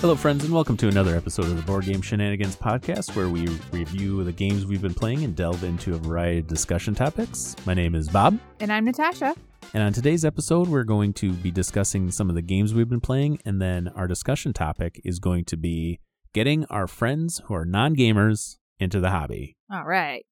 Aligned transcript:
Hello, 0.00 0.14
friends, 0.14 0.44
and 0.44 0.54
welcome 0.54 0.76
to 0.76 0.86
another 0.86 1.16
episode 1.16 1.46
of 1.46 1.56
the 1.56 1.62
Board 1.62 1.84
Game 1.84 2.00
Shenanigans 2.00 2.54
podcast, 2.54 3.16
where 3.16 3.28
we 3.28 3.48
review 3.72 4.22
the 4.22 4.30
games 4.32 4.64
we've 4.64 4.80
been 4.80 4.94
playing 4.94 5.24
and 5.24 5.34
delve 5.34 5.64
into 5.64 5.94
a 5.94 5.98
variety 5.98 6.38
of 6.38 6.46
discussion 6.46 6.94
topics. 6.94 7.56
My 7.66 7.74
name 7.74 7.96
is 7.96 8.08
Bob, 8.08 8.38
And 8.60 8.72
I'm 8.72 8.84
Natasha. 8.84 9.34
and 9.74 9.82
on 9.82 9.92
today's 9.92 10.24
episode, 10.24 10.68
we're 10.68 10.84
going 10.84 11.12
to 11.14 11.32
be 11.32 11.50
discussing 11.50 12.12
some 12.12 12.28
of 12.28 12.36
the 12.36 12.42
games 12.42 12.72
we've 12.72 12.88
been 12.88 13.00
playing, 13.00 13.40
and 13.44 13.60
then 13.60 13.88
our 13.88 14.06
discussion 14.06 14.52
topic 14.52 15.00
is 15.04 15.18
going 15.18 15.44
to 15.46 15.56
be 15.56 15.98
getting 16.32 16.64
our 16.66 16.86
friends 16.86 17.42
who 17.46 17.54
are 17.54 17.64
non 17.64 17.96
gamers 17.96 18.58
into 18.78 19.00
the 19.00 19.10
hobby. 19.10 19.56
All 19.72 19.84
right. 19.84 20.24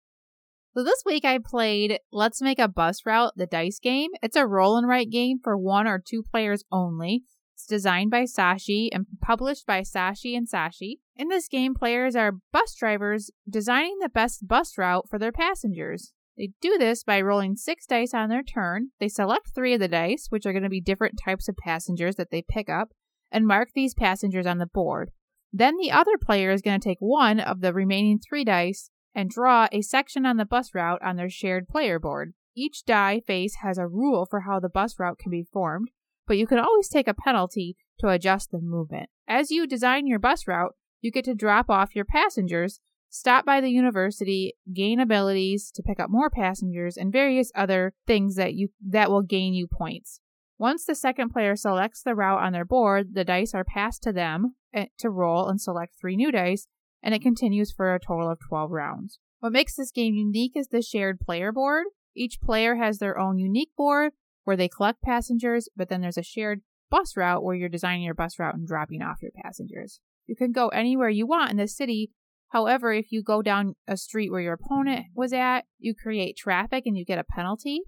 So 0.77 0.85
this 0.85 1.03
week 1.05 1.25
I 1.25 1.39
played 1.45 1.99
Let's 2.13 2.41
Make 2.41 2.61
a 2.61 2.69
Bus 2.69 3.05
Route, 3.05 3.33
the 3.35 3.47
dice 3.47 3.81
game. 3.81 4.11
It's 4.23 4.37
a 4.37 4.47
roll 4.47 4.77
and 4.77 4.87
write 4.87 5.11
game 5.11 5.39
for 5.43 5.57
one 5.57 5.89
or 5.89 5.99
two 5.99 6.23
players 6.23 6.63
only. 6.71 7.25
It's 7.57 7.65
designed 7.65 8.11
by 8.11 8.25
Saashi 8.25 8.91
and 8.93 9.07
published 9.23 9.67
by 9.67 9.81
Saashi 9.81 10.37
and 10.37 10.47
Saashi. 10.47 10.99
In 11.17 11.29
this 11.29 11.49
game, 11.49 11.75
players 11.75 12.15
are 12.15 12.41
bus 12.53 12.75
drivers 12.79 13.31
designing 13.49 13.97
the 13.99 14.11
best 14.11 14.47
bus 14.47 14.77
route 14.77 15.09
for 15.09 15.19
their 15.19 15.33
passengers. 15.33 16.13
They 16.37 16.51
do 16.61 16.77
this 16.77 17.03
by 17.03 17.23
rolling 17.23 17.57
six 17.57 17.87
dice 17.87 18.13
on 18.13 18.29
their 18.29 18.43
turn. 18.43 18.91
They 19.01 19.09
select 19.09 19.55
three 19.55 19.73
of 19.73 19.81
the 19.81 19.89
dice, 19.89 20.27
which 20.29 20.45
are 20.45 20.53
going 20.53 20.65
to 20.65 20.69
be 20.69 20.83
different 20.83 21.19
types 21.25 21.49
of 21.49 21.57
passengers 21.57 22.17
that 22.17 22.31
they 22.31 22.45
pick 22.47 22.69
up, 22.69 22.91
and 23.33 23.47
mark 23.47 23.71
these 23.75 23.95
passengers 23.95 24.47
on 24.47 24.59
the 24.59 24.67
board. 24.67 25.13
Then 25.51 25.79
the 25.79 25.91
other 25.91 26.19
player 26.21 26.51
is 26.51 26.61
going 26.61 26.79
to 26.79 26.89
take 26.89 26.99
one 27.01 27.41
of 27.41 27.63
the 27.63 27.73
remaining 27.73 28.19
three 28.19 28.45
dice 28.45 28.91
and 29.15 29.31
draw 29.31 29.67
a 29.73 29.81
section 29.81 30.27
on 30.27 30.37
the 30.37 30.45
bus 30.45 30.75
route 30.75 31.01
on 31.03 31.17
their 31.17 31.31
shared 31.31 31.69
player 31.69 31.99
board. 31.99 32.35
Each 32.55 32.85
die 32.85 33.21
face 33.27 33.57
has 33.63 33.79
a 33.79 33.89
rule 33.89 34.27
for 34.29 34.41
how 34.41 34.61
the 34.61 34.69
bus 34.69 34.99
route 34.99 35.19
can 35.19 35.31
be 35.31 35.43
formed, 35.43 35.89
but 36.27 36.39
you 36.39 36.47
can 36.47 36.59
always 36.59 36.89
take 36.89 37.09
a 37.09 37.15
penalty 37.15 37.77
to 38.01 38.09
adjust 38.09 38.51
the 38.51 38.61
movement. 38.61 39.09
As 39.29 39.51
you 39.51 39.67
design 39.67 40.07
your 40.07 40.19
bus 40.19 40.47
route, 40.47 40.75
you 41.01 41.11
get 41.11 41.25
to 41.27 41.35
drop 41.35 41.71
off 41.71 41.95
your 41.95 42.05
passengers, 42.05 42.81
stop 43.09 43.45
by 43.45 43.61
the 43.61 43.71
university, 43.71 44.55
gain 44.73 45.01
abilities 45.01 45.71
to 45.73 45.83
pick 45.83 46.01
up 46.01 46.11
more 46.11 46.31
passengers, 46.31 46.97
and 46.97 47.13
various 47.13 47.51
other 47.55 47.95
things 48.07 48.37
that 48.37 48.55
you 48.55 48.69
that 48.87 49.11
will 49.11 49.23
gain 49.23 49.55
you 49.55 49.67
points. 49.67 50.21
Once 50.59 50.85
the 50.85 50.95
second 50.95 51.31
player 51.31 51.55
selects 51.55 52.03
the 52.03 52.15
route 52.15 52.43
on 52.43 52.53
their 52.53 52.65
board, 52.65 53.15
the 53.15 53.25
dice 53.25 53.55
are 53.55 53.65
passed 53.65 54.03
to 54.03 54.13
them 54.13 54.55
eh, 54.73 54.87
to 54.99 55.11
roll 55.11 55.49
and 55.49 55.61
select 55.61 55.95
three 56.01 56.17
new 56.17 56.33
dice, 56.33 56.67
and 57.03 57.15
it 57.15 57.23
continues 57.23 57.71
for 57.71 57.95
a 57.95 58.01
total 58.01 58.31
of 58.31 58.39
12 58.49 58.71
rounds. 58.71 59.19
What 59.41 59.53
makes 59.53 59.77
this 59.77 59.93
game 59.93 60.15
unique 60.15 60.57
is 60.57 60.69
the 60.69 60.81
shared 60.81 61.21
player 61.21 61.53
board. 61.53 61.85
Each 62.17 62.41
player 62.41 62.77
has 62.77 62.99
their 62.99 63.19
own 63.19 63.39
unique 63.39 63.71
board 63.77 64.13
where 64.47 64.57
they 64.57 64.69
collect 64.69 65.03
passengers, 65.03 65.69
but 65.77 65.89
then 65.89 66.01
there's 66.01 66.17
a 66.17 66.23
shared 66.23 66.61
bus 66.89 67.17
route 67.17 67.43
where 67.43 67.57
you're 67.57 67.69
designing 67.69 68.05
your 68.05 68.15
bus 68.15 68.39
route 68.39 68.55
and 68.55 68.65
dropping 68.67 69.03
off 69.03 69.21
your 69.21 69.33
passengers. 69.43 69.99
You 70.29 70.37
can 70.37 70.53
go 70.53 70.69
anywhere 70.69 71.09
you 71.09 71.27
want 71.27 71.51
in 71.51 71.57
the 71.57 71.67
city. 71.67 72.13
However, 72.51 72.93
if 72.93 73.11
you 73.11 73.25
go 73.25 73.43
down 73.43 73.75
a 73.89 73.97
street 73.97 74.31
where 74.31 74.41
your 74.41 74.53
opponent 74.53 75.07
was 75.15 75.33
at, 75.33 75.65
you 75.81 75.97
create 76.01 76.37
traffic 76.37 76.85
and 76.87 76.97
you 76.97 77.05
get 77.05 77.19
a 77.19 77.25
penalty. 77.25 77.81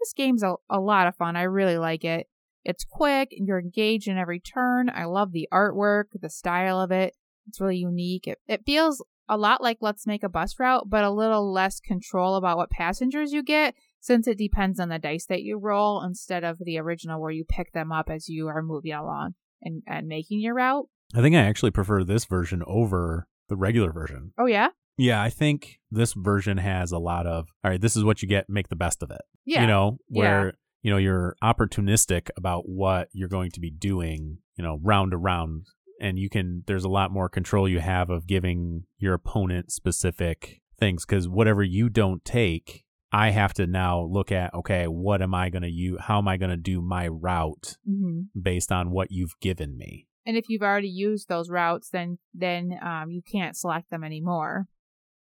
This 0.00 0.14
game's 0.14 0.42
a, 0.42 0.54
a 0.70 0.80
lot 0.80 1.06
of 1.06 1.16
fun. 1.16 1.36
I 1.36 1.42
really 1.42 1.76
like 1.76 2.02
it. 2.02 2.28
It's 2.64 2.86
quick, 2.90 3.28
and 3.32 3.46
you're 3.46 3.60
engaged 3.60 4.08
in 4.08 4.16
every 4.16 4.40
turn. 4.40 4.90
I 4.90 5.04
love 5.04 5.32
the 5.32 5.48
artwork, 5.52 6.04
the 6.14 6.30
style 6.30 6.80
of 6.80 6.90
it. 6.90 7.14
It's 7.46 7.60
really 7.60 7.76
unique. 7.76 8.26
It, 8.26 8.38
it 8.48 8.62
feels 8.64 9.04
a 9.28 9.36
lot 9.36 9.62
like 9.62 9.78
Let's 9.82 10.06
Make 10.06 10.22
a 10.22 10.30
Bus 10.30 10.58
Route, 10.58 10.88
but 10.88 11.04
a 11.04 11.10
little 11.10 11.52
less 11.52 11.78
control 11.78 12.36
about 12.36 12.56
what 12.56 12.70
passengers 12.70 13.32
you 13.32 13.42
get 13.42 13.74
since 14.00 14.26
it 14.26 14.38
depends 14.38 14.80
on 14.80 14.88
the 14.88 14.98
dice 14.98 15.26
that 15.26 15.42
you 15.42 15.58
roll 15.58 16.02
instead 16.02 16.44
of 16.44 16.58
the 16.60 16.78
original 16.78 17.20
where 17.20 17.30
you 17.30 17.44
pick 17.48 17.72
them 17.72 17.92
up 17.92 18.08
as 18.10 18.28
you 18.28 18.48
are 18.48 18.62
moving 18.62 18.92
along 18.92 19.34
and, 19.62 19.82
and 19.86 20.06
making 20.08 20.40
your 20.40 20.54
route. 20.54 20.86
I 21.14 21.20
think 21.20 21.34
I 21.34 21.40
actually 21.40 21.70
prefer 21.72 22.02
this 22.04 22.24
version 22.24 22.62
over 22.66 23.26
the 23.48 23.56
regular 23.56 23.92
version. 23.92 24.32
Oh, 24.38 24.46
yeah? 24.46 24.68
Yeah, 24.96 25.22
I 25.22 25.28
think 25.30 25.78
this 25.90 26.12
version 26.14 26.58
has 26.58 26.92
a 26.92 26.98
lot 26.98 27.26
of, 27.26 27.46
all 27.64 27.70
right, 27.70 27.80
this 27.80 27.96
is 27.96 28.04
what 28.04 28.22
you 28.22 28.28
get, 28.28 28.46
make 28.48 28.68
the 28.68 28.76
best 28.76 29.02
of 29.02 29.10
it. 29.10 29.22
Yeah. 29.44 29.62
You 29.62 29.66
know, 29.66 29.98
Yeah. 30.08 30.20
where, 30.20 30.52
you 30.82 30.90
know, 30.90 30.98
you're 30.98 31.36
opportunistic 31.42 32.28
about 32.36 32.68
what 32.68 33.08
you're 33.12 33.28
going 33.28 33.50
to 33.52 33.60
be 33.60 33.70
doing, 33.70 34.38
you 34.56 34.64
know, 34.64 34.78
round 34.82 35.10
to 35.12 35.16
round. 35.16 35.66
And 36.00 36.18
you 36.18 36.30
can, 36.30 36.64
there's 36.66 36.84
a 36.84 36.88
lot 36.88 37.10
more 37.10 37.28
control 37.28 37.68
you 37.68 37.80
have 37.80 38.08
of 38.08 38.26
giving 38.26 38.84
your 38.98 39.14
opponent 39.14 39.70
specific 39.70 40.60
things 40.78 41.04
because 41.04 41.28
whatever 41.28 41.62
you 41.62 41.88
don't 41.90 42.24
take, 42.24 42.84
I 43.12 43.30
have 43.30 43.54
to 43.54 43.66
now 43.66 44.02
look 44.02 44.30
at, 44.30 44.54
okay, 44.54 44.86
what 44.86 45.20
am 45.22 45.34
I 45.34 45.50
going 45.50 45.62
to 45.62 45.70
use? 45.70 45.98
How 46.00 46.18
am 46.18 46.28
I 46.28 46.36
going 46.36 46.50
to 46.50 46.56
do 46.56 46.80
my 46.80 47.08
route 47.08 47.76
hmm 47.84 48.22
based 48.40 48.70
on 48.70 48.90
what 48.90 49.10
you've 49.10 49.38
given 49.40 49.76
me? 49.76 50.06
And 50.26 50.36
if 50.36 50.44
you've 50.48 50.62
already 50.62 50.88
used 50.88 51.28
those 51.28 51.50
routes, 51.50 51.88
then 51.90 52.18
then 52.34 52.78
um, 52.82 53.10
you 53.10 53.22
can't 53.22 53.56
select 53.56 53.90
them 53.90 54.04
anymore. 54.04 54.66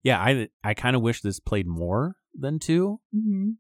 Yeah, 0.03 0.19
I, 0.21 0.49
I 0.63 0.75
kind 0.75 0.97
of 0.97 1.03
wish 1.03 1.21
this 1.21 1.41
played 1.41 1.67
more 1.67 2.17
than 2.35 2.59
two. 2.59 3.01
Mm-hmm. 3.15 3.51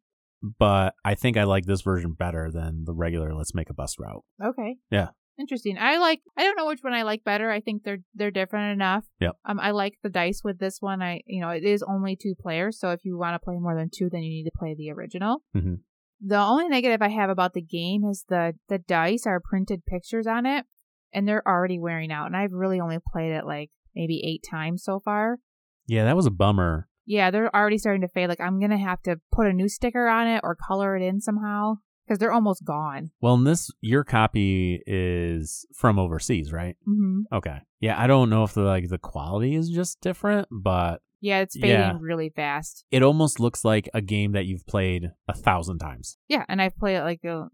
but 0.59 0.95
I 1.05 1.15
think 1.15 1.37
I 1.37 1.45
like 1.45 1.65
this 1.67 1.83
version 1.83 2.13
better 2.13 2.51
than 2.53 2.85
the 2.85 2.93
regular 2.95 3.35
Let's 3.35 3.55
Make 3.55 3.71
a 3.71 3.75
Bus 3.75 3.97
route. 3.99 4.25
Okay. 4.45 4.77
Yeah. 4.91 5.09
Interesting. 5.39 5.77
I 5.79 5.99
like. 5.99 6.21
I 6.37 6.45
don't 6.45 6.57
know 6.57 6.67
which 6.67 6.81
one 6.83 6.95
I 6.95 7.03
like 7.03 7.23
better. 7.23 7.51
I 7.51 7.61
think 7.61 7.83
they're 7.83 7.99
they're 8.15 8.31
different 8.31 8.73
enough. 8.73 9.05
Yep. 9.21 9.37
Um, 9.45 9.61
I 9.61 9.73
like 9.73 9.95
the 10.03 10.09
dice 10.09 10.41
with 10.43 10.59
this 10.59 10.79
one. 10.81 11.03
I 11.03 11.21
you 11.27 11.41
know 11.43 11.51
it 11.51 11.65
is 11.65 11.83
only 11.83 12.17
two 12.17 12.35
players, 12.41 12.79
so 12.79 12.91
if 12.91 13.05
you 13.05 13.19
want 13.19 13.35
to 13.35 13.45
play 13.45 13.57
more 13.59 13.77
than 13.77 13.91
two, 13.93 14.09
then 14.11 14.23
you 14.23 14.31
need 14.31 14.45
to 14.45 14.59
play 14.59 14.75
the 14.75 14.91
original. 14.91 15.43
Mhm. 15.55 15.81
The 16.21 16.39
only 16.39 16.69
negative 16.69 17.03
I 17.03 17.09
have 17.09 17.29
about 17.29 17.53
the 17.53 17.61
game 17.61 18.05
is 18.05 18.25
the 18.29 18.55
the 18.69 18.79
dice 18.79 19.27
are 19.27 19.41
printed 19.41 19.85
pictures 19.85 20.27
on 20.27 20.47
it, 20.47 20.65
and 21.13 21.29
they're 21.29 21.47
already 21.47 21.79
wearing 21.79 22.11
out. 22.11 22.27
And 22.27 22.37
I've 22.37 22.53
really 22.53 22.81
only 22.81 22.99
played 23.13 23.33
it 23.33 23.45
like 23.45 23.71
maybe 23.95 24.23
eight 24.25 24.45
times 24.49 24.83
so 24.85 25.01
far. 25.01 25.39
Yeah, 25.87 26.05
that 26.05 26.17
was 26.17 26.27
a 26.27 26.31
bummer. 26.31 26.89
Yeah, 27.05 27.31
they're 27.31 27.55
already 27.55 27.79
starting 27.79 28.01
to 28.03 28.09
fade. 28.09 28.29
Like 28.31 28.41
I'm 28.41 28.59
gonna 28.59 28.79
have 28.79 29.03
to 29.03 29.21
put 29.31 29.47
a 29.47 29.53
new 29.53 29.69
sticker 29.69 30.09
on 30.09 30.27
it 30.27 30.41
or 30.43 30.57
color 30.57 30.97
it 30.97 31.03
in 31.03 31.21
somehow 31.21 31.75
because 32.07 32.19
they're 32.19 32.33
almost 32.33 32.65
gone. 32.65 33.11
Well, 33.21 33.35
and 33.35 33.47
this 33.47 33.71
your 33.81 34.05
copy 34.05 34.83
is 34.87 35.67
from 35.75 35.99
overseas, 35.99 36.53
right? 36.53 36.77
hmm 36.85 37.23
Okay. 37.33 37.59
Yeah, 37.81 38.01
I 38.01 38.07
don't 38.07 38.31
know 38.31 38.45
if 38.45 38.55
the 38.55 38.63
like 38.63 38.89
the 38.89 38.99
quality 38.99 39.55
is 39.55 39.69
just 39.69 40.01
different, 40.01 40.49
but 40.51 41.01
Yeah, 41.21 41.41
it's 41.41 41.55
fading 41.57 41.71
Yeah. 41.71 41.99
really 42.01 42.31
fast. 42.31 42.85
it 42.91 43.03
almost 43.03 43.41
looks 43.41 43.65
like 43.65 43.89
a 43.95 44.01
game 44.01 44.33
that 44.33 44.47
you've 44.47 44.67
played 44.67 45.11
a 45.29 45.35
thousand 45.35 45.79
times. 45.79 46.19
Yeah, 46.29 46.45
and 46.49 46.61
I've 46.63 46.77
played 46.79 46.97
it 46.97 47.03
like 47.03 47.25
uh, 47.25 47.47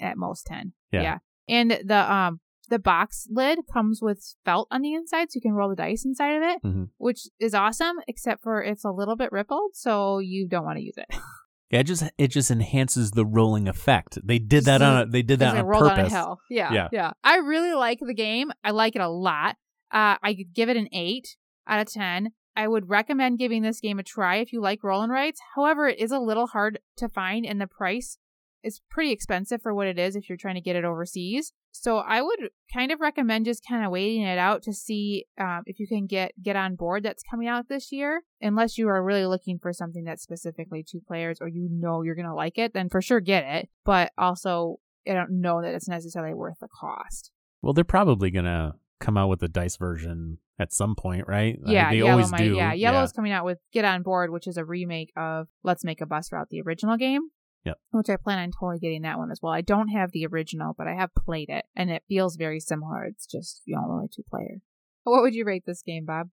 at 0.00 0.16
most 0.16 0.46
ten. 0.46 0.72
Yeah. 0.92 1.18
and 1.48 1.70
the 1.84 2.12
um 2.12 2.40
the 2.70 2.78
box 2.78 3.26
lid 3.30 3.60
comes 3.72 4.00
with 4.02 4.34
felt 4.44 4.68
on 4.70 4.82
the 4.82 4.92
inside, 4.92 5.30
so 5.32 5.36
you 5.36 5.40
can 5.40 5.52
roll 5.52 5.70
the 5.70 5.74
dice 5.76 6.04
inside 6.04 6.34
of 6.36 6.42
it, 6.42 6.62
Mhm. 6.62 6.90
which 6.98 7.20
is 7.40 7.54
awesome. 7.54 7.96
Except 8.06 8.42
for 8.42 8.62
it's 8.62 8.84
a 8.84 8.90
little 8.90 9.16
bit 9.16 9.32
rippled, 9.32 9.70
so 9.74 10.18
you 10.18 10.46
don't 10.46 10.64
want 10.66 10.76
to 10.78 10.84
use 10.84 10.98
it. 10.98 11.06
Yeah, 11.70 11.80
it 11.80 11.84
just 11.84 12.02
it 12.16 12.28
just 12.28 12.50
enhances 12.50 13.10
the 13.10 13.26
rolling 13.26 13.68
effect. 13.68 14.18
They 14.24 14.38
did 14.38 14.64
that 14.64 14.80
on 14.80 15.02
a, 15.02 15.06
they 15.06 15.22
did 15.22 15.38
that 15.40 15.56
on 15.56 15.66
rolled 15.66 15.84
on 15.84 15.90
a 15.92 15.94
purpose. 15.96 16.12
hill. 16.12 16.38
Yeah, 16.50 16.72
Yeah. 16.72 16.88
yeah, 16.92 17.10
I 17.22 17.36
really 17.36 17.74
like 17.74 17.98
the 18.00 18.14
game. 18.14 18.50
I 18.64 18.70
like 18.70 18.96
it 18.96 19.02
a 19.02 19.08
lot. 19.08 19.56
Uh, 19.90 20.16
I 20.22 20.34
could 20.34 20.54
give 20.54 20.68
it 20.68 20.76
an 20.76 20.88
eight 20.92 21.36
out 21.66 21.80
of 21.80 21.92
ten. 21.92 22.30
I 22.56 22.66
would 22.68 22.88
recommend 22.88 23.38
giving 23.38 23.62
this 23.62 23.80
game 23.80 23.98
a 23.98 24.02
try 24.02 24.36
if 24.36 24.52
you 24.52 24.60
like 24.60 24.82
roll 24.82 25.02
and 25.02 25.12
rights. 25.12 25.40
However, 25.54 25.88
it 25.88 25.98
is 26.00 26.10
a 26.10 26.18
little 26.18 26.46
hard 26.48 26.80
to 26.96 27.08
find, 27.08 27.46
and 27.46 27.60
the 27.60 27.66
price 27.68 28.18
is 28.62 28.80
pretty 28.90 29.12
expensive 29.12 29.62
for 29.62 29.74
what 29.74 29.86
it 29.86 29.98
is 29.98 30.16
if 30.16 30.28
you're 30.28 30.38
trying 30.38 30.56
to 30.56 30.60
get 30.60 30.76
it 30.76 30.84
overseas. 30.84 31.52
So 31.72 31.98
I 31.98 32.22
would 32.22 32.50
kind 32.72 32.90
of 32.90 33.00
recommend 33.00 33.44
just 33.44 33.62
kind 33.68 33.84
of 33.84 33.90
waiting 33.90 34.22
it 34.22 34.38
out 34.38 34.62
to 34.64 34.72
see 34.72 35.26
um, 35.40 35.62
if 35.66 35.78
you 35.78 35.86
can 35.86 36.06
get 36.06 36.32
get 36.42 36.56
on 36.56 36.74
board 36.74 37.04
that's 37.04 37.22
coming 37.30 37.48
out 37.48 37.68
this 37.68 37.92
year. 37.92 38.22
Unless 38.40 38.78
you 38.78 38.88
are 38.88 39.02
really 39.02 39.26
looking 39.26 39.58
for 39.58 39.72
something 39.72 40.04
that's 40.04 40.22
specifically 40.22 40.84
two 40.88 41.00
players 41.06 41.38
or 41.40 41.48
you 41.48 41.68
know 41.70 42.02
you're 42.02 42.16
gonna 42.16 42.34
like 42.34 42.58
it, 42.58 42.74
then 42.74 42.88
for 42.88 43.00
sure 43.00 43.20
get 43.20 43.44
it. 43.44 43.68
But 43.84 44.12
also, 44.18 44.76
I 45.08 45.14
don't 45.14 45.40
know 45.40 45.62
that 45.62 45.74
it's 45.74 45.88
necessarily 45.88 46.34
worth 46.34 46.58
the 46.60 46.68
cost. 46.68 47.30
Well, 47.62 47.72
they're 47.72 47.84
probably 47.84 48.30
gonna 48.30 48.74
come 49.00 49.16
out 49.16 49.28
with 49.28 49.40
the 49.40 49.48
dice 49.48 49.76
version 49.76 50.38
at 50.58 50.72
some 50.72 50.96
point, 50.96 51.26
right? 51.28 51.58
Yeah, 51.64 51.90
they 51.90 51.98
Iello 51.98 52.10
always 52.10 52.30
might. 52.30 52.38
do. 52.38 52.56
Yeah, 52.56 52.74
Iello's 52.74 53.12
coming 53.12 53.32
out 53.32 53.44
with 53.44 53.58
Get 53.72 53.84
On 53.84 54.02
Board, 54.02 54.30
which 54.30 54.46
is 54.46 54.56
a 54.56 54.64
remake 54.64 55.12
of 55.16 55.46
Let's 55.62 55.84
Make 55.84 56.00
a 56.00 56.06
Bus 56.06 56.32
Route, 56.32 56.48
the 56.50 56.60
original 56.62 56.96
game. 56.96 57.28
Yep. 57.68 57.78
Which 57.92 58.10
I 58.10 58.16
plan 58.16 58.38
on 58.38 58.50
totally 58.50 58.78
getting 58.80 59.02
that 59.02 59.18
one 59.18 59.30
as 59.30 59.40
well. 59.42 59.52
I 59.52 59.60
don't 59.62 59.88
have 59.88 60.10
the 60.12 60.26
original, 60.26 60.74
but 60.76 60.86
I 60.88 60.94
have 60.94 61.14
played 61.14 61.48
it, 61.48 61.64
and 61.76 61.90
it 61.90 62.02
feels 62.08 62.36
very 62.36 62.60
similar. 62.60 63.04
It's 63.04 63.26
just 63.26 63.62
you 63.64 63.76
know 63.76 63.86
only 63.88 64.08
two 64.14 64.24
player. 64.28 64.58
What 65.04 65.22
would 65.22 65.34
you 65.34 65.44
rate 65.44 65.64
this 65.66 65.82
game, 65.82 66.04
Bob? 66.04 66.28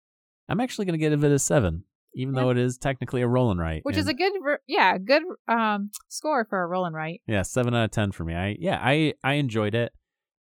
I'm 0.50 0.60
actually 0.60 0.86
gonna 0.86 0.98
give 0.98 1.24
it 1.24 1.32
a 1.32 1.40
seven, 1.40 1.84
even 2.16 2.34
Yeah. 2.36 2.42
though 2.42 2.50
it 2.52 2.58
is 2.58 2.78
technically 2.78 3.22
a 3.22 3.28
roll 3.28 3.52
and 3.52 3.60
write. 3.60 3.84
Which 3.84 3.98
is 3.98 4.08
a 4.08 4.14
good, 4.14 4.34
yeah, 4.68 4.98
good 4.98 5.24
um 5.48 5.92
score 6.10 6.46
for 6.50 6.62
a 6.64 6.68
roll 6.68 6.86
and 6.86 6.96
write. 6.96 7.22
Yeah, 7.28 7.42
seven 7.44 7.76
out 7.76 7.86
of 7.86 7.92
ten 7.92 8.12
for 8.12 8.24
me. 8.24 8.34
I 8.34 8.56
yeah, 8.60 8.80
I 8.82 9.14
I 9.24 9.34
enjoyed 9.34 9.76
it. 9.76 9.92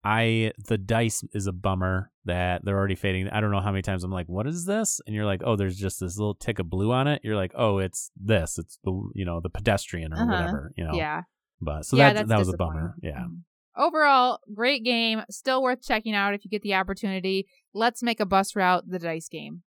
I 0.04 0.52
the 0.68 0.78
dice 0.78 1.24
is 1.32 1.46
a 1.46 1.52
bummer 1.52 2.10
that 2.24 2.64
they're 2.64 2.76
already 2.78 2.94
fading. 2.94 3.28
I 3.28 3.40
don't 3.40 3.50
know 3.50 3.60
how 3.60 3.72
many 3.72 3.82
times 3.82 4.04
I'm 4.04 4.12
like, 4.12 4.28
what 4.28 4.46
is 4.46 4.64
this? 4.64 5.00
And 5.06 5.14
you're 5.14 5.24
like, 5.26 5.42
oh, 5.44 5.56
there's 5.56 5.76
just 5.76 5.98
this 6.00 6.16
little 6.16 6.34
tick 6.34 6.58
of 6.58 6.70
blue 6.70 6.92
on 6.92 7.08
it. 7.08 7.20
You're 7.24 7.36
like, 7.36 7.52
oh, 7.56 7.78
it's 7.78 8.10
this. 8.16 8.58
It's 8.58 8.78
the 8.84 8.92
you 9.14 9.24
know 9.24 9.40
the 9.40 9.50
pedestrian 9.50 10.12
or 10.12 10.16
Uh-huh. 10.16 10.26
whatever. 10.26 10.72
You 10.76 10.84
know. 10.84 10.94
Yeah, 10.94 11.22
But 11.60 11.84
so 11.86 11.96
yeah, 11.96 12.12
that 12.12 12.28
that 12.28 12.38
was 12.38 12.48
a 12.48 12.56
bummer. 12.56 12.96
Yeah. 13.02 13.24
Mhm. 13.24 13.40
Overall, 13.76 14.38
great 14.54 14.84
game. 14.84 15.22
Still 15.30 15.62
worth 15.62 15.82
checking 15.82 16.14
out 16.14 16.34
if 16.34 16.44
you 16.44 16.50
get 16.50 16.60
the 16.62 16.74
opportunity. 16.74 17.46
Let's 17.72 18.02
make 18.02 18.20
a 18.20 18.26
bus 18.26 18.54
route, 18.54 18.84
the 18.86 18.98
dice 18.98 19.28
game. 19.30 19.62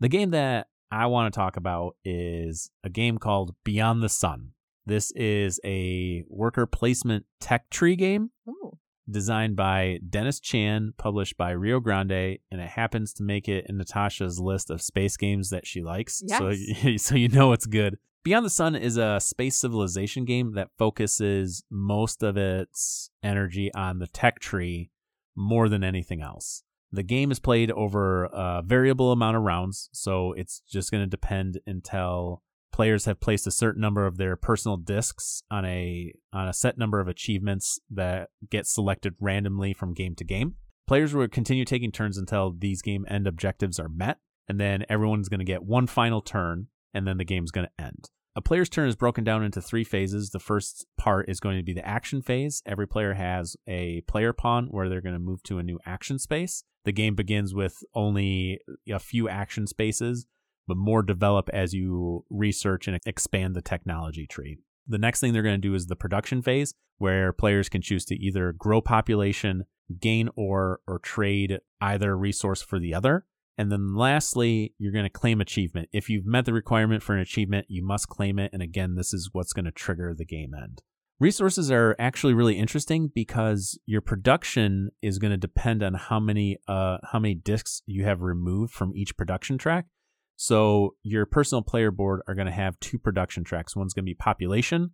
The 0.00 0.08
game 0.08 0.30
that 0.30 0.68
I 0.90 1.06
want 1.06 1.32
to 1.32 1.36
talk 1.38 1.56
about 1.58 1.96
is 2.04 2.70
a 2.82 2.88
game 2.88 3.18
called 3.18 3.54
Beyond 3.62 4.02
the 4.02 4.08
Sun. 4.08 4.52
This 4.86 5.10
is 5.12 5.60
a 5.64 6.24
worker 6.28 6.66
placement 6.66 7.26
tech 7.40 7.68
tree 7.70 7.96
game 7.96 8.30
Ooh. 8.48 8.78
Designed 9.14 9.54
by 9.54 10.00
Dennis 10.10 10.40
Chen, 10.40 10.92
published 10.96 11.36
by 11.36 11.52
Rio 11.52 11.78
Grande, 11.78 12.38
and 12.50 12.60
it 12.60 12.68
happens 12.70 13.12
to 13.12 13.22
make 13.22 13.48
it 13.48 13.64
in 13.68 13.78
Natasha's 13.78 14.40
list 14.40 14.70
of 14.70 14.82
space 14.82 15.16
games 15.16 15.50
that 15.50 15.68
she 15.68 15.82
likes. 15.82 16.20
So, 16.26 16.52
so 16.96 17.14
you 17.14 17.28
know 17.28 17.52
it's 17.52 17.66
good. 17.66 17.96
Beyond 18.24 18.44
the 18.44 18.50
Sun 18.50 18.74
is 18.74 18.96
a 18.96 19.20
space 19.20 19.54
civilization 19.54 20.24
game 20.24 20.54
that 20.54 20.70
focuses 20.76 21.62
most 21.70 22.24
of 22.24 22.36
its 22.36 23.10
energy 23.22 23.72
on 23.72 24.00
the 24.00 24.08
tech 24.08 24.40
tree 24.40 24.90
more 25.36 25.68
than 25.68 25.84
anything 25.84 26.20
else. 26.20 26.64
The 26.90 27.04
game 27.04 27.30
is 27.30 27.38
played 27.38 27.70
over 27.70 28.24
a 28.24 28.62
variable 28.66 29.12
amount 29.12 29.36
of 29.36 29.44
rounds, 29.44 29.90
so 29.92 30.32
it's 30.32 30.60
just 30.68 30.90
going 30.90 31.04
to 31.04 31.08
depend 31.08 31.60
until 31.68 32.42
players 32.74 33.04
have 33.04 33.20
placed 33.20 33.46
a 33.46 33.52
certain 33.52 33.80
number 33.80 34.04
of 34.04 34.16
their 34.16 34.34
personal 34.34 34.76
discs 34.76 35.44
on 35.48 35.64
a 35.64 36.12
on 36.32 36.48
a 36.48 36.52
set 36.52 36.76
number 36.76 36.98
of 36.98 37.06
achievements 37.06 37.78
that 37.88 38.30
get 38.50 38.66
selected 38.66 39.14
randomly 39.20 39.72
from 39.72 39.94
game 39.94 40.16
to 40.16 40.24
game. 40.24 40.56
Players 40.88 41.14
will 41.14 41.28
continue 41.28 41.64
taking 41.64 41.92
turns 41.92 42.18
until 42.18 42.52
these 42.58 42.82
game 42.82 43.06
end 43.08 43.28
objectives 43.28 43.78
are 43.78 43.88
met, 43.88 44.18
and 44.48 44.58
then 44.58 44.84
everyone's 44.88 45.28
going 45.28 45.38
to 45.38 45.44
get 45.44 45.62
one 45.62 45.86
final 45.86 46.20
turn, 46.20 46.66
and 46.92 47.06
then 47.06 47.16
the 47.16 47.24
game's 47.24 47.52
going 47.52 47.68
to 47.68 47.84
end. 47.84 48.10
A 48.34 48.42
player's 48.42 48.68
turn 48.68 48.88
is 48.88 48.96
broken 48.96 49.22
down 49.22 49.44
into 49.44 49.62
three 49.62 49.84
phases. 49.84 50.30
The 50.30 50.40
first 50.40 50.84
part 50.98 51.28
is 51.28 51.38
going 51.38 51.56
to 51.58 51.62
be 51.62 51.74
the 51.74 51.86
action 51.86 52.22
phase. 52.22 52.60
Every 52.66 52.88
player 52.88 53.14
has 53.14 53.56
a 53.68 54.00
player 54.08 54.32
pawn 54.32 54.66
where 54.72 54.88
they're 54.88 55.00
going 55.00 55.14
to 55.14 55.20
move 55.20 55.44
to 55.44 55.60
a 55.60 55.62
new 55.62 55.78
action 55.86 56.18
space. 56.18 56.64
The 56.84 56.90
game 56.90 57.14
begins 57.14 57.54
with 57.54 57.84
only 57.94 58.58
a 58.90 58.98
few 58.98 59.28
action 59.28 59.68
spaces, 59.68 60.26
but 60.66 60.76
more 60.76 61.02
develop 61.02 61.48
as 61.52 61.72
you 61.72 62.24
research 62.30 62.88
and 62.88 62.98
expand 63.06 63.54
the 63.54 63.62
technology 63.62 64.26
tree. 64.26 64.58
The 64.86 64.98
next 64.98 65.20
thing 65.20 65.32
they're 65.32 65.42
going 65.42 65.60
to 65.60 65.68
do 65.68 65.74
is 65.74 65.86
the 65.86 65.96
production 65.96 66.42
phase, 66.42 66.74
where 66.98 67.32
players 67.32 67.68
can 67.68 67.82
choose 67.82 68.04
to 68.06 68.16
either 68.16 68.52
grow 68.52 68.80
population, 68.80 69.64
gain 70.00 70.28
ore, 70.36 70.80
or 70.86 70.98
trade 70.98 71.60
either 71.80 72.16
resource 72.16 72.62
for 72.62 72.78
the 72.78 72.94
other. 72.94 73.26
And 73.56 73.70
then 73.70 73.94
lastly, 73.94 74.74
you're 74.78 74.92
going 74.92 75.04
to 75.04 75.10
claim 75.10 75.40
achievement. 75.40 75.88
If 75.92 76.08
you've 76.08 76.26
met 76.26 76.44
the 76.44 76.52
requirement 76.52 77.02
for 77.02 77.14
an 77.14 77.20
achievement, 77.20 77.66
you 77.68 77.84
must 77.84 78.08
claim 78.08 78.38
it. 78.38 78.50
And 78.52 78.62
again, 78.62 78.96
this 78.96 79.14
is 79.14 79.30
what's 79.32 79.52
going 79.52 79.64
to 79.64 79.70
trigger 79.70 80.14
the 80.16 80.24
game 80.24 80.52
end. 80.54 80.82
Resources 81.20 81.70
are 81.70 81.94
actually 81.98 82.34
really 82.34 82.58
interesting 82.58 83.10
because 83.14 83.78
your 83.86 84.00
production 84.00 84.90
is 85.00 85.20
going 85.20 85.30
to 85.30 85.36
depend 85.36 85.82
on 85.82 85.94
how 85.94 86.18
many 86.18 86.58
uh, 86.66 86.98
how 87.12 87.20
many 87.20 87.36
discs 87.36 87.82
you 87.86 88.04
have 88.04 88.20
removed 88.20 88.72
from 88.72 88.92
each 88.96 89.16
production 89.16 89.56
track. 89.56 89.86
So 90.36 90.94
your 91.02 91.26
personal 91.26 91.62
player 91.62 91.90
board 91.90 92.20
are 92.26 92.34
going 92.34 92.46
to 92.46 92.52
have 92.52 92.78
two 92.80 92.98
production 92.98 93.44
tracks. 93.44 93.76
One's 93.76 93.94
going 93.94 94.04
to 94.04 94.10
be 94.10 94.14
population, 94.14 94.90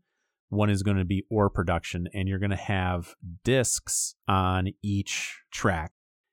one 0.50 0.68
is 0.68 0.82
going 0.82 0.96
to 0.96 1.04
be 1.04 1.24
ore 1.30 1.48
production, 1.48 2.08
and 2.12 2.28
you're 2.28 2.40
going 2.40 2.50
to 2.50 2.56
have 2.56 3.14
discs 3.44 4.16
on 4.28 4.70
each 4.82 5.38
track. 5.52 5.92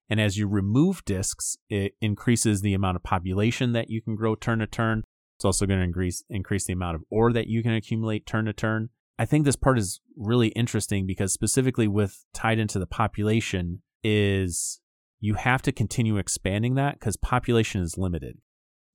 And 0.09 0.19
as 0.19 0.38
you 0.38 0.48
remove 0.48 1.06
discs, 1.06 1.57
it 1.69 1.94
increases 2.01 2.62
the 2.62 2.74
amount 2.74 2.95
of 2.95 3.04
population 3.04 3.74
that 3.74 3.89
you 3.89 4.01
can 4.01 4.15
grow 4.15 4.36
turn 4.36 4.59
to 4.59 4.68
turn. 4.68 5.04
It's 5.38 5.45
also 5.45 5.65
going 5.65 5.80
to 5.80 5.86
increase 5.86 6.24
increase 6.30 6.65
the 6.65 6.74
amount 6.74 6.95
of 6.95 7.03
ore 7.12 7.31
that 7.33 7.48
you 7.48 7.62
can 7.62 7.74
accumulate 7.74 8.25
turn 8.25 8.45
to 8.45 8.53
turn. 8.53 8.89
I 9.19 9.25
think 9.25 9.45
this 9.45 9.56
part 9.56 9.77
is 9.77 10.01
really 10.15 10.50
interesting 10.50 11.06
because 11.06 11.33
specifically 11.33 11.88
with 11.88 12.25
tied 12.33 12.60
into 12.60 12.80
the 12.80 12.88
population 12.88 13.81
is 14.03 14.80
you 15.19 15.36
have 15.36 15.62
to 15.63 15.71
continue 15.71 16.18
expanding 16.18 16.75
that 16.75 17.00
because 17.00 17.18
population 17.18 17.81
is 17.81 17.98
limited. 17.98 18.38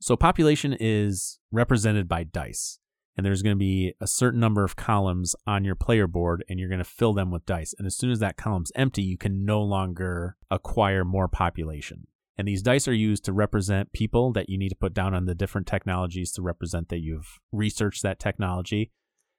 So 0.03 0.17
population 0.17 0.77
is 0.81 1.39
represented 1.53 2.09
by 2.09 2.25
dice 2.25 2.81
and 3.17 3.25
there's 3.25 3.41
going 3.41 3.55
to 3.55 3.59
be 3.59 3.95
a 4.01 4.09
certain 4.09 4.41
number 4.41 4.65
of 4.65 4.75
columns 4.75 5.37
on 5.47 5.65
your 5.65 5.77
player 5.77 6.09
board 6.09 6.45
and 6.49 6.59
you're 6.59 6.69
going 6.69 6.81
to 6.81 6.85
fill 6.85 7.13
them 7.13 7.31
with 7.31 7.47
dice. 7.47 7.73
And 7.79 7.87
as 7.87 7.97
soon 7.97 8.11
as 8.11 8.19
that 8.19 8.37
column's 8.37 8.73
empty, 8.75 9.03
you 9.03 9.17
can 9.17 9.45
no 9.45 9.63
longer 9.63 10.37
acquire 10.51 11.05
more 11.05 11.29
population. 11.29 12.09
And 12.37 12.49
these 12.49 12.63
dice 12.63 12.89
are 12.89 12.93
used 12.93 13.25
to 13.27 13.33
represent 13.33 13.93
people 13.93 14.33
that 14.33 14.49
you 14.49 14.59
need 14.59 14.71
to 14.71 14.75
put 14.75 14.93
down 14.93 15.15
on 15.15 15.27
the 15.27 15.37
different 15.37 15.69
technologies 15.69 16.33
to 16.33 16.43
represent 16.43 16.89
that 16.89 16.99
you've 16.99 17.39
researched 17.53 18.03
that 18.03 18.19
technology. 18.19 18.91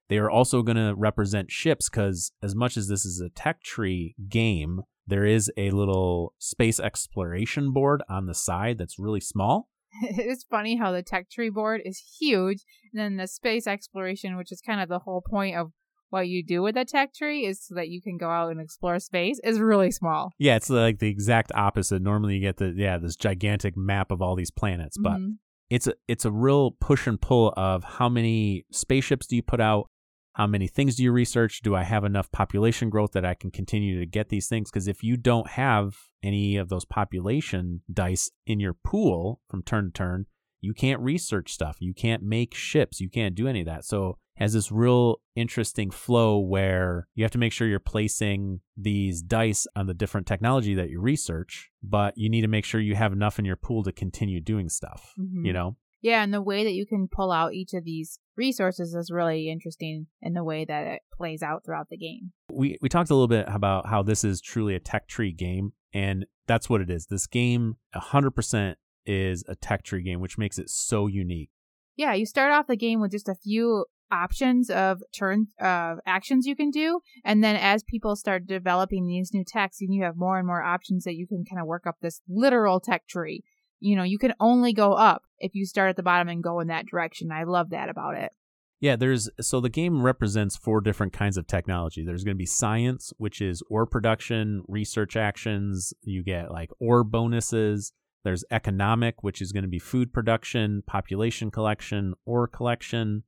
They 0.07 0.17
are 0.17 0.31
also 0.31 0.61
going 0.61 0.77
to 0.77 0.95
represent 0.95 1.51
ships 1.51 1.89
because, 1.89 2.31
as 2.41 2.55
much 2.55 2.77
as 2.77 2.87
this 2.87 3.03
is 3.03 3.19
a 3.19 3.27
tech 3.27 3.63
tree 3.63 4.15
game, 4.29 4.83
there 5.05 5.25
is 5.25 5.51
a 5.57 5.71
little 5.71 6.33
space 6.37 6.79
exploration 6.79 7.73
board 7.73 8.01
on 8.07 8.27
the 8.27 8.33
side 8.33 8.77
that's 8.77 8.97
really 8.97 9.19
small 9.19 9.67
it's 10.01 10.43
funny 10.43 10.75
how 10.75 10.91
the 10.91 11.03
tech 11.03 11.29
tree 11.29 11.49
board 11.49 11.81
is 11.85 12.01
huge, 12.19 12.63
and 12.91 13.01
then 13.01 13.17
the 13.17 13.27
space 13.27 13.67
exploration, 13.67 14.37
which 14.37 14.51
is 14.51 14.61
kind 14.61 14.81
of 14.81 14.89
the 14.89 14.99
whole 14.99 15.21
point 15.21 15.55
of 15.55 15.71
what 16.09 16.27
you 16.27 16.43
do 16.43 16.61
with 16.61 16.77
a 16.77 16.85
tech 16.85 17.13
tree, 17.13 17.45
is 17.45 17.65
so 17.65 17.75
that 17.75 17.89
you 17.89 18.01
can 18.01 18.17
go 18.17 18.29
out 18.29 18.51
and 18.51 18.61
explore 18.61 18.99
space, 18.99 19.39
is 19.43 19.59
really 19.59 19.91
small. 19.91 20.31
Yeah, 20.37 20.55
it's 20.55 20.69
like 20.69 20.99
the 20.99 21.09
exact 21.09 21.51
opposite. 21.55 22.01
Normally, 22.01 22.35
you 22.35 22.41
get 22.41 22.57
the 22.57 22.73
yeah 22.75 22.97
this 22.97 23.15
gigantic 23.15 23.75
map 23.75 24.11
of 24.11 24.21
all 24.21 24.35
these 24.35 24.51
planets, 24.51 24.97
but 24.97 25.13
mm-hmm. 25.13 25.31
it's 25.69 25.87
a 25.87 25.93
it's 26.07 26.25
a 26.25 26.31
real 26.31 26.71
push 26.71 27.07
and 27.07 27.19
pull 27.19 27.53
of 27.57 27.83
how 27.83 28.09
many 28.09 28.65
spaceships 28.71 29.27
do 29.27 29.35
you 29.35 29.43
put 29.43 29.61
out, 29.61 29.89
how 30.33 30.47
many 30.47 30.67
things 30.67 30.95
do 30.95 31.03
you 31.03 31.11
research? 31.11 31.61
Do 31.61 31.75
I 31.75 31.83
have 31.83 32.03
enough 32.03 32.31
population 32.31 32.89
growth 32.89 33.11
that 33.11 33.25
I 33.25 33.35
can 33.35 33.51
continue 33.51 33.99
to 33.99 34.05
get 34.05 34.29
these 34.29 34.47
things? 34.47 34.69
Because 34.69 34.87
if 34.87 35.03
you 35.03 35.15
don't 35.15 35.51
have 35.51 35.95
any 36.23 36.57
of 36.57 36.69
those 36.69 36.85
population 36.85 37.81
dice 37.91 38.31
in 38.45 38.59
your 38.59 38.73
pool 38.73 39.41
from 39.47 39.61
turn 39.63 39.85
to 39.85 39.91
turn, 39.91 40.25
you 40.59 40.73
can't 40.73 41.01
research 41.01 41.53
stuff. 41.53 41.77
You 41.79 41.93
can't 41.93 42.23
make 42.23 42.55
ships. 42.55 42.99
You 42.99 43.09
can't 43.09 43.35
do 43.35 43.47
any 43.47 43.61
of 43.61 43.67
that. 43.67 43.85
So 43.85 44.17
has 44.37 44.53
this 44.53 44.71
real 44.71 45.17
interesting 45.35 45.91
flow 45.91 46.39
where 46.39 47.07
you 47.13 47.23
have 47.23 47.31
to 47.31 47.37
make 47.37 47.53
sure 47.53 47.67
you're 47.67 47.79
placing 47.79 48.61
these 48.75 49.21
dice 49.21 49.67
on 49.75 49.85
the 49.85 49.93
different 49.93 50.25
technology 50.25 50.73
that 50.73 50.89
you 50.89 50.99
research, 50.99 51.69
but 51.83 52.17
you 52.17 52.29
need 52.29 52.41
to 52.41 52.47
make 52.47 52.65
sure 52.65 52.81
you 52.81 52.95
have 52.95 53.13
enough 53.13 53.37
in 53.37 53.45
your 53.45 53.55
pool 53.55 53.83
to 53.83 53.91
continue 53.91 54.41
doing 54.41 54.69
stuff, 54.69 55.13
mm-hmm. 55.19 55.45
you 55.45 55.53
know? 55.53 55.75
Yeah, 56.03 56.21
and 56.21 56.33
the 56.33 56.41
way 56.41 56.65
that 56.65 56.73
you 56.73 56.85
can 56.85 57.07
pull 57.07 57.31
out 57.31 57.53
each 57.53 57.73
of 57.73 57.85
these 57.85 58.19
resources 58.35 58.93
is 58.93 59.09
really 59.09 59.49
interesting 59.49 60.07
in 60.21 60.33
the 60.33 60.43
way 60.43 60.65
that 60.65 60.85
it 60.85 61.01
plays 61.15 61.41
out 61.41 61.63
throughout 61.65 61.87
the 61.89 61.97
game. 61.97 62.33
We 62.51 62.77
we 62.81 62.89
talked 62.89 63.09
a 63.09 63.13
little 63.13 63.29
bit 63.29 63.45
about 63.47 63.87
how 63.87 64.03
this 64.03 64.25
is 64.25 64.41
truly 64.41 64.75
a 64.75 64.81
tech 64.81 65.07
tree 65.07 65.31
game, 65.31 65.71
and 65.93 66.25
that's 66.45 66.69
what 66.69 66.81
it 66.81 66.89
is. 66.89 67.07
This 67.07 67.25
game 67.25 67.77
100% 67.95 68.75
is 69.05 69.45
a 69.47 69.55
tech 69.55 69.83
tree 69.83 70.03
game, 70.03 70.19
which 70.19 70.37
makes 70.37 70.59
it 70.59 70.69
so 70.69 71.07
unique. 71.07 71.49
Yeah, 71.95 72.13
you 72.13 72.25
start 72.25 72.51
off 72.51 72.67
the 72.67 72.75
game 72.75 72.99
with 72.99 73.11
just 73.11 73.29
a 73.29 73.35
few 73.35 73.85
options 74.11 74.69
of 74.69 75.01
turn 75.17 75.47
uh, 75.61 75.95
actions 76.05 76.45
you 76.45 76.55
can 76.55 76.69
do 76.69 76.99
and 77.25 77.43
then 77.43 77.55
as 77.55 77.81
people 77.81 78.15
start 78.15 78.45
developing 78.45 79.07
these 79.07 79.31
new 79.33 79.43
techs 79.43 79.81
and 79.81 79.91
you 79.91 80.03
have 80.03 80.15
more 80.15 80.37
and 80.37 80.45
more 80.45 80.61
options 80.61 81.03
that 81.03 81.15
you 81.15 81.25
can 81.25 81.43
kind 81.49 81.59
of 81.59 81.65
work 81.65 81.87
up 81.87 81.95
this 82.01 82.21
literal 82.29 82.79
tech 82.79 83.07
tree 83.07 83.43
you 83.83 83.97
know, 83.97 84.03
you 84.03 84.17
can 84.17 84.33
only 84.39 84.71
go 84.71 84.93
up 84.93 85.23
if 85.39 85.55
you 85.55 85.65
start 85.65 85.89
at 85.89 85.97
the 85.97 86.03
bottom 86.03 86.29
and 86.29 86.41
go 86.41 86.61
in 86.61 86.67
that 86.67 86.85
direction. 86.85 87.31
I 87.31 87.43
love 87.43 87.71
that 87.71 87.89
about 87.89 88.15
it. 88.15 88.31
Yeah, 88.79 88.95
there's 88.95 89.29
so 89.41 89.59
the 89.59 89.69
game 89.69 90.01
represents 90.01 90.55
four 90.55 90.79
different 90.81 91.11
kinds 91.11 91.37
of 91.37 91.47
technology. 91.47 92.03
There's 92.03 92.23
going 92.23 92.35
to 92.35 92.39
be 92.39 92.45
science, 92.45 93.11
which 93.17 93.41
is 93.41 93.61
ore 93.69 93.85
production, 93.85 94.63
research 94.67 95.17
actions. 95.17 95.93
You 96.01 96.23
get 96.23 96.51
like 96.51 96.69
ore 96.79 97.03
bonuses. 97.03 97.91
There's 98.23 98.45
economic, 98.51 99.21
which 99.21 99.41
is 99.41 99.51
going 99.51 99.63
to 99.63 99.69
be 99.69 99.79
food 99.79 100.13
production, 100.13 100.83
population 100.87 101.51
collection, 101.51 102.13
ore 102.25 102.47
collection. 102.47 103.23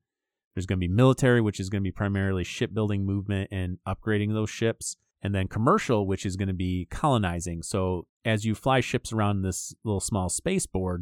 There's 0.55 0.65
going 0.65 0.79
to 0.79 0.87
be 0.87 0.93
military, 0.93 1.41
which 1.41 1.59
is 1.59 1.69
going 1.69 1.81
to 1.81 1.87
be 1.87 1.91
primarily 1.91 2.45
shipbuilding 2.45 3.05
movement 3.05 3.49
and 3.51 3.77
upgrading 3.85 4.33
those 4.33 4.49
ships 4.49 4.95
and 5.25 5.33
then 5.33 5.47
commercial, 5.47 6.05
which 6.05 6.25
is 6.25 6.35
going 6.35 6.47
to 6.47 6.53
be 6.53 6.87
colonizing. 6.91 7.63
So 7.63 8.05
as 8.23 8.45
you 8.45 8.53
fly 8.53 8.79
ships 8.79 9.11
around 9.11 9.41
this 9.41 9.73
little 9.83 9.99
small 9.99 10.29
spaceport, 10.29 11.01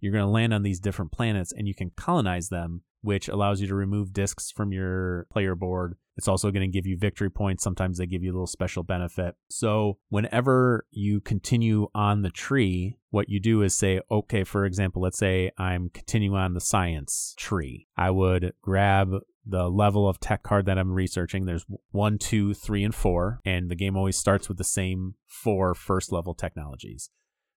you're 0.00 0.12
going 0.12 0.24
to 0.24 0.30
land 0.30 0.54
on 0.54 0.62
these 0.62 0.80
different 0.80 1.12
planets 1.12 1.52
and 1.52 1.66
you 1.66 1.74
can 1.74 1.90
colonize 1.96 2.48
them, 2.50 2.82
which 3.02 3.28
allows 3.28 3.60
you 3.60 3.66
to 3.66 3.74
remove 3.74 4.12
discs 4.12 4.50
from 4.50 4.72
your 4.72 5.26
player 5.30 5.54
board. 5.54 5.96
It's 6.16 6.28
also 6.28 6.52
going 6.52 6.70
to 6.70 6.72
give 6.72 6.86
you 6.86 6.96
victory 6.96 7.30
points. 7.30 7.64
Sometimes 7.64 7.98
they 7.98 8.06
give 8.06 8.22
you 8.22 8.30
a 8.30 8.34
little 8.34 8.46
special 8.46 8.84
benefit. 8.84 9.34
So 9.50 9.98
whenever 10.10 10.86
you 10.90 11.20
continue 11.20 11.88
on 11.94 12.22
the 12.22 12.30
tree, 12.30 12.98
what 13.10 13.28
you 13.28 13.40
do 13.40 13.62
is 13.62 13.74
say, 13.74 14.00
okay, 14.10 14.44
for 14.44 14.64
example, 14.64 15.02
let's 15.02 15.18
say 15.18 15.50
I'm 15.58 15.90
continuing 15.92 16.38
on 16.38 16.54
the 16.54 16.60
science 16.60 17.34
tree. 17.36 17.88
I 17.96 18.10
would 18.10 18.52
grab 18.62 19.14
the 19.46 19.68
level 19.68 20.08
of 20.08 20.20
tech 20.20 20.42
card 20.42 20.66
that 20.66 20.78
I'm 20.78 20.92
researching. 20.92 21.44
There's 21.44 21.66
one, 21.90 22.18
two, 22.18 22.54
three, 22.54 22.84
and 22.84 22.94
four, 22.94 23.40
and 23.44 23.70
the 23.70 23.76
game 23.76 23.96
always 23.96 24.16
starts 24.16 24.48
with 24.48 24.58
the 24.58 24.64
same 24.64 25.14
four 25.26 25.74
first 25.74 26.12
level 26.12 26.34
technologies. 26.34 27.10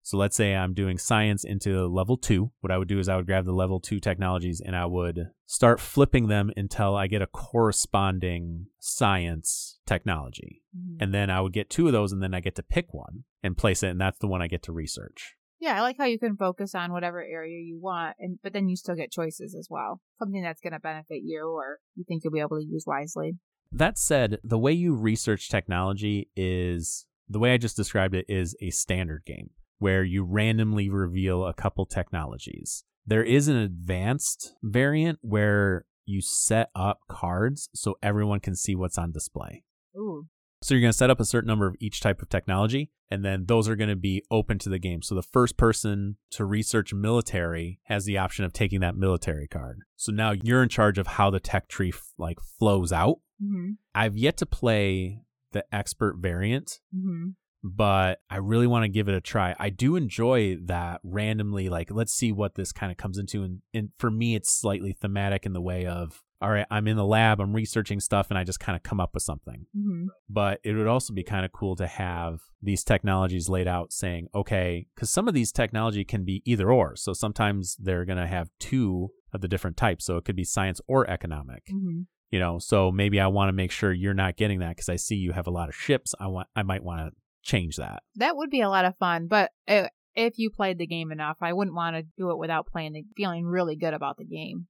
So 0.07 0.15
let's 0.17 0.37
say 0.37 0.55
I'm 0.55 0.73
doing 0.73 0.97
science 0.97 1.43
into 1.43 1.85
level 1.85 2.15
two. 2.15 2.51
What 2.61 2.71
I 2.71 2.77
would 2.77 2.87
do 2.87 2.97
is 2.97 3.09
I 3.09 3.17
would 3.17 3.25
grab 3.25 3.43
the 3.43 3.51
level 3.51 3.81
two 3.81 3.99
technologies 3.99 4.61
and 4.65 4.73
I 4.73 4.85
would 4.85 5.31
start 5.45 5.81
flipping 5.81 6.27
them 6.29 6.49
until 6.55 6.95
I 6.95 7.07
get 7.07 7.21
a 7.21 7.27
corresponding 7.27 8.67
science 8.79 9.79
technology. 9.85 10.61
Mhm. 10.73 10.97
And 11.01 11.13
then 11.13 11.29
I 11.29 11.41
would 11.41 11.51
get 11.51 11.69
two 11.69 11.87
of 11.87 11.91
those 11.91 12.13
and 12.13 12.23
then 12.23 12.33
I 12.33 12.39
get 12.39 12.55
to 12.55 12.63
pick 12.63 12.93
one 12.93 13.25
and 13.43 13.57
place 13.57 13.83
it. 13.83 13.89
And 13.89 13.99
that's 13.99 14.19
the 14.19 14.27
one 14.27 14.41
I 14.41 14.47
get 14.47 14.63
to 14.63 14.71
research. 14.71 15.35
Yeah, 15.59 15.77
I 15.77 15.81
like 15.81 15.97
how 15.97 16.05
you 16.05 16.19
can 16.19 16.37
focus 16.37 16.75
on 16.75 16.91
whatever 16.91 17.23
area 17.23 17.59
you 17.59 17.79
want, 17.79 18.15
and 18.19 18.37
but 18.43 18.53
then 18.53 18.69
you 18.69 18.75
still 18.75 18.95
get 18.95 19.11
choices 19.11 19.55
as 19.55 19.67
well. 19.69 20.01
Something 20.19 20.43
that's 20.43 20.61
going 20.61 20.73
to 20.73 20.79
benefit 20.79 21.21
you, 21.23 21.47
or 21.47 21.79
you 21.95 22.03
think 22.07 22.23
you'll 22.23 22.33
be 22.33 22.39
able 22.39 22.59
to 22.59 22.65
use 22.65 22.83
wisely. 22.85 23.37
That 23.71 23.97
said, 23.97 24.37
the 24.43 24.59
way 24.59 24.71
you 24.71 24.95
research 24.95 25.49
technology 25.49 26.29
is 26.35 27.05
the 27.27 27.39
way 27.39 27.53
I 27.53 27.57
just 27.57 27.75
described 27.75 28.15
it 28.15 28.25
is 28.29 28.55
a 28.61 28.69
standard 28.69 29.23
game 29.25 29.49
where 29.79 30.03
you 30.03 30.23
randomly 30.23 30.89
reveal 30.89 31.45
a 31.45 31.53
couple 31.53 31.85
technologies. 31.85 32.83
There 33.05 33.23
is 33.23 33.47
an 33.47 33.57
advanced 33.57 34.53
variant 34.63 35.19
where 35.21 35.85
you 36.05 36.21
set 36.21 36.69
up 36.75 36.99
cards 37.09 37.69
so 37.73 37.97
everyone 38.01 38.39
can 38.39 38.55
see 38.55 38.75
what's 38.75 38.97
on 38.97 39.11
display. 39.11 39.63
Ooh, 39.95 40.27
So 40.61 40.73
you're 40.73 40.81
going 40.81 40.91
to 40.91 40.97
set 40.97 41.09
up 41.09 41.19
a 41.19 41.25
certain 41.25 41.47
number 41.47 41.67
of 41.67 41.75
each 41.79 42.01
type 42.01 42.21
of 42.21 42.29
technology, 42.29 42.91
and 43.11 43.23
then 43.23 43.45
those 43.45 43.69
are 43.69 43.75
going 43.75 43.89
to 43.89 43.95
be 43.95 44.23
open 44.31 44.57
to 44.59 44.69
the 44.69 44.79
game. 44.79 45.01
So 45.01 45.13
the 45.13 45.21
first 45.21 45.55
person 45.55 46.17
to 46.31 46.45
research 46.45 46.93
military 46.93 47.79
has 47.83 48.05
the 48.05 48.17
option 48.17 48.43
of 48.43 48.53
taking 48.53 48.79
that 48.79 48.95
military 48.95 49.47
card. 49.47 49.81
So 49.95 50.11
now 50.11 50.31
you're 50.31 50.63
in 50.63 50.69
charge 50.69 50.97
of 50.97 51.07
how 51.07 51.29
the 51.29 51.39
tech 51.39 51.67
tree 51.67 51.91
f- 51.93 52.13
like 52.17 52.39
flows 52.59 52.91
out. 52.91 53.19
hmm 53.39 53.71
I've 53.93 54.17
yet 54.17 54.37
to 54.37 54.45
play 54.45 55.21
the 55.51 55.63
expert 55.73 56.17
variant, 56.19 56.79
hmm 56.93 57.29
but 57.63 58.19
I 58.29 58.37
really 58.37 58.67
want 58.67 58.83
to 58.83 58.89
give 58.89 59.09
it 59.09 59.15
a 59.15 59.19
try. 59.19 59.55
I 59.59 59.69
do 59.69 59.95
enjoy 59.95 60.57
that 60.65 61.01
randomly, 61.03 61.69
like, 61.69 61.89
let's 61.91 62.13
see 62.13 62.31
what 62.31 62.55
this 62.55 62.71
kind 62.71 62.91
of 62.91 62.97
comes 62.97 63.17
into. 63.17 63.43
And, 63.43 63.61
and 63.73 63.89
for 63.97 64.09
me, 64.09 64.35
it's 64.35 64.57
slightly 64.57 64.93
thematic 64.93 65.45
in 65.45 65.53
the 65.53 65.61
way 65.61 65.85
of, 65.85 66.23
all 66.41 66.49
right, 66.49 66.65
I'm 66.69 66.87
in 66.87 66.97
the 66.97 67.05
lab, 67.05 67.39
I'm 67.39 67.53
researching 67.53 67.99
stuff, 67.99 68.27
and 68.29 68.37
I 68.37 68.43
just 68.43 68.59
kind 68.59 68.75
of 68.75 68.83
come 68.83 68.99
up 68.99 69.13
with 69.13 69.23
something. 69.23 69.65
hmm 69.73 70.05
But 70.29 70.59
it 70.63 70.73
would 70.73 70.87
also 70.87 71.13
be 71.13 71.23
kind 71.23 71.45
of 71.45 71.51
cool 71.51 71.75
to 71.77 71.87
have 71.87 72.39
these 72.61 72.83
technologies 72.83 73.49
laid 73.49 73.67
out 73.67 73.91
saying, 73.91 74.27
okay, 74.35 74.87
because 74.95 75.09
some 75.09 75.27
of 75.27 75.33
these 75.33 75.51
technology 75.51 76.03
can 76.03 76.25
be 76.25 76.41
either 76.45 76.71
or. 76.71 76.95
So 76.95 77.13
sometimes 77.13 77.75
they're 77.79 78.05
going 78.05 78.17
to 78.17 78.27
have 78.27 78.49
two 78.59 79.09
of 79.33 79.41
the 79.41 79.47
different 79.47 79.77
types. 79.77 80.05
So 80.05 80.17
it 80.17 80.25
could 80.25 80.35
be 80.35 80.43
science 80.43 80.81
or 80.87 81.09
economic 81.09 81.63
hmm 81.69 82.01
you 82.29 82.39
know 82.39 82.59
so 82.59 82.91
maybe 82.91 83.21
i 83.21 83.27
want 83.27 83.47
to 83.47 83.53
make 83.53 83.71
sure 83.71 83.93
you're 83.93 84.13
not 84.13 84.35
getting 84.35 84.59
that 84.59 84.71
because 84.75 84.89
i 84.89 84.97
see 84.97 85.15
you 85.15 85.31
have 85.31 85.47
a 85.47 85.49
lot 85.49 85.69
of 85.69 85.75
ships 85.75 86.13
i 86.19 86.27
want 86.27 86.45
i 86.57 86.61
might 86.61 86.83
want 86.83 86.99
to 86.99 87.11
change 87.41 87.77
that 87.77 88.03
That 88.15 88.35
would 88.35 88.49
be 88.49 88.59
a 88.59 88.67
lot 88.69 88.83
of 88.83 88.97
fun, 88.97 89.27
but 89.27 89.51
uh, 89.67 89.87
if 90.15 90.37
you 90.37 90.49
played 90.49 90.77
the 90.77 90.87
game 90.87 91.11
enough, 91.11 91.37
I 91.41 91.53
wouldn't 91.53 91.75
want 91.75 91.95
to 91.95 92.03
do 92.17 92.31
it 92.31 92.37
without 92.37 92.67
playing 92.67 92.93
the 92.93 93.05
feeling 93.15 93.45
really 93.45 93.77
good 93.77 93.93
about 93.93 94.17
the 94.17 94.25
game. 94.25 94.67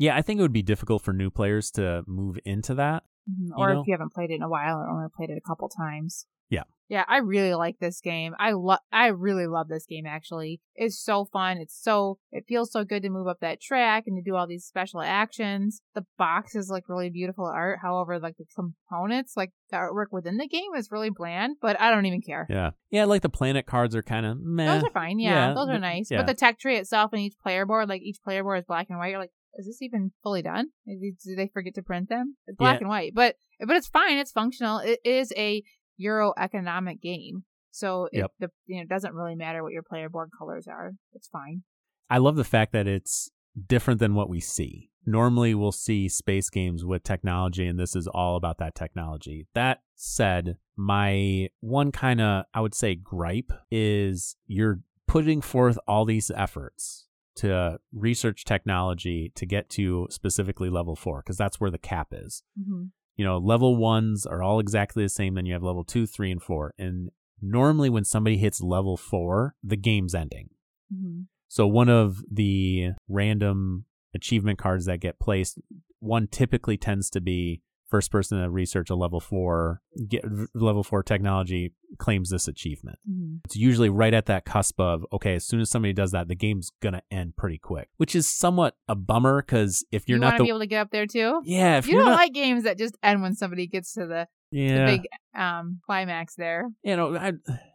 Yeah 0.00 0.16
i 0.16 0.22
think 0.22 0.38
it 0.40 0.42
would 0.42 0.52
be 0.52 0.62
difficult 0.62 1.00
for 1.02 1.12
new 1.12 1.30
players 1.30 1.70
to 1.70 2.02
move 2.06 2.36
into 2.44 2.74
that 2.74 3.04
Mhm. 3.30 3.50
Or 3.56 3.74
know? 3.74 3.80
if 3.82 3.86
you 3.86 3.92
haven't 3.94 4.12
played 4.12 4.30
it 4.30 4.36
in 4.40 4.42
a 4.42 4.48
while 4.48 4.78
or 4.78 4.88
only 4.88 5.06
played 5.14 5.30
it 5.30 5.36
a 5.38 5.46
couple 5.46 5.68
times. 5.68 6.26
Yeah. 6.48 6.64
Yeah, 6.88 7.04
I 7.06 7.18
really 7.18 7.54
like 7.54 7.76
this 7.78 8.00
game. 8.00 8.34
I 8.40 8.52
love 8.52 8.80
I 8.90 9.08
really 9.08 9.46
love 9.46 9.68
this 9.68 9.84
game 9.86 10.04
actually. 10.06 10.60
It's 10.74 10.98
so 10.98 11.26
fun. 11.26 11.58
It's 11.58 11.76
so 11.80 12.18
it 12.32 12.44
feels 12.48 12.72
so 12.72 12.82
good 12.82 13.02
to 13.04 13.10
move 13.10 13.28
up 13.28 13.38
that 13.40 13.60
track 13.60 14.04
and 14.08 14.16
to 14.16 14.28
do 14.28 14.34
all 14.34 14.48
these 14.48 14.64
special 14.64 15.00
actions. 15.00 15.82
The 15.94 16.06
box 16.18 16.56
is 16.56 16.70
like 16.70 16.88
really 16.88 17.10
beautiful 17.10 17.44
art. 17.44 17.78
However, 17.82 18.18
like 18.18 18.36
the 18.38 18.46
components, 18.56 19.34
like 19.36 19.52
the 19.70 19.76
artwork 19.76 20.06
within 20.10 20.38
the 20.38 20.48
game 20.48 20.74
is 20.76 20.90
really 20.90 21.10
bland, 21.10 21.58
but 21.60 21.78
I 21.80 21.90
don't 21.92 22.06
even 22.06 22.22
care. 22.22 22.46
yeah 22.50 22.70
yeah 22.90 23.04
like 23.04 23.22
the 23.22 23.28
planet 23.28 23.66
cards 23.66 23.94
are 23.94 24.02
kind 24.02 24.26
of 24.26 24.38
meh 24.40 24.66
Those 24.74 24.84
are 24.88 24.90
fine, 24.90 25.20
yeah. 25.20 25.48
Yeah, 25.48 25.54
those 25.54 25.68
are 25.68 25.78
nice. 25.78 26.10
yeah. 26.10 26.16
But 26.18 26.26
the 26.26 26.34
tech 26.34 26.58
tree 26.58 26.78
itself 26.78 27.12
and 27.12 27.20
each 27.22 27.34
player 27.40 27.64
board, 27.66 27.88
like 27.88 28.02
each 28.02 28.18
player 28.24 28.42
board 28.42 28.58
is 28.60 28.64
black 28.64 28.86
and 28.90 28.98
white. 28.98 29.10
You're 29.10 29.20
like, 29.20 29.30
is 29.56 29.66
this 29.66 29.82
even 29.82 30.12
fully 30.22 30.42
done? 30.42 30.68
Did 30.86 31.16
they 31.36 31.48
forget 31.48 31.74
to 31.74 31.82
print 31.82 32.08
them? 32.08 32.36
It's 32.46 32.56
black 32.56 32.74
Yeah. 32.76 32.84
and 32.84 32.88
white, 32.88 33.12
but 33.14 33.36
but 33.66 33.76
it's 33.76 33.88
fine. 33.88 34.18
It's 34.18 34.32
functional. 34.32 34.78
It 34.78 35.00
is 35.04 35.32
a 35.36 35.62
Euro 35.96 36.32
economic 36.38 37.02
game, 37.02 37.44
so 37.70 38.06
it 38.12 38.18
Yep. 38.18 38.30
the, 38.38 38.50
you 38.66 38.76
know 38.76 38.82
it 38.82 38.88
doesn't 38.88 39.14
really 39.14 39.34
matter 39.34 39.62
what 39.62 39.72
your 39.72 39.82
player 39.82 40.08
board 40.08 40.30
colors 40.38 40.66
are. 40.66 40.92
It's 41.12 41.28
fine. 41.28 41.62
i 42.08 42.18
love 42.18 42.36
the 42.36 42.44
fact 42.44 42.72
that 42.72 42.86
it's 42.86 43.30
different 43.66 44.00
than 44.00 44.14
what 44.14 44.28
we 44.30 44.40
see 44.40 44.88
normally 45.06 45.54
we'll 45.54 45.72
see 45.72 46.08
space 46.08 46.48
games 46.50 46.84
with 46.84 47.02
technology 47.02 47.66
and 47.66 47.78
this 47.78 47.94
is 47.96 48.06
all 48.06 48.36
about 48.36 48.58
that 48.58 48.74
technology 48.74 49.46
that 49.54 49.80
said 49.96 50.56
my 50.76 51.48
one 51.60 51.90
kind 51.92 52.20
of 52.20 52.44
i 52.54 52.60
would 52.60 52.74
say 52.74 52.94
gripe 52.94 53.50
is 53.70 54.36
you're 54.46 54.80
putting 55.08 55.40
forth 55.40 55.78
all 55.88 56.04
these 56.04 56.30
efforts 56.34 57.06
to 57.36 57.78
research 57.92 58.44
technology 58.44 59.32
to 59.34 59.46
get 59.46 59.70
to 59.70 60.06
specifically 60.10 60.68
level 60.68 60.96
four 60.96 61.22
because 61.22 61.36
that's 61.36 61.60
where 61.60 61.70
the 61.70 61.78
cap 61.78 62.08
is 62.12 62.42
hmm 62.62 62.86
you 63.20 63.26
know, 63.26 63.36
level 63.36 63.76
ones 63.76 64.24
are 64.24 64.42
all 64.42 64.60
exactly 64.60 65.02
the 65.02 65.10
same. 65.10 65.34
Then 65.34 65.44
you 65.44 65.52
have 65.52 65.62
level 65.62 65.84
two, 65.84 66.06
three, 66.06 66.30
and 66.30 66.42
four. 66.42 66.72
And 66.78 67.10
normally, 67.42 67.90
when 67.90 68.02
somebody 68.02 68.38
hits 68.38 68.62
level 68.62 68.96
four, 68.96 69.56
the 69.62 69.76
game's 69.76 70.14
ending. 70.14 70.48
hmm 70.90 71.24
So, 71.46 71.66
one 71.66 71.90
of 71.90 72.24
the 72.32 72.92
random 73.10 73.84
achievement 74.14 74.58
cards 74.58 74.86
that 74.86 75.00
get 75.00 75.20
placed, 75.20 75.58
one 75.98 76.28
typically 76.28 76.78
tends 76.78 77.10
to 77.10 77.20
be 77.20 77.60
first 77.90 78.10
person 78.10 78.40
to 78.40 78.48
research 78.48 78.88
a 78.90 78.94
level 78.94 79.20
four, 79.20 79.82
get 80.08 80.24
level 80.54 80.82
four 80.84 81.02
technology 81.02 81.74
claims 81.98 82.30
this 82.30 82.46
achievement. 82.48 82.98
hmm 83.06 83.36
It's 83.44 83.56
usually 83.56 83.88
right 83.90 84.14
at 84.14 84.26
that 84.26 84.44
cusp 84.44 84.78
of, 84.80 85.04
okay, 85.12 85.34
as 85.34 85.44
soon 85.46 85.60
as 85.60 85.70
somebody 85.70 85.92
does 85.92 86.12
that, 86.12 86.28
the 86.28 86.34
game's 86.36 86.70
to 86.94 87.02
end 87.10 87.36
pretty 87.36 87.58
quick, 87.58 87.88
which 87.96 88.14
is 88.14 88.28
somewhat 88.28 88.76
a 88.88 88.94
bummer 88.94 89.42
because 89.42 89.84
if 89.90 90.08
you're 90.08 90.16
you 90.18 90.20
not 90.20 90.32
the. 90.32 90.44
be 90.44 90.48
able 90.50 90.60
to 90.60 90.66
get 90.66 90.80
up 90.80 90.90
there 90.90 91.06
too. 91.06 91.40
yeah, 91.44 91.78
if 91.78 91.86
You 91.86 91.94
don't 91.94 92.06
not. 92.06 92.14
like 92.18 92.32
games 92.32 92.64
that 92.64 92.78
just 92.78 92.96
end 93.02 93.22
when 93.22 93.34
somebody 93.34 93.66
gets 93.66 93.92
to 93.94 94.06
the, 94.06 94.28
yeah. 94.52 94.86
the 94.86 94.92
big 94.98 95.08
um 95.34 95.80
climax 95.86 96.34
there. 96.36 96.68
you 96.82 96.96
know, 96.96 97.16
I, 97.16 97.32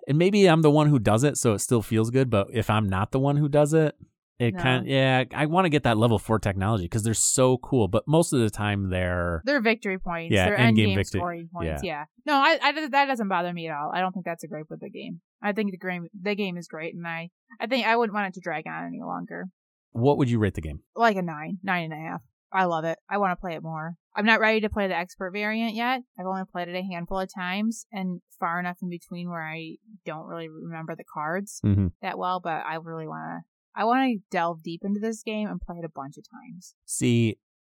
and 0.07 0.17
maybe 0.17 0.45
I'm 0.47 0.61
the 0.61 0.71
one 0.71 0.87
who 0.87 0.99
does 0.99 1.23
it, 1.23 1.37
so 1.37 1.53
it 1.53 1.59
still 1.59 1.81
feels 1.81 2.09
good. 2.09 2.29
But 2.29 2.47
if 2.53 2.69
I'm 2.69 2.87
not 2.87 3.11
the 3.11 3.19
one 3.19 3.37
who 3.37 3.49
does 3.49 3.73
it, 3.73 3.95
it 4.39 4.53
No. 4.53 4.61
kind 4.61 4.81
of 4.81 4.87
yeah. 4.87 5.23
I 5.33 5.45
want 5.45 5.65
to 5.65 5.69
get 5.69 5.83
that 5.83 5.97
level 5.97 6.19
four 6.19 6.39
technology 6.39 6.85
because 6.85 7.03
they're 7.03 7.13
so 7.13 7.57
cool. 7.57 7.87
But 7.87 8.03
most 8.07 8.33
of 8.33 8.39
the 8.39 8.49
time, 8.49 8.89
they're 8.89 9.41
They're 9.45 9.61
victory 9.61 9.97
points. 9.99 10.33
Yeah, 10.33 10.45
They're 10.45 10.57
end 10.57 10.75
game 10.75 10.89
game 10.89 10.97
victory- 10.97 11.19
scoring 11.19 11.49
points. 11.53 11.83
Yeah. 11.83 12.05
No, 12.25 12.33
I, 12.33 12.57
I 12.61 12.87
that 12.89 13.05
doesn't 13.05 13.27
bother 13.29 13.53
me 13.53 13.67
at 13.69 13.75
all. 13.75 13.91
I 13.93 13.99
don't 14.01 14.11
think 14.11 14.25
that's 14.25 14.43
a 14.43 14.47
gripe 14.47 14.67
with 14.69 14.81
the 14.81 14.89
game. 14.89 15.21
I 15.41 15.51
think 15.53 15.71
the 15.71 15.77
game 15.77 16.07
the 16.19 16.35
game 16.35 16.57
is 16.57 16.67
great, 16.67 16.95
and 16.95 17.05
I 17.07 17.29
I 17.59 17.67
think 17.67 17.85
I 17.87 17.95
wouldn't 17.95 18.13
want 18.15 18.27
it 18.27 18.33
to 18.35 18.41
drag 18.41 18.67
on 18.67 18.85
any 18.87 19.01
longer. 19.01 19.45
what 19.91 20.17
would 20.17 20.29
you 20.29 20.39
rate 20.39 20.55
the 20.55 20.61
game? 20.61 20.79
Like 20.95 21.15
a 21.17 21.21
nine, 21.21 21.59
nine 21.63 21.85
and 21.85 21.93
a 21.93 22.07
half. 22.09 22.21
I 22.51 22.65
love 22.65 22.85
it. 22.85 22.97
I 23.09 23.17
want 23.17 23.31
to 23.31 23.35
play 23.41 23.53
it 23.55 23.63
more. 23.63 23.95
I'm 24.15 24.25
not 24.25 24.39
ready 24.39 24.61
to 24.61 24.69
play 24.69 24.87
the 24.87 24.95
expert 24.95 25.31
variant 25.31 25.73
yet. 25.75 26.01
I've 26.17 26.25
only 26.25 26.43
played 26.49 26.69
it 26.69 26.75
a 26.75 26.81
handful 26.83 27.19
of 27.19 27.29
times 27.33 27.85
and 27.91 28.21
far 28.39 28.59
enough 28.59 28.77
in 28.81 28.89
between 28.89 29.29
where 29.29 29.45
I 29.45 29.75
don't 30.05 30.25
really 30.27 30.47
remember 30.49 30.95
the 30.95 31.03
cards 31.13 31.59
Mm-hmm. 31.65 31.87
that 32.01 32.17
well. 32.17 32.39
But 32.41 32.65
I 32.65 32.75
really 32.75 33.07
want 33.07 33.23
to. 33.43 33.45
I 33.75 33.83
want 33.83 34.11
to 34.11 34.19
delve 34.31 34.63
deep 34.63 34.81
into 34.83 34.99
this 34.99 35.23
game 35.23 35.47
and 35.47 35.59
play 35.59 35.77
it 35.77 35.85
a 35.85 35.89
bunch 35.89 36.17
of 36.17 36.25
times. 36.29 36.75
See, 36.85 37.37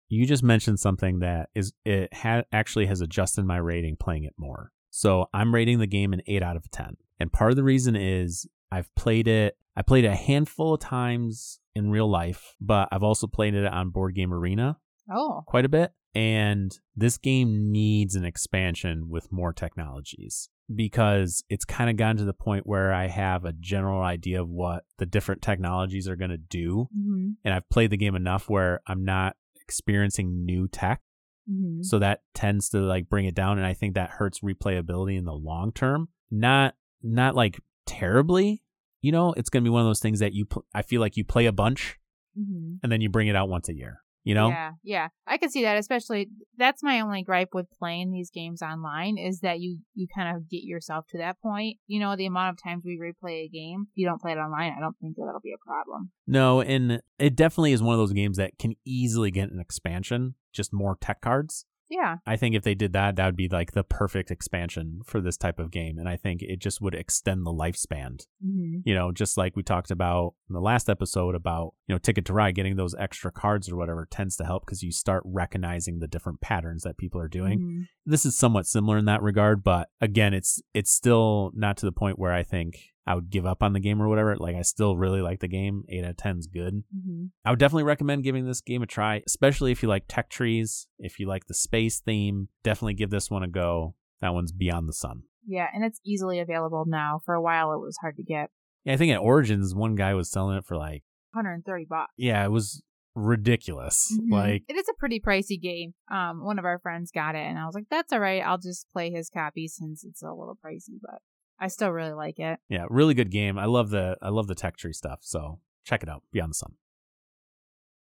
you 0.08 0.26
just 0.26 0.42
mentioned 0.42 0.78
something 0.78 1.20
that 1.20 1.48
is 1.54 1.72
it 1.84 2.12
had 2.12 2.46
actually 2.52 2.86
has 2.86 3.00
adjusted 3.00 3.44
my 3.44 3.56
rating 3.56 3.96
playing 3.96 4.24
it 4.24 4.34
more. 4.36 4.72
So 4.90 5.28
I'm 5.34 5.54
rating 5.54 5.78
the 5.78 5.86
game 5.86 6.12
an 6.12 6.22
eight 6.26 6.42
out 6.42 6.56
of 6.56 6.70
ten, 6.70 6.96
and 7.18 7.32
part 7.32 7.50
of 7.50 7.56
the 7.56 7.64
reason 7.64 7.96
is 7.96 8.46
I've 8.70 8.94
played 8.94 9.28
it. 9.28 9.56
I 9.76 9.82
played 9.82 10.04
it 10.04 10.08
a 10.08 10.16
handful 10.16 10.74
of 10.74 10.80
times 10.80 11.60
in 11.74 11.90
real 11.90 12.10
life, 12.10 12.54
but 12.60 12.88
I've 12.90 13.02
also 13.02 13.26
played 13.26 13.54
it 13.54 13.66
on 13.66 13.90
Board 13.90 14.14
Game 14.14 14.32
Arena 14.32 14.78
Oh, 15.10 15.42
quite 15.46 15.64
a 15.64 15.68
bit. 15.68 15.92
And 16.14 16.76
this 16.94 17.18
game 17.18 17.70
needs 17.70 18.14
an 18.14 18.24
expansion 18.24 19.08
with 19.08 19.30
more 19.30 19.52
technologies 19.52 20.48
because 20.74 21.44
it's 21.48 21.64
kind 21.64 21.88
of 21.90 21.96
gotten 21.96 22.16
to 22.18 22.24
the 22.24 22.32
point 22.32 22.66
where 22.66 22.92
I 22.92 23.06
have 23.06 23.44
a 23.44 23.52
general 23.52 24.02
idea 24.02 24.42
of 24.42 24.48
what 24.48 24.84
the 24.98 25.06
different 25.06 25.42
technologies 25.42 26.08
are 26.08 26.16
going 26.16 26.30
to 26.30 26.36
do. 26.36 26.88
hmm 26.92 27.30
And 27.44 27.54
I've 27.54 27.68
played 27.68 27.90
the 27.90 27.96
game 27.96 28.16
enough 28.16 28.48
where 28.48 28.80
I'm 28.86 29.04
not 29.04 29.36
experiencing 29.60 30.44
new 30.44 30.68
tech. 30.68 31.02
hmm 31.48 31.82
So 31.82 31.98
that 32.00 32.22
tends 32.34 32.68
to 32.70 32.78
like 32.78 33.08
bring 33.08 33.26
it 33.26 33.34
down. 33.34 33.58
And 33.58 33.66
I 33.66 33.74
think 33.74 33.94
that 33.94 34.10
hurts 34.10 34.40
replayability 34.40 35.16
in 35.16 35.24
the 35.24 35.34
long 35.34 35.72
term. 35.72 36.08
Not, 36.30 36.74
not 37.02 37.34
like 37.36 37.60
terribly. 37.86 38.62
You 39.02 39.12
know, 39.12 39.32
it's 39.34 39.50
going 39.50 39.62
to 39.62 39.68
be 39.68 39.72
one 39.72 39.82
of 39.82 39.86
those 39.88 40.00
things 40.00 40.18
that 40.18 40.32
you, 40.32 40.46
pl- 40.46 40.64
I 40.74 40.82
feel 40.82 41.00
like 41.00 41.16
you 41.16 41.24
play 41.24 41.46
a 41.46 41.52
bunch 41.52 41.98
hmm 42.36 42.74
and 42.82 42.90
then 42.92 43.00
you 43.00 43.08
bring 43.08 43.28
it 43.28 43.36
out 43.36 43.48
once 43.48 43.68
a 43.68 43.74
year, 43.74 44.02
you 44.26 44.34
know? 44.34 44.48
Yeah, 44.48 44.72
yeah. 44.82 45.08
I 45.24 45.38
can 45.38 45.50
see 45.50 45.62
that, 45.62 45.78
especially 45.78 46.28
that's 46.58 46.82
my 46.82 46.98
only 46.98 47.22
gripe 47.22 47.50
with 47.52 47.70
playing 47.70 48.10
these 48.10 48.28
games 48.28 48.60
online 48.60 49.18
is 49.18 49.38
that 49.40 49.60
you 49.60 49.78
you 49.94 50.08
kind 50.12 50.36
of 50.36 50.50
get 50.50 50.64
yourself 50.64 51.06
to 51.10 51.18
that 51.18 51.40
point. 51.40 51.76
You 51.86 52.00
know, 52.00 52.16
the 52.16 52.26
amount 52.26 52.50
of 52.50 52.62
times 52.62 52.82
we 52.84 52.98
replay 52.98 53.44
a 53.44 53.48
game, 53.48 53.86
if 53.88 53.96
you 53.96 54.04
don't 54.04 54.20
play 54.20 54.32
it 54.32 54.38
online, 54.38 54.74
I 54.76 54.80
don't 54.80 54.96
think 55.00 55.14
that 55.14 55.22
that'll 55.26 55.40
be 55.40 55.54
a 55.54 55.64
problem. 55.64 56.10
No, 56.26 56.60
and 56.60 57.00
it 57.20 57.36
definitely 57.36 57.70
is 57.70 57.84
one 57.84 57.94
of 57.94 58.00
those 58.00 58.12
games 58.12 58.36
that 58.36 58.58
can 58.58 58.74
easily 58.84 59.30
get 59.30 59.52
an 59.52 59.60
expansion, 59.60 60.34
just 60.52 60.72
more 60.72 60.98
tech 61.00 61.20
cards. 61.20 61.64
Yeah. 61.88 62.16
I 62.26 62.36
think 62.36 62.54
if 62.54 62.62
they 62.62 62.74
did 62.74 62.92
that, 62.94 63.16
that 63.16 63.26
would 63.26 63.36
be 63.36 63.48
like 63.48 63.72
the 63.72 63.84
perfect 63.84 64.30
expansion 64.30 65.00
for 65.04 65.20
this 65.20 65.36
type 65.36 65.58
of 65.58 65.70
game. 65.70 65.98
And 65.98 66.08
I 66.08 66.16
think 66.16 66.42
it 66.42 66.58
just 66.58 66.80
would 66.80 66.94
extend 66.94 67.46
the 67.46 67.52
lifespan. 67.52 68.24
Mm-hmm. 68.44 68.80
You 68.84 68.94
know, 68.94 69.12
just 69.12 69.36
like 69.36 69.56
we 69.56 69.62
talked 69.62 69.90
about 69.90 70.34
in 70.48 70.54
the 70.54 70.60
last 70.60 70.88
episode 70.88 71.34
about, 71.34 71.74
you 71.86 71.94
know, 71.94 71.98
Ticket 71.98 72.24
to 72.26 72.32
Ride, 72.32 72.54
getting 72.54 72.76
those 72.76 72.94
extra 72.94 73.30
cards 73.30 73.70
or 73.70 73.76
whatever 73.76 74.06
tends 74.10 74.36
to 74.36 74.44
help 74.44 74.66
because 74.66 74.82
you 74.82 74.90
start 74.90 75.22
recognizing 75.24 75.98
the 75.98 76.08
different 76.08 76.40
patterns 76.40 76.82
that 76.82 76.98
people 76.98 77.20
are 77.20 77.28
doing. 77.28 77.58
Mm-hmm. 77.60 77.82
This 78.04 78.26
is 78.26 78.36
somewhat 78.36 78.66
similar 78.66 78.98
in 78.98 79.04
that 79.06 79.22
regard, 79.22 79.62
but 79.62 79.88
again, 80.00 80.34
it's 80.34 80.60
it's 80.74 80.90
still 80.90 81.52
not 81.54 81.76
to 81.78 81.86
the 81.86 81.92
point 81.92 82.18
where 82.18 82.32
I 82.32 82.42
think 82.42 82.92
I 83.06 83.14
would 83.14 83.30
give 83.30 83.46
up 83.46 83.62
on 83.62 83.72
the 83.72 83.80
game 83.80 84.02
or 84.02 84.08
whatever. 84.08 84.36
Like 84.36 84.56
I 84.56 84.62
still 84.62 84.96
really 84.96 85.20
like 85.22 85.40
the 85.40 85.48
game. 85.48 85.84
Eight 85.88 86.04
out 86.04 86.10
of 86.10 86.16
ten 86.16 86.38
is 86.38 86.46
good. 86.48 86.82
Mm-hmm. 86.96 87.26
I 87.44 87.50
would 87.50 87.58
definitely 87.58 87.84
recommend 87.84 88.24
giving 88.24 88.46
this 88.46 88.60
game 88.60 88.82
a 88.82 88.86
try, 88.86 89.22
especially 89.26 89.70
if 89.72 89.82
you 89.82 89.88
like 89.88 90.04
tech 90.08 90.28
trees, 90.28 90.88
if 90.98 91.18
you 91.20 91.28
like 91.28 91.46
the 91.46 91.54
space 91.54 92.00
theme. 92.00 92.48
Definitely 92.64 92.94
give 92.94 93.10
this 93.10 93.30
one 93.30 93.42
a 93.44 93.48
go. 93.48 93.94
That 94.20 94.34
one's 94.34 94.50
Beyond 94.52 94.88
the 94.88 94.92
Sun. 94.94 95.22
Yeah, 95.46 95.68
and 95.72 95.84
it's 95.84 96.00
easily 96.04 96.40
available 96.40 96.84
now. 96.86 97.20
For 97.24 97.34
a 97.34 97.40
while, 97.42 97.72
it 97.72 97.78
was 97.80 97.96
hard 98.00 98.16
to 98.16 98.22
get. 98.24 98.50
Yeah, 98.84 98.94
I 98.94 98.96
think 98.96 99.12
at 99.12 99.18
Origins, 99.20 99.74
one 99.74 99.94
guy 99.94 100.14
was 100.14 100.30
selling 100.30 100.56
it 100.56 100.64
for 100.64 100.76
like, 100.76 101.04
130 101.34 101.84
bucks. 101.88 102.12
yeah, 102.16 102.44
it 102.44 102.50
was 102.50 102.82
ridiculous. 103.14 104.12
Mhm. 104.18 104.30
Like, 104.32 104.64
it 104.68 104.76
is 104.76 104.88
a 104.88 104.94
pretty 104.98 105.20
pricey 105.20 105.60
game. 105.60 105.94
Um, 106.10 106.44
one 106.44 106.58
of 106.58 106.64
our 106.64 106.78
friends 106.78 107.10
got 107.12 107.34
it, 107.34 107.46
and 107.46 107.58
I 107.58 107.66
was 107.66 107.74
like, 107.74 107.88
"That's 107.90 108.12
all 108.12 108.20
right. 108.20 108.40
I'll 108.42 108.58
just 108.58 108.86
play 108.92 109.10
his 109.10 109.28
copy 109.28 109.68
since 109.68 110.04
it's 110.04 110.22
a 110.22 110.30
little 110.32 110.58
pricey." 110.64 110.98
But 111.00 111.20
I 111.58 111.68
still 111.68 111.90
really 111.90 112.12
like 112.12 112.38
it. 112.38 112.58
yeah, 112.68 112.84
really 112.90 113.14
good 113.14 113.30
game. 113.30 113.58
I 113.58 113.64
love 113.66 113.90
the 113.90 114.16
I 114.20 114.28
love 114.28 114.46
the 114.46 114.54
tech 114.54 114.76
tree 114.76 114.92
stuff. 114.92 115.20
So 115.22 115.60
check 115.84 116.02
it 116.02 116.08
out. 116.08 116.22
Beyond 116.32 116.50
the 116.50 116.54
Sun. 116.54 116.74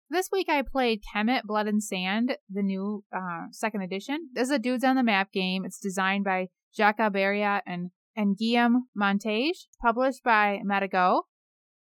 This 0.09 0.29
week 0.31 0.49
I 0.49 0.63
played 0.63 1.03
Kemet 1.03 1.43
Blood 1.43 1.67
and 1.67 1.83
Sand, 1.83 2.37
the 2.49 2.63
new 2.63 3.03
uh, 3.15 3.47
second 3.51 3.83
edition. 3.83 4.31
This 4.33 4.45
is 4.45 4.53
a 4.53 4.59
Dudes 4.59 4.85
on 4.85 4.95
the 4.95 5.03
Map 5.03 5.33
game. 5.33 5.65
It's 5.65 5.81
designed 5.81 6.25
by 6.25 6.47
Jacques 6.77 6.99
Alberia 7.01 7.61
and, 7.67 7.91
and 8.15 8.37
Guillaume 8.39 8.87
Montiage, 8.95 9.67
published 9.83 10.23
by 10.23 10.61
Matagot. 10.65 11.23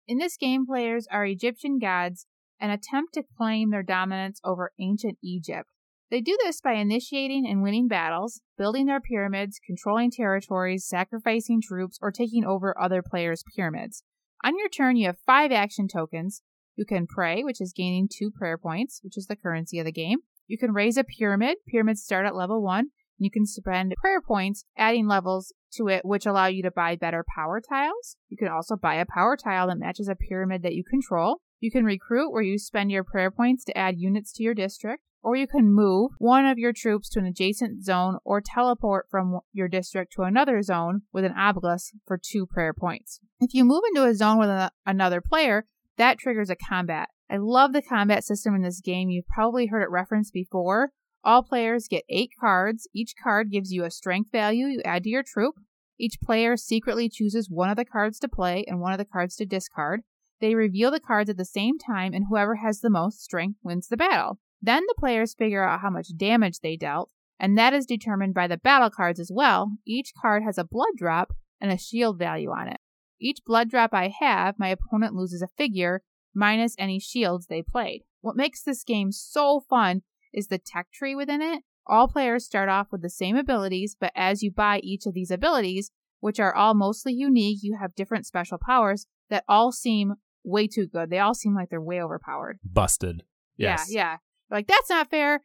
In 0.07 0.19
this 0.19 0.37
game, 0.37 0.65
players 0.65 1.09
are 1.11 1.25
Egyptian 1.27 1.81
gods 1.81 2.27
and 2.61 2.71
attempt 2.71 3.15
to 3.15 3.25
claim 3.37 3.71
their 3.71 3.83
dominance 3.83 4.41
over 4.45 4.71
ancient 4.79 5.19
Egypt. 5.23 5.69
They 6.11 6.21
do 6.21 6.37
this 6.43 6.61
by 6.61 6.75
initiating 6.75 7.47
and 7.47 7.63
winning 7.63 7.89
battles, 7.89 8.41
building 8.57 8.87
their 8.87 9.01
pyramids, 9.01 9.59
controlling 9.67 10.11
territories, 10.11 10.87
sacrificing 10.87 11.61
troops, 11.61 11.99
or 12.01 12.13
taking 12.13 12.45
over 12.45 12.79
other 12.81 13.03
players' 13.03 13.45
pyramids. 13.57 14.03
On 14.45 14.59
your 14.59 14.69
turn, 14.69 14.97
you 14.97 15.07
have 15.07 15.19
five 15.27 15.51
action 15.51 15.89
tokens. 15.89 16.43
You 16.77 16.85
can 16.85 17.07
pray, 17.07 17.43
which 17.43 17.61
is 17.61 17.73
gaining 17.73 18.09
two 18.13 18.31
prayer 18.31 18.59
points, 18.59 19.01
which 19.03 19.17
is 19.17 19.27
the 19.27 19.37
currency 19.37 19.79
of 19.79 19.87
the 19.87 19.93
game. 19.93 20.19
You 20.47 20.59
can 20.59 20.73
raise 20.73 20.97
a 20.97 21.05
pyramid. 21.05 21.59
Pyramids 21.67 22.03
start 22.03 22.27
at 22.27 22.37
level 22.37 22.63
one. 22.63 22.89
You 23.17 23.31
can 23.31 23.47
spend 23.47 23.95
prayer 23.97 24.21
points, 24.21 24.65
adding 24.77 25.07
levels 25.07 25.55
to 25.75 25.89
it, 25.89 26.05
which 26.05 26.27
allow 26.27 26.47
you 26.47 26.63
to 26.65 26.71
buy 26.71 26.97
better 26.97 27.25
power 27.35 27.61
tiles. 27.61 28.17
You 28.29 28.37
can 28.37 28.49
also 28.49 28.77
buy 28.77 28.97
a 28.97 29.07
power 29.07 29.37
tile 29.37 29.69
that 29.69 29.79
matches 29.79 30.09
a 30.09 30.17
pyramid 30.17 30.63
that 30.63 30.75
you 30.75 30.85
control. 30.85 31.41
You 31.61 31.71
can 31.71 31.85
recruit, 31.85 32.31
where 32.31 32.43
you 32.43 32.59
spend 32.59 32.91
your 32.91 33.05
prayer 33.05 33.31
points 33.31 33.65
to 33.65 33.79
add 33.79 33.99
units 33.99 34.33
to 34.35 34.43
your 34.43 34.55
district. 34.55 35.03
Or 35.25 35.37
you 35.37 35.47
can 35.47 35.73
move 35.73 36.11
one 36.19 36.45
of 36.45 36.59
your 36.59 36.75
troops 36.75 37.09
to 37.09 37.19
an 37.19 37.25
adjacent 37.25 37.83
zone 37.83 38.19
or 38.25 38.43
teleport 38.43 39.07
from 39.11 39.41
your 39.55 39.69
district 39.69 40.13
to 40.13 40.23
another 40.23 40.61
zone 40.61 41.01
with 41.15 41.25
an 41.25 41.33
obelisk 41.33 41.95
for 42.07 42.19
two 42.23 42.45
prayer 42.45 42.75
points. 42.75 43.21
If 43.41 43.55
you 43.55 43.65
move 43.65 43.85
into 43.89 44.07
a 44.07 44.15
zone 44.15 44.39
with 44.39 44.51
a- 44.51 44.71
another 44.85 45.23
player, 45.23 45.65
that 45.97 46.19
triggers 46.19 46.51
a 46.51 46.57
combat. 46.57 47.09
I 47.31 47.39
love 47.39 47.73
the 47.73 47.81
combat 47.81 48.23
system 48.23 48.55
in 48.55 48.61
this 48.61 48.83
game. 48.83 49.09
You've 49.09 49.27
probably 49.27 49.67
heard 49.67 49.83
it 49.83 49.91
referenced 49.91 50.35
before. 50.35 50.91
All 51.25 51.43
players 51.43 51.89
get 51.89 52.05
eight 52.11 52.33
cards. 52.39 52.87
Each 52.95 53.15
card 53.21 53.51
gives 53.51 53.73
you 53.73 53.85
a 53.85 53.91
strength 53.91 54.31
value 54.31 54.67
you 54.67 54.83
add 54.85 55.05
to 55.05 55.09
your 55.09 55.23
troop. 55.23 55.55
Each 55.99 56.21
player 56.23 56.59
secretly 56.59 57.09
chooses 57.09 57.49
one 57.49 57.71
of 57.71 57.77
the 57.77 57.87
cards 57.87 58.19
to 58.19 58.29
play 58.29 58.65
and 58.69 58.79
one 58.79 58.93
of 58.93 58.99
the 58.99 59.07
cards 59.07 59.37
to 59.37 59.47
discard. 59.47 60.03
They 60.43 60.55
reveal 60.55 60.91
the 60.91 61.01
cards 61.01 61.31
at 61.31 61.39
the 61.39 61.47
same 61.47 61.79
time, 61.79 62.13
and 62.13 62.27
whoever 62.29 62.57
has 62.57 62.81
the 62.81 62.91
most 62.91 63.23
strength 63.23 63.59
wins 63.63 63.89
the 63.89 63.97
battle. 63.97 64.39
Then 64.65 64.85
the 64.89 64.95
players 64.99 65.35
figure 65.35 65.63
out 65.63 65.81
how 65.81 65.91
much 65.91 66.17
damage 66.17 66.61
they 66.61 66.75
dealt, 66.75 67.11
and 67.39 67.59
that 67.59 67.75
is 67.75 67.85
determined 67.85 68.33
by 68.33 68.47
the 68.47 68.57
battle 68.57 68.89
cards 68.89 69.21
as 69.21 69.31
well. 69.31 69.73
Each 69.87 70.11
card 70.19 70.43
has 70.43 70.57
a 70.57 70.65
blood 70.65 70.97
drop 70.97 71.35
and 71.61 71.71
a 71.71 71.77
shield 71.77 72.19
value 72.19 72.49
on 72.49 72.69
it. 72.69 72.79
Each 73.21 73.41
blood 73.45 73.69
drop 73.69 73.93
I 73.93 74.09
have, 74.19 74.55
my 74.59 74.69
opponent 74.69 75.15
loses 75.15 75.43
a 75.43 75.49
figure 75.59 76.01
minus 76.35 76.75
any 76.79 76.99
shields 76.99 77.47
they 77.47 77.61
played. 77.61 78.05
What 78.23 78.37
makes 78.37 78.63
this 78.63 78.85
game 78.85 79.13
so 79.13 79.61
fun 79.69 80.01
is 80.33 80.47
the 80.47 80.59
tech 80.59 80.91
tree 80.91 81.15
within 81.15 81.43
it. 81.43 81.63
All 81.87 82.09
players 82.09 82.47
start 82.47 82.71
off 82.71 82.87
with 82.91 83.03
the 83.03 83.11
same 83.11 83.37
abilities, 83.37 83.95
but 84.01 84.13
as 84.17 84.43
you 84.43 84.51
buy 84.51 84.81
each 84.83 85.05
of 85.05 85.13
these 85.13 85.31
abilities, 85.31 85.91
which 86.21 86.41
are 86.41 86.55
all 86.55 86.73
mostly 86.73 87.13
unique, 87.13 87.59
you 87.61 87.77
have 87.79 87.95
different 87.95 88.25
special 88.25 88.57
powers 88.57 89.07
that 89.29 89.45
all 89.47 89.73
seem 89.73 90.15
way 90.43 90.67
too 90.67 90.87
good. 90.87 91.11
They 91.11 91.19
all 91.19 91.35
seem 91.35 91.55
like 91.55 91.69
they're 91.69 91.83
way 91.83 92.01
overpowered. 92.03 92.61
Busted. 92.65 93.25
Yes. 93.59 93.89
Yeah, 93.91 94.01
yeah. 94.01 94.17
Like, 94.55 94.67
that's 94.69 94.89
not 94.89 95.11
fair. 95.11 95.43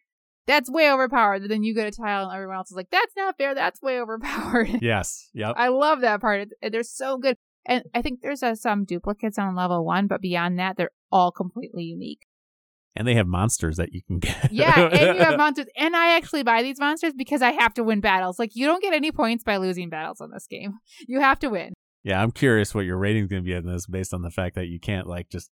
That's 0.48 0.72
way 0.72 0.91
overpowered. 0.91 1.50
Then 1.50 1.63
you 1.63 1.76
get 1.76 1.88
a 1.88 1.91
tile 1.91 2.24
and 2.28 2.34
everyone 2.36 2.56
else 2.56 2.72
is 2.72 2.78
like, 2.78 2.89
that's 2.91 3.13
not 3.17 3.38
fair. 3.38 3.54
That's 3.54 3.82
way 3.82 4.00
overpowered. 4.00 4.69
Yes. 4.82 5.30
Yep. 5.34 5.56
I 5.58 5.67
love 5.67 6.02
that 6.02 6.22
part. 6.22 6.48
They're 6.62 6.84
so 6.84 7.17
good. 7.17 7.36
And 7.65 7.84
I 7.93 8.02
think 8.02 8.22
there's 8.22 8.41
uh, 8.41 8.56
some 8.56 8.86
duplicates 8.86 9.38
on 9.38 9.54
level 9.56 9.86
one, 9.86 10.08
but 10.08 10.22
beyond 10.22 10.58
that, 10.60 10.78
they're 10.78 10.91
all 11.12 11.32
completely 11.32 11.84
unique. 11.84 12.22
and 12.95 13.08
they 13.08 13.13
have 13.15 13.28
monsters 13.28 13.78
that 13.78 13.93
you 13.93 14.02
can 14.08 14.19
get. 14.19 14.50
Yeah, 14.52 14.88
and 14.88 15.17
you 15.17 15.24
have 15.24 15.38
monsters. 15.38 15.67
And 15.78 15.95
I 15.95 16.15
actually 16.15 16.43
buy 16.43 16.63
these 16.63 16.80
monsters 16.80 17.13
because 17.15 17.41
I 17.41 17.52
have 17.52 17.74
to 17.76 17.84
win 17.84 18.00
battles. 18.00 18.39
Like, 18.39 18.52
you 18.56 18.65
don't 18.65 18.82
get 18.82 18.93
any 18.93 19.12
points 19.12 19.43
by 19.43 19.58
losing 19.58 19.89
battles 19.89 20.19
on 20.22 20.32
this 20.32 20.48
game. 20.48 20.74
You 21.08 21.19
have 21.19 21.38
to 21.39 21.50
win. 21.50 21.74
yeah, 22.04 22.22
I'm 22.24 22.32
curious 22.32 22.74
what 22.74 22.86
your 22.86 22.98
rating's 22.98 23.28
going 23.28 23.43
to 23.43 23.45
be 23.48 23.56
on 23.56 23.65
this 23.65 23.86
based 23.86 24.13
on 24.13 24.22
the 24.24 24.32
fact 24.32 24.56
that 24.56 24.67
you 24.67 24.80
can't 24.80 25.06
like 25.06 25.30
just 25.30 25.50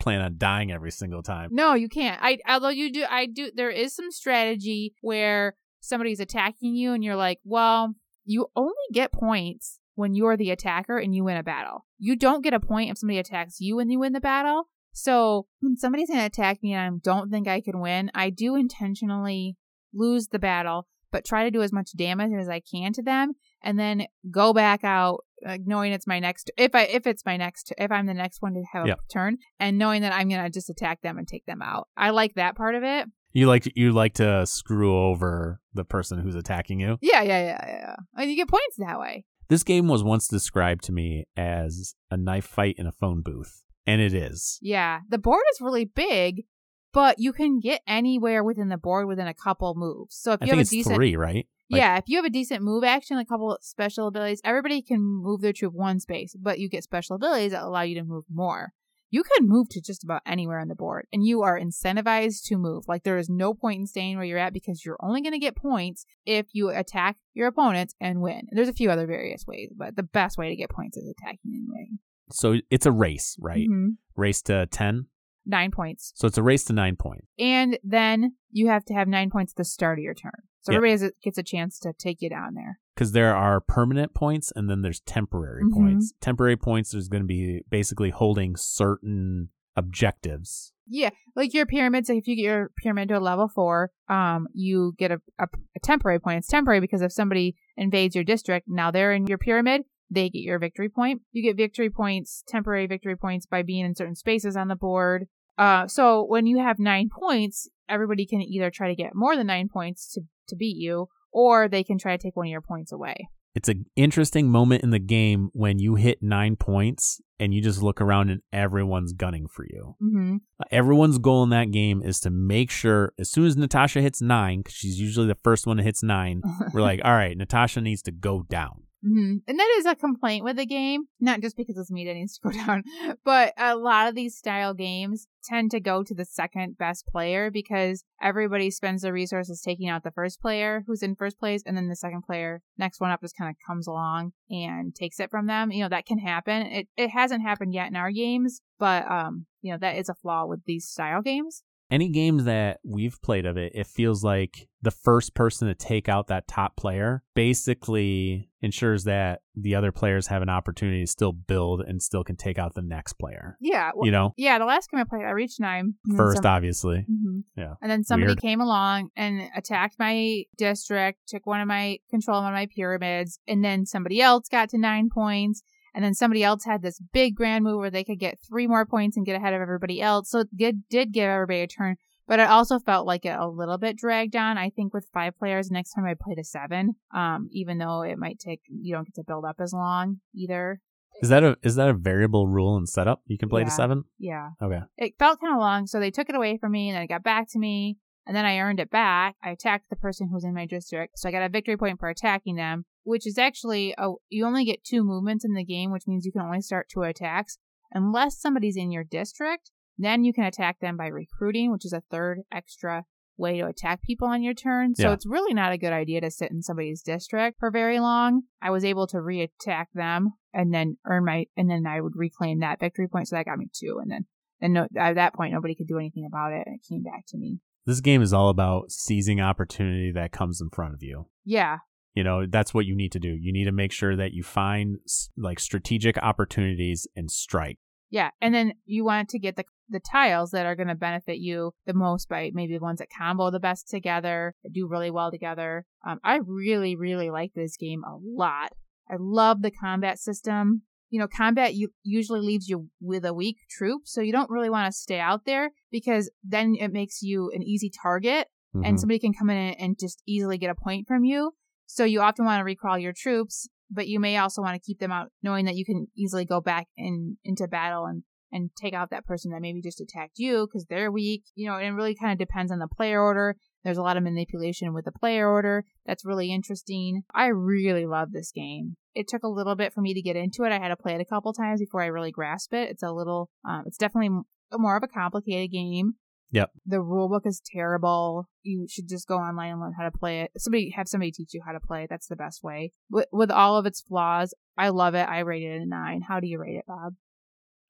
plan 0.00 0.20
on 0.20 0.36
dying 0.38 0.72
every 0.72 0.90
single 0.90 1.22
time. 1.22 1.50
No, 1.52 1.74
you 1.74 1.88
can't. 1.88 2.18
I 2.22 2.38
although 2.48 2.68
you 2.68 2.92
do 2.92 3.04
I 3.08 3.26
do 3.26 3.50
there 3.54 3.70
is 3.70 3.94
some 3.94 4.10
strategy 4.10 4.94
where 5.00 5.54
somebody's 5.80 6.20
attacking 6.20 6.74
you 6.74 6.92
and 6.92 7.04
you're 7.04 7.16
like, 7.16 7.38
"Well, 7.44 7.94
you 8.24 8.48
only 8.56 8.74
get 8.92 9.12
points 9.12 9.78
when 9.94 10.14
you're 10.14 10.36
the 10.36 10.50
attacker 10.50 10.98
and 10.98 11.14
you 11.14 11.24
win 11.24 11.36
a 11.36 11.42
battle. 11.42 11.86
You 11.98 12.16
don't 12.16 12.42
get 12.42 12.54
a 12.54 12.60
point 12.60 12.90
if 12.90 12.98
somebody 12.98 13.18
attacks 13.18 13.60
you 13.60 13.78
and 13.78 13.90
you 13.92 13.98
win 13.98 14.12
the 14.12 14.20
battle." 14.20 14.68
So, 14.92 15.46
when 15.60 15.76
somebody's 15.76 16.08
going 16.08 16.20
to 16.20 16.26
attack 16.26 16.62
me 16.62 16.72
and 16.72 16.94
I 16.94 16.98
don't 17.02 17.30
think 17.30 17.46
I 17.46 17.60
can 17.60 17.80
win, 17.80 18.10
I 18.12 18.30
do 18.30 18.56
intentionally 18.56 19.56
lose 19.92 20.28
the 20.28 20.38
battle, 20.38 20.88
but 21.12 21.24
try 21.24 21.44
to 21.44 21.50
do 21.50 21.62
as 21.62 21.72
much 21.72 21.96
damage 21.96 22.32
as 22.32 22.48
I 22.48 22.60
can 22.60 22.92
to 22.94 23.02
them 23.02 23.34
and 23.62 23.78
then 23.78 24.06
go 24.30 24.52
back 24.52 24.84
out 24.84 25.24
uh, 25.46 25.58
knowing 25.64 25.92
it's 25.92 26.06
my 26.06 26.18
next 26.18 26.50
if 26.56 26.74
I 26.74 26.82
if 26.82 27.06
it's 27.06 27.24
my 27.24 27.36
next 27.36 27.72
if 27.78 27.90
I'm 27.90 28.06
the 28.06 28.14
next 28.14 28.42
one 28.42 28.54
to 28.54 28.62
have 28.72 28.86
a 28.86 28.96
turn 29.10 29.38
and 29.58 29.78
knowing 29.78 30.02
that 30.02 30.12
I'm 30.12 30.28
going 30.28 30.42
to 30.42 30.50
just 30.50 30.70
attack 30.70 31.02
them 31.02 31.18
and 31.18 31.26
take 31.26 31.46
them 31.46 31.62
out. 31.62 31.88
I 31.96 32.10
like 32.10 32.34
that 32.34 32.56
part 32.56 32.74
of 32.74 32.82
it. 32.82 33.06
You 33.32 33.46
like 33.46 33.72
you 33.76 33.92
like 33.92 34.14
to 34.14 34.44
screw 34.46 34.96
over 34.96 35.60
the 35.72 35.84
person 35.84 36.18
who's 36.18 36.34
attacking 36.34 36.80
you. 36.80 36.98
Yeah, 37.00 37.22
yeah, 37.22 37.42
yeah, 37.42 37.66
yeah. 37.66 37.96
And 38.16 38.30
you 38.30 38.36
get 38.36 38.48
points 38.48 38.76
that 38.78 38.98
way. 38.98 39.24
This 39.48 39.62
game 39.62 39.88
was 39.88 40.04
once 40.04 40.28
described 40.28 40.84
to 40.84 40.92
me 40.92 41.26
as 41.36 41.94
a 42.10 42.16
knife 42.16 42.44
fight 42.44 42.76
in 42.78 42.86
a 42.86 42.92
phone 42.92 43.22
booth, 43.22 43.62
and 43.86 44.00
it 44.00 44.14
is. 44.14 44.58
Yeah. 44.60 45.00
The 45.08 45.18
board 45.18 45.42
is 45.52 45.60
really 45.60 45.84
big, 45.84 46.44
but 46.92 47.18
you 47.18 47.32
can 47.32 47.60
get 47.60 47.82
anywhere 47.86 48.44
within 48.44 48.68
the 48.68 48.76
board 48.76 49.06
within 49.06 49.26
a 49.26 49.34
couple 49.34 49.74
moves. 49.76 50.16
So 50.16 50.32
if 50.32 50.42
I 50.42 50.44
you 50.44 50.50
think 50.50 50.58
have 50.58 50.60
it's 50.60 50.72
a 50.72 50.76
decent 50.76 50.94
three, 50.96 51.16
right? 51.16 51.46
Like- 51.70 51.78
yeah, 51.80 51.96
if 51.98 52.04
you 52.08 52.16
have 52.16 52.24
a 52.24 52.30
decent 52.30 52.62
move 52.62 52.84
action, 52.84 53.16
a 53.18 53.24
couple 53.24 53.56
special 53.60 54.06
abilities, 54.08 54.40
everybody 54.44 54.82
can 54.82 55.00
move 55.00 55.40
their 55.40 55.52
troop 55.52 55.72
one 55.74 56.00
space, 56.00 56.34
but 56.40 56.58
you 56.58 56.68
get 56.68 56.82
special 56.84 57.16
abilities 57.16 57.52
that 57.52 57.62
allow 57.62 57.82
you 57.82 57.94
to 57.96 58.04
move 58.04 58.24
more. 58.32 58.72
You 59.12 59.24
can 59.24 59.48
move 59.48 59.68
to 59.70 59.80
just 59.80 60.04
about 60.04 60.22
anywhere 60.24 60.60
on 60.60 60.68
the 60.68 60.76
board, 60.76 61.06
and 61.12 61.24
you 61.26 61.42
are 61.42 61.58
incentivized 61.58 62.44
to 62.44 62.56
move. 62.56 62.84
Like 62.86 63.02
there 63.02 63.18
is 63.18 63.28
no 63.28 63.54
point 63.54 63.80
in 63.80 63.86
staying 63.88 64.16
where 64.16 64.24
you're 64.24 64.38
at 64.38 64.52
because 64.52 64.84
you're 64.84 64.98
only 65.00 65.20
going 65.20 65.32
to 65.32 65.38
get 65.40 65.56
points 65.56 66.06
if 66.24 66.46
you 66.52 66.68
attack 66.70 67.16
your 67.34 67.48
opponents 67.48 67.94
and 68.00 68.20
win. 68.20 68.42
There's 68.52 68.68
a 68.68 68.72
few 68.72 68.88
other 68.88 69.06
various 69.08 69.44
ways, 69.48 69.72
but 69.76 69.96
the 69.96 70.04
best 70.04 70.38
way 70.38 70.48
to 70.48 70.54
get 70.54 70.70
points 70.70 70.96
is 70.96 71.08
attacking 71.08 71.52
and 71.54 71.66
winning. 71.68 71.98
So 72.30 72.60
it's 72.70 72.86
a 72.86 72.92
race, 72.92 73.36
right? 73.40 73.68
Mhm. 73.68 73.96
Race 74.14 74.42
to 74.42 74.66
ten. 74.66 75.06
Nine 75.50 75.70
points. 75.72 76.12
So 76.14 76.26
it's 76.26 76.38
a 76.38 76.42
race 76.42 76.64
to 76.64 76.72
nine 76.72 76.96
points. 76.96 77.26
And 77.38 77.78
then 77.82 78.36
you 78.50 78.68
have 78.68 78.84
to 78.86 78.94
have 78.94 79.08
nine 79.08 79.30
points 79.30 79.52
at 79.52 79.56
the 79.56 79.64
start 79.64 79.98
of 79.98 80.02
your 80.04 80.14
turn. 80.14 80.32
So 80.60 80.72
Yeah. 80.72 80.76
everybody 80.76 80.92
has 80.92 81.02
a, 81.02 81.12
gets 81.22 81.38
a 81.38 81.42
chance 81.42 81.78
to 81.80 81.92
take 81.92 82.22
you 82.22 82.30
down 82.30 82.54
there. 82.54 82.78
because 82.94 83.12
there 83.12 83.34
are 83.34 83.60
permanent 83.62 84.12
points 84.12 84.52
and 84.54 84.68
then 84.68 84.82
there's 84.82 85.00
temporary 85.00 85.62
Mhm. 85.64 85.72
points. 85.72 86.12
Temporary 86.20 86.56
points 86.56 86.92
there's 86.92 87.08
going 87.08 87.22
to 87.22 87.26
be 87.26 87.62
basically 87.70 88.10
holding 88.10 88.56
certain 88.56 89.48
objectives. 89.74 90.72
Yeah, 90.86 91.10
like 91.36 91.54
your 91.54 91.66
pyramids. 91.66 92.08
Like 92.08 92.18
if 92.18 92.26
you 92.26 92.36
get 92.36 92.42
your 92.42 92.70
pyramid 92.82 93.08
to 93.08 93.18
a 93.18 93.20
level 93.20 93.48
four, 93.48 93.90
um, 94.08 94.48
you 94.52 94.94
get 94.98 95.12
a, 95.12 95.20
a, 95.38 95.46
a 95.76 95.80
temporary 95.82 96.18
point. 96.18 96.38
It's 96.38 96.48
temporary 96.48 96.80
because 96.80 97.00
if 97.02 97.12
somebody 97.12 97.56
invades 97.76 98.14
your 98.14 98.24
district, 98.24 98.66
now 98.68 98.90
they're 98.90 99.12
in 99.12 99.26
your 99.26 99.38
pyramid, 99.38 99.82
they 100.10 100.28
get 100.28 100.40
your 100.40 100.58
victory 100.58 100.88
point. 100.88 101.22
You 101.32 101.42
get 101.42 101.56
victory 101.56 101.88
points, 101.90 102.42
temporary 102.48 102.86
victory 102.86 103.16
points 103.16 103.46
by 103.46 103.62
being 103.62 103.84
in 103.86 103.94
certain 103.94 104.16
spaces 104.16 104.56
on 104.56 104.68
the 104.68 104.76
board. 104.76 105.26
Uh, 105.60 105.86
so 105.86 106.24
when 106.24 106.46
you 106.46 106.58
have 106.58 106.78
nine 106.78 107.10
points, 107.10 107.68
everybody 107.86 108.24
can 108.24 108.40
either 108.40 108.70
try 108.70 108.88
to 108.88 108.94
get 108.94 109.14
more 109.14 109.36
than 109.36 109.46
nine 109.46 109.68
points 109.68 110.10
to, 110.14 110.22
to 110.48 110.56
beat 110.56 110.78
you, 110.78 111.08
or 111.32 111.68
they 111.68 111.84
can 111.84 111.98
try 111.98 112.16
to 112.16 112.22
take 112.22 112.34
one 112.34 112.46
of 112.46 112.50
your 112.50 112.62
points 112.62 112.92
away. 112.92 113.28
It's 113.54 113.68
an 113.68 113.84
interesting 113.94 114.48
moment 114.48 114.84
in 114.84 114.90
the 114.90 114.98
game 114.98 115.50
when 115.52 115.78
you 115.78 115.96
hit 115.96 116.22
nine 116.22 116.56
points 116.56 117.20
and 117.38 117.52
you 117.52 117.60
just 117.60 117.82
look 117.82 118.00
around 118.00 118.30
and 118.30 118.40
everyone's 118.52 119.12
gunning 119.12 119.48
for 119.48 119.66
you. 119.68 119.96
Mm-hmm. 120.02 120.36
Everyone's 120.70 121.18
goal 121.18 121.42
in 121.42 121.50
that 121.50 121.72
game 121.72 122.00
is 122.02 122.20
to 122.20 122.30
make 122.30 122.70
sure 122.70 123.12
as 123.18 123.30
soon 123.30 123.44
as 123.44 123.56
Natasha 123.56 124.00
hits 124.00 124.22
nine, 124.22 124.60
because 124.60 124.74
she's 124.74 124.98
usually 124.98 125.26
the 125.26 125.34
first 125.34 125.66
one 125.66 125.76
that 125.76 125.82
hits 125.82 126.02
nine, 126.02 126.42
we're 126.72 126.80
like, 126.80 127.00
all 127.04 127.12
right, 127.12 127.36
Natasha 127.36 127.82
needs 127.82 128.02
to 128.02 128.12
go 128.12 128.44
down. 128.48 128.84
Hmm 129.02 129.36
And 129.46 129.58
that 129.58 129.74
is 129.78 129.86
a 129.86 129.94
complaint 129.94 130.44
with 130.44 130.56
the 130.56 130.66
game, 130.66 131.04
not 131.20 131.40
just 131.40 131.56
because 131.56 131.76
it's 131.76 131.90
me 131.90 132.04
that 132.06 132.14
needs 132.14 132.38
to 132.38 132.48
go 132.48 132.50
down, 132.66 132.84
but 133.24 133.52
a 133.56 133.76
lot 133.76 134.08
of 134.08 134.14
these 134.14 134.36
style 134.36 134.74
games 134.74 135.26
tend 135.42 135.70
to 135.70 135.80
go 135.80 136.02
to 136.02 136.14
the 136.14 136.24
second 136.24 136.76
best 136.76 137.06
player 137.06 137.50
because 137.50 138.04
everybody 138.22 138.70
spends 138.70 139.02
their 139.02 139.12
resources 139.12 139.62
taking 139.62 139.88
out 139.88 140.02
the 140.02 140.10
first 140.10 140.40
player 140.40 140.84
who's 140.86 141.02
in 141.02 141.14
first 141.16 141.38
place, 141.38 141.62
and 141.64 141.76
then 141.76 141.88
the 141.88 141.96
second 141.96 142.22
player, 142.22 142.62
next 142.76 143.00
one 143.00 143.10
up, 143.10 143.20
just 143.20 143.36
kind 143.36 143.50
of 143.50 143.56
comes 143.66 143.86
along 143.86 144.32
and 144.50 144.94
takes 144.94 145.20
it 145.20 145.30
from 145.30 145.46
them. 145.46 145.70
You 145.70 145.84
know 145.84 145.88
that 145.88 146.06
can 146.06 146.18
happen. 146.18 146.62
It 146.66 146.88
it 146.96 147.10
hasn't 147.10 147.42
happened 147.42 147.74
yet 147.74 147.88
in 147.88 147.96
our 147.96 148.10
games, 148.10 148.60
but 148.78 149.10
um, 149.10 149.46
you 149.62 149.72
know 149.72 149.78
that 149.78 149.96
is 149.96 150.08
a 150.08 150.14
flaw 150.14 150.46
with 150.46 150.64
these 150.66 150.86
style 150.86 151.22
games. 151.22 151.62
Any 151.90 152.08
games 152.08 152.44
that 152.44 152.80
we've 152.84 153.20
played 153.22 153.46
of 153.46 153.56
it, 153.56 153.72
it 153.74 153.86
feels 153.86 154.22
like 154.22 154.68
the 154.82 154.90
first 154.90 155.34
person 155.34 155.68
to 155.68 155.74
take 155.74 156.08
out 156.08 156.28
that 156.28 156.46
top 156.48 156.76
player 156.76 157.22
basically 157.34 158.48
ensures 158.62 159.04
that 159.04 159.40
the 159.56 159.74
other 159.74 159.90
players 159.92 160.26
have 160.28 160.42
an 160.42 160.48
opportunity 160.48 161.02
to 161.02 161.06
still 161.10 161.32
build 161.32 161.80
and 161.80 162.02
still 162.02 162.22
can 162.22 162.36
take 162.36 162.58
out 162.58 162.74
the 162.74 162.82
next 162.82 163.14
player. 163.14 163.56
Yeah, 163.60 163.90
well, 163.94 164.06
You 164.06 164.12
know, 164.12 164.34
yeah. 164.36 164.58
The 164.58 164.64
last 164.64 164.90
game 164.90 165.00
I 165.00 165.04
played, 165.04 165.24
I 165.24 165.30
reached 165.30 165.60
nine 165.60 165.94
first, 166.16 166.44
obviously. 166.46 167.06
Mhm. 167.10 167.44
Yeah. 167.56 167.74
And 167.82 167.90
then 167.90 168.04
somebody 168.04 168.30
Weird. 168.30 168.40
came 168.40 168.60
along 168.60 169.10
and 169.16 169.50
attacked 169.56 169.96
my 169.98 170.44
district, 170.56 171.20
took 171.26 171.46
one 171.46 171.60
of 171.60 171.68
my 171.68 171.98
control 172.08 172.38
of 172.38 172.44
one 172.44 172.52
of 172.52 172.56
my 172.56 172.66
pyramids, 172.66 173.40
and 173.48 173.64
then 173.64 173.84
somebody 173.86 174.20
else 174.20 174.48
got 174.48 174.68
to 174.70 174.78
nine 174.78 175.08
points. 175.12 175.62
And 175.94 176.04
then 176.04 176.14
somebody 176.14 176.44
else 176.44 176.64
had 176.64 176.82
this 176.82 177.00
big 177.12 177.34
grand 177.34 177.64
move 177.64 177.78
where 177.78 177.90
they 177.90 178.04
could 178.04 178.18
get 178.18 178.38
three 178.48 178.66
more 178.66 178.86
points 178.86 179.16
and 179.16 179.26
get 179.26 179.36
ahead 179.36 179.54
of 179.54 179.60
everybody 179.60 180.00
else. 180.00 180.30
So 180.30 180.40
it 180.40 180.48
did, 180.56 180.88
did 180.88 181.12
give 181.12 181.28
everybody 181.28 181.60
a 181.60 181.66
turn. 181.66 181.96
But 182.26 182.38
it 182.38 182.48
also 182.48 182.78
felt 182.78 183.08
like 183.08 183.24
it 183.24 183.36
a 183.36 183.48
little 183.48 183.76
bit 183.76 183.96
dragged 183.96 184.36
on. 184.36 184.56
I 184.56 184.70
think 184.70 184.94
with 184.94 185.08
five 185.12 185.36
players, 185.36 185.68
next 185.68 185.94
time 185.94 186.04
I 186.04 186.14
played 186.14 186.38
a 186.38 186.44
seven, 186.44 186.94
um, 187.12 187.48
even 187.50 187.78
though 187.78 188.02
it 188.02 188.18
might 188.18 188.38
take, 188.38 188.60
you 188.68 188.94
don't 188.94 189.04
get 189.04 189.16
to 189.16 189.24
build 189.24 189.44
up 189.44 189.56
as 189.58 189.72
long 189.72 190.20
either. 190.32 190.80
Is 191.22 191.28
that 191.28 191.42
a 191.42 191.56
is 191.62 191.74
that 191.74 191.88
a 191.88 191.92
variable 191.92 192.46
rule 192.46 192.76
and 192.76 192.88
setup? 192.88 193.20
You 193.26 193.36
can 193.36 193.48
play 193.48 193.64
to 193.64 193.70
seven. 193.70 194.04
Yeah. 194.18 194.50
Okay. 194.62 194.80
it 194.96 195.14
felt 195.18 195.40
kind 195.40 195.52
of 195.52 195.60
long, 195.60 195.86
so 195.86 195.98
they 195.98 196.10
took 196.10 196.28
it 196.28 196.36
away 196.36 196.56
from 196.56 196.72
me, 196.72 196.88
and 196.88 196.96
then 196.96 197.02
it 197.02 197.08
got 197.08 197.24
back 197.24 197.50
to 197.50 197.58
me, 197.58 197.98
and 198.26 198.36
then 198.36 198.44
I 198.44 198.58
earned 198.58 198.80
it 198.80 198.90
back. 198.90 199.34
I 199.42 199.50
attacked 199.50 199.90
the 199.90 199.96
person 199.96 200.28
who 200.28 200.34
was 200.34 200.44
in 200.44 200.54
my 200.54 200.66
district, 200.66 201.18
so 201.18 201.28
I 201.28 201.32
got 201.32 201.42
a 201.42 201.48
victory 201.48 201.76
point 201.76 201.98
for 201.98 202.08
attacking 202.08 202.54
them, 202.54 202.84
which 203.04 203.26
is 203.26 203.38
actually 203.38 203.94
a, 203.98 204.10
you 204.28 204.44
only 204.46 204.64
get 204.64 204.84
two 204.84 205.02
movements 205.04 205.44
in 205.44 205.54
the 205.54 205.64
game, 205.64 205.90
which 205.92 206.06
means 206.06 206.24
you 206.24 206.32
can 206.32 206.42
only 206.42 206.60
start 206.60 206.88
two 206.88 207.02
attacks 207.02 207.58
unless 207.92 208.40
somebody's 208.40 208.76
in 208.76 208.90
your 208.90 209.04
district. 209.04 209.70
Then 209.98 210.24
you 210.24 210.32
can 210.32 210.44
attack 210.44 210.80
them 210.80 210.96
by 210.96 211.06
recruiting, 211.08 211.72
which 211.72 211.84
is 211.84 211.92
a 211.92 212.02
third 212.10 212.40
extra 212.52 213.04
way 213.36 213.58
to 213.58 213.66
attack 213.66 214.02
people 214.02 214.28
on 214.28 214.42
your 214.42 214.54
turn. 214.54 214.94
So 214.94 215.08
Yeah. 215.08 215.12
it's 215.14 215.26
really 215.26 215.54
not 215.54 215.72
a 215.72 215.78
good 215.78 215.92
idea 215.92 216.20
to 216.20 216.30
sit 216.30 216.50
in 216.50 216.62
somebody's 216.62 217.02
district 217.02 217.58
for 217.58 217.70
very 217.70 217.98
long. 218.00 218.42
I 218.60 218.70
was 218.70 218.84
able 218.84 219.06
to 219.08 219.20
re-attack 219.20 219.88
them 219.94 220.34
and 220.52 220.72
then 220.74 220.98
earn 221.06 221.24
my, 221.24 221.46
and 221.56 221.70
then 221.70 221.86
I 221.86 222.00
would 222.00 222.16
reclaim 222.16 222.60
that 222.60 222.80
victory 222.80 223.08
point. 223.08 223.28
So 223.28 223.36
that 223.36 223.46
got 223.46 223.58
me 223.58 223.68
two, 223.72 223.98
and 224.00 224.10
then 224.10 224.26
and 224.62 224.74
no, 224.74 224.86
at 224.98 225.14
that 225.14 225.32
point, 225.34 225.54
nobody 225.54 225.74
could 225.74 225.88
do 225.88 225.96
anything 225.96 226.26
about 226.26 226.52
it, 226.52 226.64
and 226.66 226.74
it 226.76 226.86
came 226.86 227.02
back 227.02 227.24
to 227.28 227.38
me. 227.38 227.60
This 227.86 228.00
game 228.02 228.20
is 228.20 228.34
all 228.34 228.50
about 228.50 228.90
seizing 228.90 229.40
opportunity 229.40 230.12
that 230.12 230.32
comes 230.32 230.60
in 230.60 230.68
front 230.68 230.92
of 230.92 231.02
you. 231.02 231.28
Yeah, 231.44 231.78
You 232.14 232.24
know, 232.24 232.44
that's 232.46 232.74
what 232.74 232.86
you 232.86 232.96
need 232.96 233.12
to 233.12 233.20
do. 233.20 233.36
You 233.40 233.52
need 233.52 233.64
to 233.66 233.72
make 233.72 233.92
sure 233.92 234.16
that 234.16 234.32
you 234.32 234.42
find 234.42 234.98
like 235.36 235.60
strategic 235.60 236.18
opportunities 236.18 237.06
and 237.16 237.30
strike. 237.30 237.78
yeah, 238.12 238.30
and 238.40 238.52
then 238.52 238.72
you 238.84 239.04
want 239.04 239.28
to 239.30 239.38
get 239.38 239.54
the 239.56 239.64
the 239.88 240.00
tiles 240.00 240.50
that 240.52 240.66
are 240.66 240.76
going 240.76 240.88
to 240.88 240.94
benefit 240.94 241.38
you 241.38 241.72
the 241.86 241.92
most 241.94 242.28
by 242.28 242.50
maybe 242.54 242.74
the 242.74 242.82
ones 242.82 242.98
that 243.00 243.08
combo 243.16 243.50
the 243.50 243.58
best 243.58 243.88
together, 243.88 244.54
that 244.62 244.72
do 244.72 244.86
really 244.88 245.10
well 245.10 245.30
together. 245.32 245.84
Um, 246.06 246.18
I 246.22 246.38
really, 246.46 246.94
really 246.94 247.28
like 247.30 247.52
this 247.54 247.76
game 247.76 248.02
a 248.04 248.16
lot. 248.22 248.70
I 249.10 249.14
love 249.18 249.62
the 249.62 249.72
combat 249.72 250.18
system. 250.20 250.82
You 251.08 251.18
know, 251.18 251.26
combat 251.26 251.74
you 251.74 251.88
usually 252.04 252.38
leaves 252.40 252.68
you 252.68 252.88
with 253.00 253.24
a 253.24 253.34
weak 253.34 253.56
troop, 253.68 254.02
so 254.04 254.20
you 254.20 254.30
don't 254.32 254.48
really 254.50 254.70
want 254.70 254.86
to 254.86 254.96
stay 254.96 255.18
out 255.18 255.44
there 255.44 255.70
because 255.90 256.30
then 256.44 256.76
it 256.78 256.92
makes 256.92 257.20
you 257.22 257.50
an 257.52 257.62
easy 257.64 257.90
target 258.02 258.46
Mhm. 258.76 258.86
and 258.86 259.00
somebody 259.00 259.18
can 259.18 259.32
come 259.32 259.50
in 259.50 259.74
and 259.74 259.98
just 259.98 260.22
easily 260.26 260.56
get 260.56 260.70
a 260.70 260.74
point 260.76 261.08
from 261.08 261.24
you. 261.24 261.52
So 261.92 262.04
you 262.04 262.20
often 262.20 262.44
want 262.44 262.60
to 262.60 262.64
recall 262.64 262.98
your 262.98 263.12
troops, 263.12 263.68
but 263.90 264.06
you 264.06 264.20
may 264.20 264.36
also 264.36 264.62
want 264.62 264.74
to 264.74 264.86
keep 264.86 265.00
them 265.00 265.10
out, 265.10 265.28
knowing 265.42 265.64
that 265.64 265.74
you 265.74 265.84
can 265.84 266.06
easily 266.16 266.44
go 266.44 266.60
back 266.60 266.86
in 266.96 267.36
into 267.44 267.66
battle 267.66 268.06
and 268.06 268.22
and 268.52 268.70
take 268.80 268.94
out 268.94 269.10
that 269.10 269.24
person 269.26 269.52
that 269.52 269.60
maybe 269.60 269.80
just 269.80 270.00
attacked 270.00 270.38
you 270.38 270.66
because 270.66 270.86
they're 270.86 271.10
weak. 271.10 271.42
You 271.54 271.68
know, 271.68 271.76
and 271.76 271.86
it 271.86 271.90
really 271.92 272.14
kind 272.14 272.32
of 272.32 272.38
depends 272.38 272.70
on 272.70 272.78
the 272.78 272.88
player 272.88 273.20
order. 273.20 273.56
There's 273.82 273.98
a 273.98 274.02
lot 274.02 274.16
of 274.16 274.22
manipulation 274.22 274.94
with 274.94 275.04
the 275.04 275.12
player 275.12 275.48
order. 275.48 275.84
That's 276.06 276.24
really 276.24 276.52
interesting. 276.52 277.22
I 277.34 277.46
really 277.46 278.06
love 278.06 278.32
this 278.32 278.52
game. 278.52 278.96
It 279.14 279.26
took 279.26 279.42
a 279.42 279.48
little 279.48 279.74
bit 279.74 279.92
for 279.92 280.00
me 280.00 280.14
to 280.14 280.22
get 280.22 280.36
into 280.36 280.62
it. 280.64 280.72
I 280.72 280.78
had 280.78 280.88
to 280.88 280.96
play 280.96 281.14
it 281.14 281.20
a 281.20 281.24
couple 281.24 281.52
times 281.52 281.80
before 281.80 282.02
I 282.02 282.06
really 282.06 282.30
grasp 282.30 282.72
it. 282.72 282.90
It's 282.90 283.02
a 283.02 283.10
little, 283.10 283.50
um, 283.68 283.82
it's 283.86 283.98
definitely 283.98 284.42
more 284.72 284.96
of 284.96 285.02
a 285.02 285.08
complicated 285.08 285.72
game. 285.72 286.14
Yep. 286.52 286.70
The 286.86 287.00
rule 287.00 287.28
book 287.28 287.44
is 287.46 287.62
terrible. 287.64 288.48
You 288.62 288.86
should 288.88 289.08
just 289.08 289.28
go 289.28 289.36
online 289.36 289.72
and 289.72 289.80
learn 289.80 289.94
how 289.96 290.04
to 290.04 290.10
play 290.10 290.42
it. 290.42 290.50
Somebody 290.58 290.92
have 290.96 291.08
somebody 291.08 291.30
teach 291.30 291.54
you 291.54 291.62
how 291.64 291.72
to 291.72 291.80
play. 291.80 292.06
That's 292.10 292.26
the 292.26 292.36
best 292.36 292.64
way. 292.64 292.92
With, 293.10 293.26
with 293.32 293.50
all 293.50 293.76
of 293.76 293.86
its 293.86 294.00
flaws, 294.00 294.52
I 294.76 294.88
love 294.88 295.14
it. 295.14 295.28
I 295.28 295.40
rated 295.40 295.80
it 295.80 295.82
a 295.82 295.86
nine. 295.86 296.22
How 296.26 296.40
do 296.40 296.48
you 296.48 296.58
rate 296.58 296.76
it, 296.76 296.86
Bob? 296.86 297.14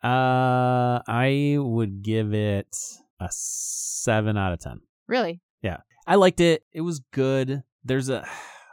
Uh, 0.03 1.03
I 1.07 1.57
would 1.59 2.03
give 2.03 2.35
it 2.35 2.77
a 3.18 3.29
seven 3.31 4.37
out 4.37 4.53
of 4.53 4.61
ten. 4.61 4.81
Really? 5.07 5.40
Yeah, 5.62 5.79
I 6.07 6.14
liked 6.16 6.40
it. 6.40 6.64
It 6.73 6.81
was 6.81 7.01
good. 7.12 7.62
There's 7.85 8.09
a 8.09 8.27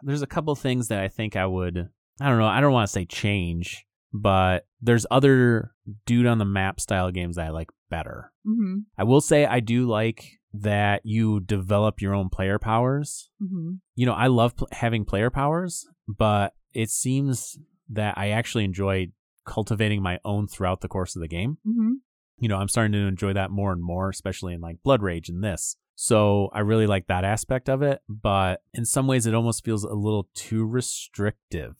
there's 0.04 0.22
a 0.22 0.28
couple 0.28 0.56
things 0.56 0.90
that 0.90 1.00
I 1.00 1.08
think 1.08 1.36
I 1.36 1.46
would 1.46 1.90
I 2.20 2.30
don't 2.30 2.40
know, 2.40 2.48
I 2.48 2.62
don't 2.62 2.74
want 2.74 2.88
to 2.88 2.92
say 2.92 3.06
change, 3.06 3.86
but 4.14 4.66
there's 4.82 5.06
other 5.12 5.72
dude 6.06 6.26
on 6.26 6.38
the 6.38 6.46
map 6.46 6.80
style 6.80 7.12
games 7.12 7.36
that 7.36 7.48
I 7.48 7.50
like 7.50 7.70
better. 7.90 8.32
Mm-hmm. 8.46 8.80
I 8.98 9.04
will 9.04 9.22
say 9.22 9.46
I 9.46 9.60
do 9.60 9.88
like 9.88 10.40
that 10.54 11.02
you 11.04 11.40
develop 11.40 12.02
your 12.02 12.14
own 12.16 12.30
player 12.30 12.58
powers. 12.60 13.30
Mm-hmm. 13.42 13.74
You 13.96 14.06
know, 14.06 14.14
I 14.14 14.28
love 14.28 14.56
pl- 14.56 14.68
having 14.72 15.06
player 15.06 15.30
powers, 15.30 15.86
but 16.08 16.54
it 16.74 16.90
seems 16.90 17.58
that 17.90 18.18
I 18.18 18.30
actually 18.30 18.64
enjoy 18.66 19.08
cultivating 19.46 20.02
my 20.02 20.20
own 20.26 20.48
throughout 20.48 20.82
the 20.82 20.88
course 20.88 21.16
of 21.16 21.22
the 21.22 21.28
game 21.28 21.58
Mm-hmm. 21.66 21.92
you 22.40 22.50
know, 22.50 22.58
I'm 22.58 22.68
starting 22.68 22.92
to 22.94 23.08
enjoy 23.08 23.34
that 23.34 23.50
more 23.52 23.72
and 23.72 23.82
more, 23.82 24.10
especially 24.10 24.54
in 24.54 24.62
like 24.62 24.84
Blood 24.84 25.02
Rage 25.02 25.30
and 25.30 25.44
this. 25.44 25.78
So 25.96 26.50
I 26.54 26.60
really 26.60 26.86
like 26.86 27.08
that 27.08 27.24
aspect 27.24 27.70
of 27.70 27.82
it, 27.82 28.02
but 28.08 28.62
in 28.74 28.86
some 28.86 29.08
ways 29.08 29.26
it 29.26 29.34
almost 29.34 29.64
feels 29.66 29.84
a 29.84 29.94
little 29.94 30.28
too 30.36 30.66
restrictive, 30.66 31.76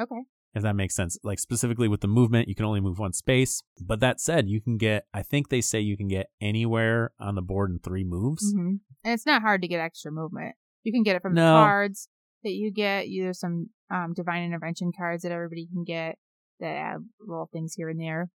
Okay. 0.00 0.22
If 0.54 0.62
that 0.62 0.76
makes 0.76 0.94
sense. 0.94 1.18
Like 1.22 1.38
specifically 1.38 1.88
with 1.88 2.00
the 2.00 2.08
movement, 2.08 2.48
you 2.48 2.54
can 2.54 2.64
only 2.64 2.80
move 2.80 2.98
one 2.98 3.12
space. 3.12 3.62
But 3.80 4.00
that 4.00 4.20
said, 4.20 4.48
you 4.48 4.60
can 4.60 4.76
get, 4.76 5.06
I 5.12 5.22
think 5.22 5.48
they 5.48 5.60
say 5.60 5.80
you 5.80 5.96
can 5.96 6.08
get 6.08 6.30
anywhere 6.40 7.12
on 7.18 7.34
the 7.34 7.42
board 7.42 7.70
in 7.70 7.78
three 7.80 8.04
moves. 8.04 8.54
Mm-hmm. 8.54 8.76
And 9.04 9.12
it's 9.14 9.26
not 9.26 9.42
hard 9.42 9.62
to 9.62 9.68
get 9.68 9.80
extra 9.80 10.10
movement. 10.12 10.54
You 10.82 10.92
can 10.92 11.02
get 11.02 11.16
it 11.16 11.22
from 11.22 11.34
the 11.34 11.40
cards 11.40 12.08
that 12.44 12.52
you 12.52 12.70
get. 12.72 13.08
You 13.08 13.24
There's 13.24 13.40
some 13.40 13.70
um, 13.90 14.12
divine 14.14 14.44
intervention 14.44 14.92
cards 14.96 15.22
that 15.22 15.32
everybody 15.32 15.66
can 15.66 15.84
get 15.84 16.18
that 16.60 16.66
add 16.76 16.98
little 17.20 17.48
things 17.52 17.74
here 17.74 17.88
and 17.88 18.00
there. 18.00 18.30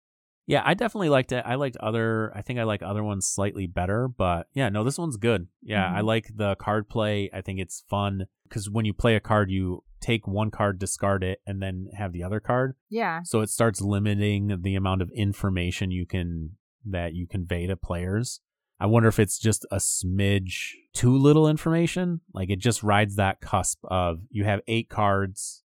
Yeah, 0.48 0.62
I 0.64 0.74
definitely 0.74 1.08
liked 1.08 1.32
it. 1.32 1.42
I 1.44 1.56
liked 1.56 1.76
other, 1.78 2.32
I 2.34 2.40
think 2.40 2.60
I 2.60 2.62
like 2.62 2.80
other 2.80 3.02
ones 3.02 3.26
slightly 3.26 3.66
better, 3.66 4.06
but 4.06 4.46
yeah, 4.54 4.68
no, 4.68 4.84
this 4.84 4.96
one's 4.96 5.16
good. 5.16 5.48
Yeah, 5.60 5.92
I 5.92 6.00
Mhm. 6.02 6.04
like 6.04 6.30
the 6.36 6.54
card 6.54 6.88
play. 6.88 7.28
I 7.34 7.40
think 7.40 7.58
it's 7.58 7.82
fun 7.88 8.26
because 8.44 8.70
when 8.70 8.84
you 8.84 8.94
play 8.94 9.16
a 9.16 9.20
card, 9.20 9.50
you 9.50 9.82
take 10.06 10.26
one 10.26 10.50
card, 10.50 10.78
discard 10.78 11.22
it, 11.24 11.40
and 11.46 11.60
then 11.62 11.88
have 11.96 12.12
the 12.12 12.22
other 12.22 12.40
card. 12.40 12.74
Yeah. 12.88 13.20
So 13.24 13.40
it 13.40 13.50
starts 13.50 13.80
limiting 13.80 14.58
the 14.62 14.74
amount 14.74 15.02
of 15.02 15.10
information 15.14 15.90
you 15.90 16.06
can 16.06 16.50
that 16.88 17.14
you 17.14 17.26
convey 17.26 17.66
to 17.66 17.76
players. 17.76 18.40
I 18.78 18.86
wonder 18.86 19.08
if 19.08 19.18
it's 19.18 19.38
just 19.38 19.64
a 19.70 19.76
smidge 19.76 20.72
too 20.94 21.16
little 21.16 21.48
information. 21.48 22.20
Like 22.34 22.50
it 22.50 22.58
just 22.58 22.82
rides 22.82 23.16
that 23.16 23.40
cusp 23.40 23.78
of 23.84 24.18
you 24.30 24.44
have 24.44 24.60
eight 24.66 24.88
cards, 24.88 25.62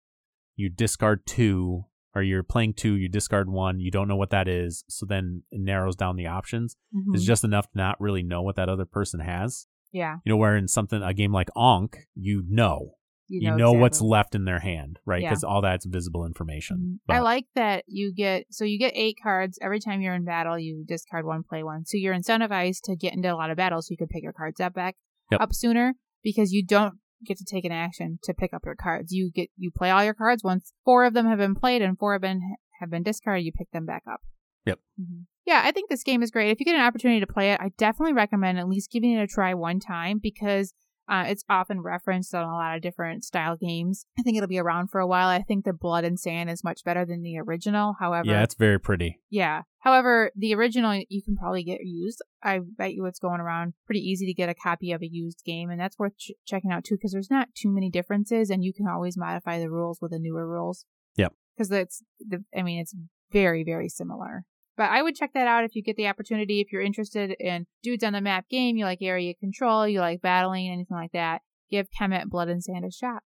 you 0.55 0.69
discard 0.69 1.25
two, 1.25 1.85
or 2.15 2.21
you're 2.21 2.43
playing 2.43 2.73
two, 2.73 2.95
you 2.95 3.07
discard 3.09 3.49
one, 3.49 3.79
you 3.79 3.91
don't 3.91 4.07
know 4.07 4.15
what 4.15 4.31
that 4.31 4.47
is. 4.47 4.83
So 4.87 5.05
then 5.05 5.43
it 5.51 5.61
narrows 5.61 5.95
down 5.95 6.15
the 6.15 6.27
options. 6.27 6.75
Mhm. 6.95 7.13
It's 7.15 7.25
just 7.25 7.43
enough 7.43 7.69
to 7.71 7.77
not 7.77 7.99
really 8.01 8.23
know 8.23 8.41
what 8.41 8.55
that 8.55 8.69
other 8.69 8.85
person 8.85 9.19
has. 9.19 9.67
yeah. 9.93 10.17
You 10.23 10.29
know, 10.31 10.37
where 10.37 10.55
in 10.55 10.69
something 10.69 11.01
a 11.03 11.13
game 11.13 11.33
like 11.33 11.49
Ankh, 11.55 12.07
you 12.15 12.43
know. 12.47 12.95
You 13.31 13.39
you 13.41 13.49
know, 13.51 13.57
know, 13.57 13.71
what's 13.73 14.01
left 14.01 14.35
in 14.35 14.45
their 14.45 14.59
hand, 14.59 14.99
right? 15.05 15.21
Yeah. 15.21 15.29
Because 15.29 15.43
all 15.43 15.61
that's 15.61 15.85
visible 15.85 16.25
information. 16.25 16.99
I 17.09 17.15
But- 17.17 17.23
like 17.23 17.45
that 17.55 17.83
you 17.87 18.13
get 18.13 18.45
so 18.51 18.65
you 18.65 18.77
get 18.77 18.91
eight 18.95 19.17
cards 19.23 19.57
every 19.61 19.79
time 19.79 20.01
you're 20.01 20.13
in 20.13 20.25
battle. 20.25 20.59
You 20.59 20.83
discard 20.87 21.25
one, 21.25 21.43
play 21.43 21.63
one. 21.63 21.85
So 21.85 21.97
you're 21.97 22.13
incentivized 22.15 22.81
to 22.85 22.95
get 22.95 23.13
into 23.13 23.33
a 23.33 23.35
lot 23.35 23.49
of 23.49 23.57
battles. 23.57 23.87
So 23.87 23.91
you 23.93 23.97
can 23.97 24.07
pick 24.07 24.23
your 24.23 24.33
cards 24.33 24.59
up 24.59 24.73
back 24.73 24.95
Yep. 25.31 25.41
up 25.41 25.53
sooner 25.53 25.95
because 26.23 26.51
you 26.51 26.65
don't 26.65 26.95
get 27.25 27.37
to 27.37 27.45
take 27.45 27.63
an 27.65 27.71
action 27.71 28.19
to 28.23 28.33
pick 28.33 28.53
up 28.53 28.63
your 28.65 28.75
cards. 28.75 29.11
You 29.13 29.31
get 29.31 29.49
you 29.55 29.71
play 29.71 29.89
all 29.91 30.03
your 30.03 30.13
cards 30.15 30.43
once 30.43 30.73
four 30.83 31.05
of 31.05 31.13
them 31.13 31.25
have 31.27 31.37
been 31.37 31.55
played 31.55 31.81
and 31.81 31.97
four 31.97 32.13
have 32.13 32.21
been 32.21 32.41
have 32.81 32.89
been 32.89 33.03
discarded. 33.03 33.45
You 33.45 33.51
pick 33.53 33.71
them 33.71 33.85
back 33.85 34.03
up. 34.11 34.21
Yep. 34.65 34.79
Mhm. 34.99 35.25
Yeah, 35.45 35.61
I 35.63 35.71
think 35.71 35.89
this 35.89 36.03
game 36.03 36.21
is 36.21 36.29
great. 36.31 36.51
If 36.51 36.59
you 36.59 36.65
get 36.65 36.75
an 36.75 36.81
opportunity 36.81 37.19
to 37.19 37.27
play 37.27 37.51
it, 37.51 37.59
I 37.59 37.69
definitely 37.77 38.13
recommend 38.13 38.59
at 38.59 38.67
least 38.67 38.91
giving 38.91 39.11
it 39.11 39.21
a 39.21 39.27
try 39.27 39.53
one 39.53 39.79
time 39.79 40.19
because 40.21 40.73
uh, 41.11 41.25
it's 41.27 41.43
often 41.49 41.81
referenced 41.81 42.33
on 42.33 42.43
a 42.43 42.53
lot 42.53 42.75
of 42.75 42.81
different 42.81 43.25
style 43.25 43.57
games. 43.57 44.05
I 44.17 44.21
think 44.21 44.37
it'll 44.37 44.47
be 44.47 44.57
around 44.59 44.87
for 44.87 45.01
a 45.01 45.05
while. 45.05 45.27
I 45.27 45.41
think 45.41 45.65
the 45.65 45.73
Blood 45.73 46.05
and 46.05 46.17
Sand 46.17 46.49
is 46.49 46.63
much 46.63 46.85
better 46.85 47.05
than 47.05 47.21
the 47.21 47.37
original. 47.37 47.95
However, 47.99 48.29
yeah, 48.29 48.43
it's 48.43 48.55
very 48.55 48.79
pretty. 48.79 49.19
yeah. 49.29 49.63
However, 49.79 50.31
the 50.35 50.53
original 50.55 51.01
you 51.09 51.21
can 51.21 51.35
probably 51.35 51.63
get 51.63 51.81
used. 51.83 52.21
I 52.41 52.59
bet 52.59 52.93
you 52.93 53.05
it's 53.05 53.19
going 53.19 53.41
around 53.41 53.73
pretty 53.85 53.99
easy 53.99 54.25
to 54.27 54.33
get 54.33 54.47
a 54.47 54.53
copy 54.53 54.91
of 54.91 55.01
a 55.01 55.07
used 55.11 55.43
game, 55.45 55.69
and 55.69 55.79
that's 55.81 55.99
worth 55.99 56.17
ch- 56.17 56.31
checking 56.45 56.71
out 56.71 56.85
too 56.85 56.95
because 56.95 57.11
there's 57.11 57.31
not 57.31 57.49
too 57.55 57.71
many 57.73 57.89
differences, 57.89 58.49
and 58.49 58.63
you 58.63 58.73
can 58.73 58.87
always 58.87 59.17
modify 59.17 59.59
the 59.59 59.69
rules 59.69 59.99
with 60.01 60.11
the 60.11 60.19
newer 60.19 60.47
rules. 60.47 60.85
Yep. 61.17 61.33
Because 61.57 61.71
it's 61.71 62.03
the. 62.19 62.43
I 62.57 62.61
mean, 62.63 62.79
it's 62.79 62.95
very 63.31 63.63
very 63.63 63.89
similar. 63.89 64.45
But 64.77 64.89
I 64.89 65.01
would 65.01 65.15
check 65.15 65.33
that 65.33 65.47
out 65.47 65.63
if 65.63 65.75
you 65.75 65.83
get 65.83 65.95
the 65.95 66.07
opportunity. 66.07 66.61
If 66.61 66.71
you're 66.71 66.81
interested 66.81 67.35
in 67.39 67.67
dudes 67.83 68.03
on 68.03 68.13
the 68.13 68.21
map 68.21 68.49
game, 68.49 68.77
you 68.77 68.85
like 68.85 69.01
area 69.01 69.33
control, 69.33 69.87
you 69.87 69.99
like 69.99 70.21
battling, 70.21 70.69
anything 70.69 70.97
like 70.97 71.11
that, 71.11 71.41
give 71.69 71.87
Kemet 71.91 72.29
Blood 72.29 72.49
and 72.49 72.63
Sand 72.63 72.85
a 72.85 72.91
shot. 72.91 73.23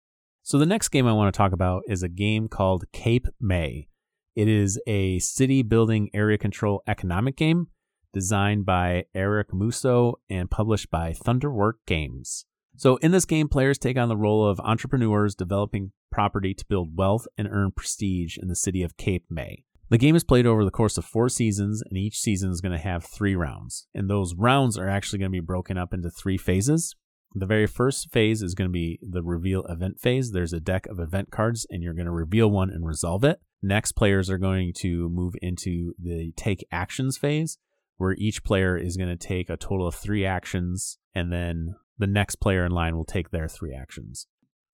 So 0.44 0.58
the 0.58 0.66
next 0.66 0.90
game 0.90 1.08
I 1.08 1.14
want 1.14 1.34
to 1.34 1.38
talk 1.38 1.52
about 1.52 1.84
is 1.88 2.04
a 2.04 2.10
game 2.10 2.48
called 2.48 2.86
Cape 2.92 3.28
May. 3.40 3.88
It 4.36 4.48
is 4.48 4.80
a 4.88 5.20
city 5.20 5.62
building 5.62 6.10
area 6.14 6.38
control 6.38 6.84
economic 6.88 7.36
game 7.36 7.68
designed 8.14 8.66
by 8.66 9.06
Eric 9.14 9.54
Mosso 9.54 10.20
and 10.30 10.50
published 10.50 10.90
by 10.90 11.14
Thunderwork 11.14 11.78
Games. 11.86 12.46
So 12.76 12.96
in 12.98 13.12
this 13.12 13.26
game, 13.26 13.48
players 13.48 13.78
take 13.78 13.98
on 13.98 14.10
the 14.10 14.18
role 14.18 14.48
of 14.48 14.60
entrepreneurs 14.62 15.36
developing 15.36 15.92
property 16.12 16.54
to 16.54 16.66
build 16.66 16.98
wealth 16.98 17.28
and 17.38 17.48
earn 17.50 17.72
prestige 17.72 18.38
in 18.38 18.48
the 18.48 18.56
city 18.56 18.84
of 18.84 18.98
Cape 18.98 19.26
May. 19.30 19.66
The 19.92 19.98
game 19.98 20.16
is 20.16 20.24
played 20.24 20.46
over 20.46 20.64
the 20.64 20.72
course 20.72 20.98
of 20.98 21.04
four 21.04 21.28
seasons, 21.28 21.84
and 21.86 21.98
each 21.98 22.18
season 22.18 22.50
is 22.50 22.62
going 22.62 22.72
to 22.72 22.82
have 22.82 23.04
three 23.04 23.36
rounds. 23.36 23.88
And 23.94 24.10
those 24.10 24.34
rounds 24.34 24.78
are 24.78 24.88
actually 24.88 25.20
going 25.20 25.32
to 25.32 25.36
be 25.36 25.42
broken 25.42 25.78
up 25.78 25.94
into 25.94 26.10
three 26.10 26.38
phases. 26.38 26.96
The 27.36 27.46
very 27.46 27.68
first 27.68 28.10
phase 28.10 28.42
is 28.42 28.56
going 28.56 28.70
to 28.70 28.72
be 28.72 29.00
the 29.02 29.22
reveal 29.22 29.66
event 29.66 30.00
phase. 30.00 30.32
There's 30.32 30.54
a 30.54 30.62
deck 30.62 30.88
of 30.88 31.02
event 31.02 31.30
cards, 31.30 31.68
and 31.70 31.84
you're 31.84 31.94
going 31.94 32.06
to 32.06 32.12
reveal 32.12 32.50
one 32.50 32.70
and 32.70 32.86
resolve 32.86 33.26
it. 33.26 33.42
Next, 33.62 33.92
players 33.92 34.30
are 34.30 34.38
going 34.38 34.72
to 34.78 35.10
move 35.10 35.34
into 35.42 35.94
the 36.02 36.32
take 36.38 36.66
actions 36.72 37.18
phase, 37.18 37.58
where 37.98 38.16
each 38.18 38.46
player 38.46 38.78
is 38.78 38.96
going 38.96 39.10
to 39.10 39.18
take 39.18 39.50
a 39.50 39.58
total 39.58 39.88
of 39.88 39.96
three 39.96 40.26
actions, 40.26 41.00
and 41.14 41.34
then 41.34 41.76
the 41.98 42.08
next 42.08 42.38
player 42.38 42.66
in 42.66 42.72
line 42.72 42.96
will 42.96 43.04
take 43.04 43.32
their 43.32 43.50
three 43.50 43.74
actions. 43.74 44.28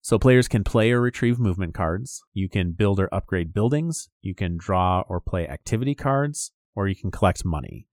So 0.08 0.18
players 0.18 0.48
can 0.48 0.64
play 0.64 0.90
or 0.90 1.02
retrieve 1.02 1.38
movement 1.38 1.74
cards. 1.74 2.22
You 2.32 2.48
can 2.48 2.72
build 2.72 2.98
or 2.98 3.14
upgrade 3.14 3.52
buildings. 3.52 4.08
You 4.22 4.34
can 4.34 4.56
draw 4.56 5.02
or 5.06 5.20
play 5.20 5.46
activity 5.46 5.94
cards, 5.94 6.50
or 6.74 6.88
you 6.88 6.96
can 6.96 7.10
collect 7.10 7.44
money. 7.44 7.88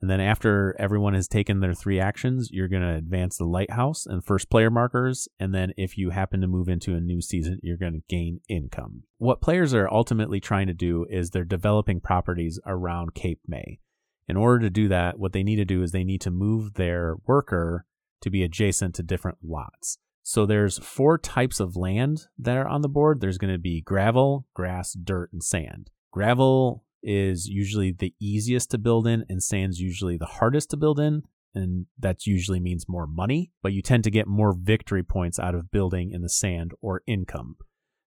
And 0.00 0.10
then 0.10 0.18
after 0.20 0.74
everyone 0.80 1.14
has 1.14 1.28
taken 1.28 1.60
their 1.60 1.72
three 1.72 2.00
actions, 2.00 2.48
you're 2.50 2.66
going 2.66 2.82
to 2.82 2.96
advance 2.96 3.36
the 3.36 3.44
lighthouse 3.44 4.04
and 4.04 4.24
first 4.24 4.50
player 4.50 4.68
markers. 4.68 5.28
And 5.38 5.54
then 5.54 5.72
if 5.76 5.96
you 5.96 6.10
happen 6.10 6.40
to 6.40 6.48
move 6.48 6.68
into 6.68 6.96
a 6.96 7.00
new 7.00 7.22
season, 7.22 7.60
you're 7.62 7.76
going 7.76 7.92
to 7.92 8.02
gain 8.08 8.40
income. 8.48 9.04
What 9.18 9.40
players 9.40 9.72
are 9.74 9.88
ultimately 9.88 10.40
trying 10.40 10.66
to 10.66 10.74
do 10.74 11.06
is 11.08 11.30
they're 11.30 11.44
developing 11.44 12.00
properties 12.00 12.58
around 12.66 13.14
Cape 13.14 13.42
May. 13.46 13.78
In 14.26 14.36
order 14.36 14.58
to 14.58 14.70
do 14.70 14.88
that, 14.88 15.20
what 15.20 15.32
they 15.32 15.44
need 15.44 15.58
to 15.58 15.64
do 15.64 15.84
is 15.84 15.92
they 15.92 16.02
need 16.02 16.22
to 16.22 16.32
move 16.32 16.74
their 16.74 17.14
worker 17.28 17.86
to 18.22 18.28
be 18.28 18.42
adjacent 18.42 18.96
to 18.96 19.04
different 19.04 19.38
lots. 19.44 19.98
So 20.26 20.46
there's 20.46 20.78
four 20.78 21.18
types 21.18 21.60
of 21.60 21.76
land 21.76 22.28
that 22.38 22.56
are 22.56 22.66
on 22.66 22.80
the 22.80 22.88
board. 22.88 23.20
There's 23.20 23.36
going 23.36 23.52
to 23.52 23.58
be 23.58 23.82
gravel, 23.82 24.46
grass, 24.54 24.94
dirt, 24.94 25.30
and 25.34 25.44
sand. 25.44 25.90
Gravel 26.10 26.82
is 27.02 27.46
usually 27.46 27.92
the 27.92 28.14
easiest 28.18 28.70
to 28.70 28.78
build 28.78 29.06
in, 29.06 29.26
and 29.28 29.42
sand's 29.42 29.80
usually 29.80 30.16
the 30.16 30.24
hardest 30.24 30.70
to 30.70 30.78
build 30.78 30.98
in. 30.98 31.24
And 31.54 31.86
that 31.98 32.26
usually 32.26 32.58
means 32.58 32.88
more 32.88 33.06
money, 33.06 33.52
but 33.62 33.74
you 33.74 33.82
tend 33.82 34.02
to 34.04 34.10
get 34.10 34.26
more 34.26 34.56
victory 34.58 35.02
points 35.02 35.38
out 35.38 35.54
of 35.54 35.70
building 35.70 36.10
in 36.10 36.22
the 36.22 36.30
sand 36.30 36.72
or 36.80 37.02
income. 37.06 37.56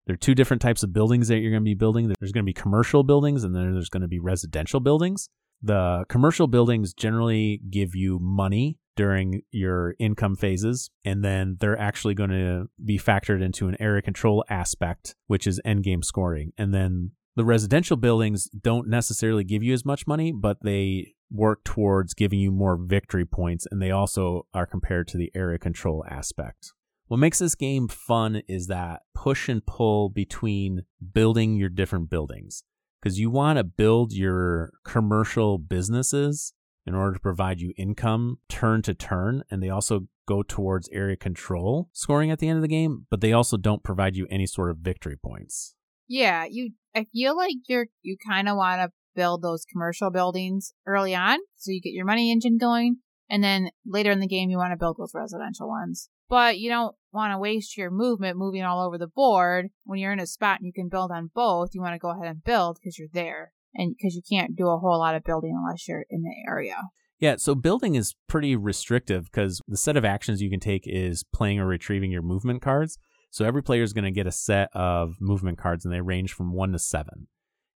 There 0.06 0.14
are 0.14 0.18
two 0.18 0.34
different 0.34 0.60
types 0.60 0.82
of 0.82 0.92
buildings 0.92 1.28
that 1.28 1.38
you're 1.38 1.52
going 1.52 1.62
to 1.62 1.70
be 1.70 1.74
building. 1.74 2.12
There's 2.18 2.32
going 2.32 2.44
to 2.44 2.50
be 2.50 2.52
commercial 2.52 3.04
buildings, 3.04 3.44
and 3.44 3.54
then 3.54 3.74
there's 3.74 3.90
going 3.90 4.02
to 4.02 4.08
be 4.08 4.18
residential 4.18 4.80
buildings. 4.80 5.28
The 5.62 6.04
commercial 6.08 6.48
buildings 6.48 6.92
generally 6.92 7.60
give 7.70 7.94
you 7.94 8.18
money 8.18 8.78
during 8.98 9.42
your 9.52 9.94
income 10.00 10.34
phases, 10.34 10.90
and 11.04 11.24
then 11.24 11.56
they're 11.60 11.78
actually 11.78 12.14
going 12.14 12.30
to 12.30 12.68
be 12.84 12.98
factored 12.98 13.40
into 13.40 13.68
an 13.68 13.76
area 13.78 14.02
control 14.02 14.44
aspect, 14.50 15.14
which 15.28 15.46
is 15.46 15.60
endgame 15.64 16.04
scoring. 16.04 16.52
And 16.58 16.74
then 16.74 17.12
the 17.36 17.44
residential 17.44 17.96
buildings 17.96 18.48
don't 18.60 18.88
necessarily 18.88 19.44
give 19.44 19.62
you 19.62 19.72
as 19.72 19.84
much 19.84 20.08
money, 20.08 20.32
but 20.32 20.56
they 20.64 21.14
work 21.30 21.62
towards 21.62 22.12
giving 22.12 22.40
you 22.40 22.50
more 22.50 22.76
victory 22.76 23.24
points, 23.24 23.68
and 23.70 23.80
they 23.80 23.92
also 23.92 24.48
are 24.52 24.66
compared 24.66 25.06
to 25.08 25.16
the 25.16 25.30
area 25.32 25.60
control 25.60 26.04
aspect. 26.10 26.72
What 27.06 27.18
makes 27.18 27.38
this 27.38 27.54
game 27.54 27.86
fun 27.86 28.42
is 28.48 28.66
that 28.66 29.02
push 29.14 29.48
and 29.48 29.64
pull 29.64 30.08
between 30.08 30.82
building 31.12 31.54
your 31.54 31.68
different 31.68 32.10
buildings. 32.10 32.64
Because 33.00 33.20
you 33.20 33.30
want 33.30 33.58
to 33.58 33.64
build 33.64 34.12
your 34.12 34.72
commercial 34.84 35.56
businesses 35.56 36.52
in 36.88 36.94
order 36.94 37.12
to 37.12 37.20
provide 37.20 37.60
you 37.60 37.74
income 37.76 38.38
turn 38.48 38.80
to 38.82 38.94
turn, 38.94 39.44
and 39.50 39.62
they 39.62 39.68
also 39.68 40.08
go 40.26 40.42
towards 40.42 40.88
area 40.88 41.16
control 41.16 41.90
scoring 41.92 42.30
at 42.30 42.38
the 42.38 42.48
end 42.48 42.56
of 42.56 42.62
the 42.62 42.68
game, 42.68 43.06
but 43.10 43.20
they 43.20 43.32
also 43.32 43.56
don't 43.56 43.84
provide 43.84 44.16
you 44.16 44.26
any 44.30 44.46
sort 44.46 44.70
of 44.70 44.78
victory 44.78 45.16
points. 45.16 45.74
Yeah, 46.08 46.46
you. 46.50 46.70
I 46.96 47.06
feel 47.12 47.36
like 47.36 47.56
you're 47.68 47.88
you 48.02 48.16
kind 48.26 48.48
of 48.48 48.56
want 48.56 48.80
to 48.80 48.90
build 49.14 49.42
those 49.42 49.66
commercial 49.70 50.10
buildings 50.10 50.72
early 50.86 51.14
on, 51.14 51.38
so 51.56 51.70
you 51.70 51.80
get 51.82 51.92
your 51.92 52.06
money 52.06 52.32
engine 52.32 52.56
going, 52.56 52.96
and 53.28 53.44
then 53.44 53.70
later 53.86 54.10
in 54.10 54.20
the 54.20 54.26
game 54.26 54.48
you 54.48 54.56
want 54.56 54.72
to 54.72 54.78
build 54.78 54.96
those 54.98 55.12
residential 55.14 55.68
ones. 55.68 56.08
But 56.30 56.58
you 56.58 56.70
don't 56.70 56.96
want 57.12 57.32
to 57.32 57.38
waste 57.38 57.76
your 57.76 57.90
movement 57.90 58.38
moving 58.38 58.62
all 58.62 58.84
over 58.84 58.96
the 58.96 59.06
board 59.06 59.68
when 59.84 59.98
you're 59.98 60.12
in 60.12 60.20
a 60.20 60.26
spot 60.26 60.58
and 60.58 60.66
you 60.66 60.72
can 60.72 60.88
build 60.88 61.10
on 61.10 61.30
both. 61.34 61.70
You 61.74 61.80
want 61.80 61.94
to 61.94 61.98
go 61.98 62.10
ahead 62.10 62.28
and 62.28 62.42
build 62.42 62.78
because 62.80 62.98
you're 62.98 63.08
there, 63.12 63.52
and 63.78 63.94
because 63.96 64.14
you 64.14 64.22
can't 64.28 64.56
do 64.56 64.68
a 64.68 64.78
whole 64.78 64.98
lot 64.98 65.14
of 65.14 65.24
building 65.24 65.54
unless 65.56 65.88
you're 65.88 66.04
in 66.10 66.22
the 66.22 66.34
area. 66.46 66.76
Yeah, 67.20 67.36
so 67.36 67.54
building 67.54 67.94
is 67.94 68.14
pretty 68.28 68.54
restrictive 68.54 69.24
because 69.24 69.60
the 69.66 69.76
set 69.76 69.96
of 69.96 70.04
actions 70.04 70.42
you 70.42 70.50
can 70.50 70.60
take 70.60 70.82
is 70.84 71.24
playing 71.32 71.58
or 71.58 71.66
retrieving 71.66 72.12
your 72.12 72.22
movement 72.22 72.62
cards. 72.62 72.98
So 73.30 73.44
every 73.44 73.62
player 73.62 73.82
is 73.82 73.92
going 73.92 74.04
to 74.04 74.10
get 74.10 74.26
a 74.26 74.32
set 74.32 74.68
of 74.72 75.16
movement 75.20 75.58
cards 75.58 75.84
and 75.84 75.92
they 75.92 76.00
range 76.00 76.32
from 76.32 76.52
one 76.52 76.72
to 76.72 76.78
seven. 76.78 77.28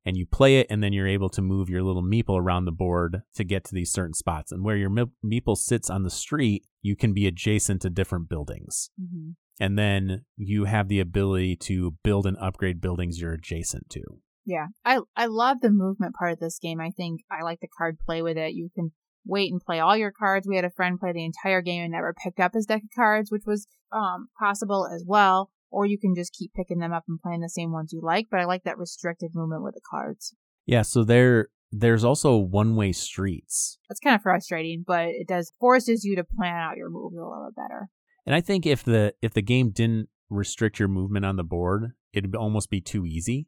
And 0.05 0.17
you 0.17 0.27
play 0.27 0.59
it, 0.59 0.67
and 0.69 0.83
then 0.83 0.93
you're 0.93 1.07
able 1.07 1.29
to 1.29 1.41
move 1.41 1.71
your 1.71 1.85
little 1.85 2.03
meeple 2.03 2.37
around 2.37 2.65
the 2.65 2.73
board 2.73 3.23
to 3.37 3.45
get 3.45 3.62
to 3.65 3.75
these 3.75 3.93
certain 3.93 4.15
spots. 4.15 4.51
And 4.51 4.65
where 4.65 4.77
your 4.77 4.91
me- 4.91 5.12
meeple 5.25 5.57
sits 5.57 5.88
on 5.88 6.03
the 6.03 6.11
street, 6.11 6.65
you 6.81 6.97
can 6.97 7.12
be 7.12 7.29
adjacent 7.29 7.83
to 7.83 7.91
different 7.91 8.29
buildings. 8.29 8.91
Mm-hmm. 9.01 9.31
And 9.61 9.79
then 9.79 10.25
you 10.37 10.65
have 10.65 10.88
the 10.88 10.99
ability 10.99 11.55
to 11.57 11.95
build 12.03 12.27
and 12.27 12.37
upgrade 12.38 12.81
buildings 12.81 13.21
you're 13.21 13.35
adjacent 13.35 13.91
to. 13.91 14.03
Yeah, 14.44 14.66
I 14.85 15.00
I 15.16 15.26
love 15.26 15.61
the 15.61 15.70
movement 15.70 16.14
part 16.14 16.33
of 16.33 16.40
this 16.40 16.59
game. 16.59 16.81
I 16.81 16.90
think 16.90 17.20
I 17.31 17.42
like 17.42 17.61
the 17.61 17.68
card 17.68 17.98
play 18.05 18.22
with 18.22 18.37
it. 18.37 18.55
You 18.55 18.70
can 18.74 18.92
wait 19.24 19.52
and 19.52 19.61
play 19.61 19.78
all 19.78 19.96
your 19.96 20.12
cards. 20.12 20.48
We 20.48 20.57
had 20.57 20.64
a 20.64 20.70
friend 20.70 20.98
play 20.98 21.12
the 21.12 21.24
entire 21.24 21.62
game 21.62 21.83
and 21.83 21.92
never 21.92 22.12
picked 22.12 22.40
up 22.40 22.55
his 22.55 22.66
deck 22.66 22.83
of 22.83 22.90
cards, 22.94 23.31
which 23.31 23.44
was 23.46 23.66
um 23.92 24.28
possible 24.38 24.88
as 24.92 25.05
well. 25.07 25.50
Or 25.70 25.87
you 25.87 25.98
can 25.98 26.14
just 26.14 26.35
keep 26.35 26.52
picking 26.52 26.81
them 26.81 26.92
up 26.92 27.05
and 27.09 27.20
playing 27.20 27.40
the 27.40 27.48
same 27.48 27.72
ones 27.72 27.92
you 27.92 28.00
like. 28.02 28.26
But 28.31 28.40
I 28.40 28.44
like 28.44 28.64
that 28.64 28.78
restricted 28.78 29.31
movement 29.35 29.62
with 29.62 29.74
the 29.74 29.81
cards. 29.88 30.35
Yeah, 30.66 30.83
so 30.83 31.05
there 31.05 31.48
there's 31.70 32.05
also 32.05 32.37
one-way 32.37 32.92
streets. 32.92 33.78
That's 33.88 34.00
kind 34.00 34.14
of 34.14 34.22
frustrating, 34.22 34.85
but 34.87 35.09
it 35.09 35.26
does 35.26 35.52
forces 35.59 36.05
you 36.05 36.16
to 36.16 36.24
plan 36.24 36.55
out 36.55 36.76
your 36.76 36.90
moves 36.90 37.16
a 37.16 37.20
little 37.20 37.48
bit 37.48 37.57
better. 37.57 37.88
And 38.26 38.35
I 38.35 38.40
think 38.40 38.66
if 38.66 38.85
the 38.85 39.14
if 39.22 39.33
the 39.33 39.42
game 39.42 39.70
didn't 39.70 40.09
restrict 40.28 40.78
your 40.78 40.88
movement 40.88 41.24
on 41.24 41.37
the 41.37 41.44
board, 41.44 41.92
it'd 42.12 42.37
almost 42.37 42.70
be 42.70 42.81
too 42.81 43.07
easy. 43.07 43.46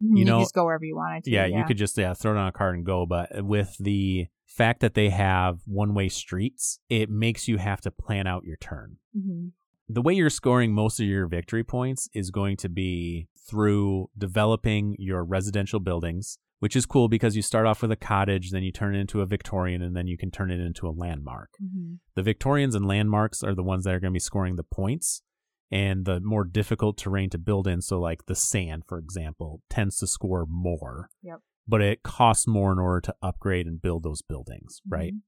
You, 0.00 0.24
know- 0.24 0.40
just 0.40 0.54
go 0.54 0.64
wherever 0.64 0.84
you 0.84 0.96
wanted 0.96 1.24
to. 1.24 1.30
Yeah, 1.30 1.46
you 1.46 1.64
could 1.64 1.76
just 1.76 1.96
yeah, 1.98 2.14
throw 2.14 2.32
it 2.32 2.38
on 2.38 2.46
a 2.48 2.52
card 2.52 2.74
and 2.76 2.84
go. 2.86 3.06
But 3.06 3.44
with 3.44 3.76
the 3.78 4.28
fact 4.46 4.80
that 4.80 4.94
they 4.94 5.10
have 5.10 5.60
one 5.66 5.94
way 5.94 6.08
streets, 6.08 6.80
it 6.88 7.08
makes 7.10 7.46
you 7.48 7.58
have 7.58 7.80
to 7.82 7.90
plan 7.90 8.26
out 8.26 8.44
your 8.44 8.56
turn. 8.56 8.96
hmm 9.14 9.48
The 9.88 10.02
way 10.02 10.14
you're 10.14 10.30
scoring 10.30 10.72
most 10.72 11.00
of 11.00 11.06
your 11.06 11.26
victory 11.26 11.64
points 11.64 12.08
is 12.14 12.30
going 12.30 12.56
to 12.58 12.68
be 12.68 13.28
through 13.48 14.08
developing 14.16 14.96
your 14.98 15.24
residential 15.24 15.80
buildings, 15.80 16.38
which 16.60 16.76
is 16.76 16.86
cool 16.86 17.08
because 17.08 17.34
you 17.36 17.42
start 17.42 17.66
off 17.66 17.82
with 17.82 17.90
a 17.90 17.96
cottage, 17.96 18.50
then 18.50 18.62
you 18.62 18.70
turn 18.72 18.94
it 18.94 19.00
into 19.00 19.20
a 19.20 19.26
Victorian, 19.26 19.82
and 19.82 19.96
then 19.96 20.06
you 20.06 20.16
can 20.16 20.30
turn 20.30 20.50
it 20.50 20.60
into 20.60 20.86
a 20.88 20.90
landmark. 20.96 21.50
hmm 21.58 21.94
The 22.14 22.22
Victorians 22.22 22.74
and 22.74 22.86
landmarks 22.86 23.42
are 23.42 23.54
the 23.54 23.62
ones 23.62 23.84
that 23.84 23.94
are 23.94 24.00
going 24.00 24.12
to 24.12 24.16
be 24.16 24.20
scoring 24.20 24.56
the 24.56 24.62
points. 24.64 25.22
And 25.70 26.04
the 26.04 26.20
more 26.20 26.44
difficult 26.44 26.98
terrain 26.98 27.30
to 27.30 27.38
build 27.38 27.66
in, 27.66 27.80
so 27.80 27.98
like 28.00 28.26
the 28.26 28.34
sand, 28.34 28.84
for 28.86 28.98
example, 28.98 29.62
tends 29.70 29.98
to 29.98 30.06
score 30.06 30.46
more. 30.48 31.08
Yep. 31.22 31.40
But 31.66 31.80
it 31.80 32.02
costs 32.02 32.46
more 32.46 32.72
in 32.72 32.78
order 32.78 33.00
to 33.02 33.14
upgrade 33.22 33.66
and 33.66 33.80
build 33.80 34.02
those 34.02 34.22
buildings, 34.22 34.80
right? 34.88 35.14
Mhm. 35.14 35.20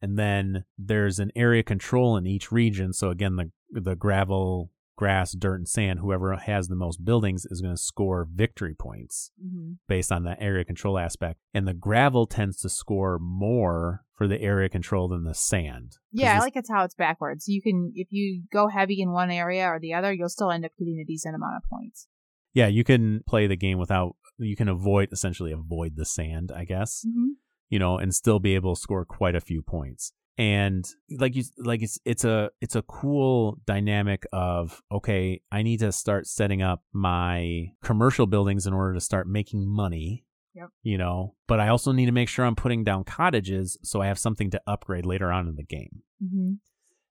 And 0.00 0.18
then 0.18 0.64
there's 0.76 1.18
an 1.20 1.30
area 1.36 1.62
control 1.62 2.16
in 2.16 2.26
each 2.26 2.50
region. 2.50 2.92
So 2.92 3.10
again, 3.10 3.36
the 3.36 3.52
the 3.70 3.94
gravel, 3.94 4.71
grass, 4.96 5.32
dirt, 5.32 5.56
and 5.56 5.68
sand, 5.68 6.00
whoever 6.00 6.36
has 6.36 6.68
the 6.68 6.76
most 6.76 7.04
buildings 7.04 7.44
is 7.46 7.60
going 7.60 7.74
to 7.74 7.80
score 7.80 8.26
victory 8.30 8.74
points 8.74 9.30
Mhm. 9.44 9.78
based 9.88 10.12
on 10.12 10.24
that 10.24 10.38
area 10.40 10.64
control 10.64 10.98
aspect. 10.98 11.40
And 11.54 11.66
the 11.66 11.74
gravel 11.74 12.26
tends 12.26 12.58
to 12.58 12.68
score 12.68 13.18
more 13.18 14.04
for 14.12 14.28
the 14.28 14.40
area 14.40 14.68
control 14.68 15.08
than 15.08 15.24
the 15.24 15.34
sand. 15.34 15.96
Yeah, 16.12 16.36
I 16.36 16.38
like 16.40 16.56
it's 16.56 16.70
how 16.70 16.84
it's 16.84 16.94
backwards. 16.94 17.48
You 17.48 17.62
can, 17.62 17.92
if 17.94 18.08
you 18.10 18.42
go 18.52 18.68
heavy 18.68 19.00
in 19.00 19.10
one 19.12 19.30
area 19.30 19.66
or 19.66 19.80
the 19.80 19.94
other, 19.94 20.12
you'll 20.12 20.28
still 20.28 20.50
end 20.50 20.64
up 20.64 20.72
getting 20.78 20.98
a 21.00 21.04
decent 21.04 21.34
amount 21.34 21.56
of 21.56 21.62
points. 21.68 22.08
yeah, 22.54 22.66
you 22.66 22.84
can 22.84 23.22
play 23.26 23.46
the 23.46 23.56
game 23.56 23.78
without 23.78 24.14
you 24.38 24.56
can 24.56 24.68
avoid 24.68 25.08
essentially 25.12 25.52
avoid 25.52 25.96
the 25.96 26.04
sand, 26.04 26.52
I 26.54 26.64
guess. 26.64 27.04
Mm-hmm. 27.06 27.30
you 27.70 27.78
know, 27.78 27.96
and 27.96 28.14
still 28.14 28.38
be 28.38 28.54
able 28.54 28.74
to 28.74 28.80
score 28.80 29.06
quite 29.06 29.34
a 29.34 29.40
few 29.40 29.62
points. 29.62 30.12
And 30.38 30.84
like 31.10 31.36
you 31.36 31.44
like 31.58 31.82
it's 31.82 31.98
it's 32.04 32.24
a 32.24 32.50
it's 32.60 32.74
a 32.74 32.82
cool 32.82 33.58
dynamic 33.66 34.24
of 34.32 34.82
okay, 34.90 35.42
I 35.52 35.62
need 35.62 35.80
to 35.80 35.92
start 35.92 36.26
setting 36.26 36.62
up 36.62 36.82
my 36.92 37.72
commercial 37.82 38.26
buildings 38.26 38.66
in 38.66 38.72
order 38.72 38.94
to 38.94 39.00
start 39.00 39.28
making 39.28 39.68
money. 39.68 40.24
Yep. 40.54 40.68
You 40.82 40.98
know, 40.98 41.34
but 41.46 41.60
I 41.60 41.68
also 41.68 41.92
need 41.92 42.06
to 42.06 42.12
make 42.12 42.28
sure 42.28 42.44
I'm 42.44 42.56
putting 42.56 42.84
down 42.84 43.04
cottages 43.04 43.78
so 43.82 44.00
I 44.00 44.06
have 44.06 44.18
something 44.18 44.50
to 44.50 44.60
upgrade 44.66 45.06
later 45.06 45.30
on 45.32 45.48
in 45.48 45.56
the 45.56 45.62
game. 45.62 46.02
Mm-hmm. 46.22 46.52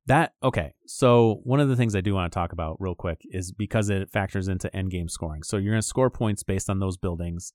That 0.08 0.34
okay. 0.44 0.74
So 0.88 1.42
one 1.44 1.60
of 1.60 1.70
the 1.70 1.76
things 1.76 1.96
I 1.96 2.02
do 2.02 2.14
want 2.14 2.32
to 2.32 2.36
talk 2.36 2.54
about 2.54 2.78
real 2.80 2.96
quick 2.96 3.22
is 3.32 3.52
because 3.52 3.90
it 3.90 4.10
factors 4.10 4.48
into 4.48 4.76
end 4.76 4.92
game 4.92 5.08
scoring. 5.08 5.44
So 5.44 5.58
you're 5.58 5.74
going 5.74 5.82
to 5.82 5.88
score 5.88 6.10
points 6.10 6.44
based 6.44 6.70
on 6.70 6.80
those 6.80 6.98
buildings. 6.98 7.54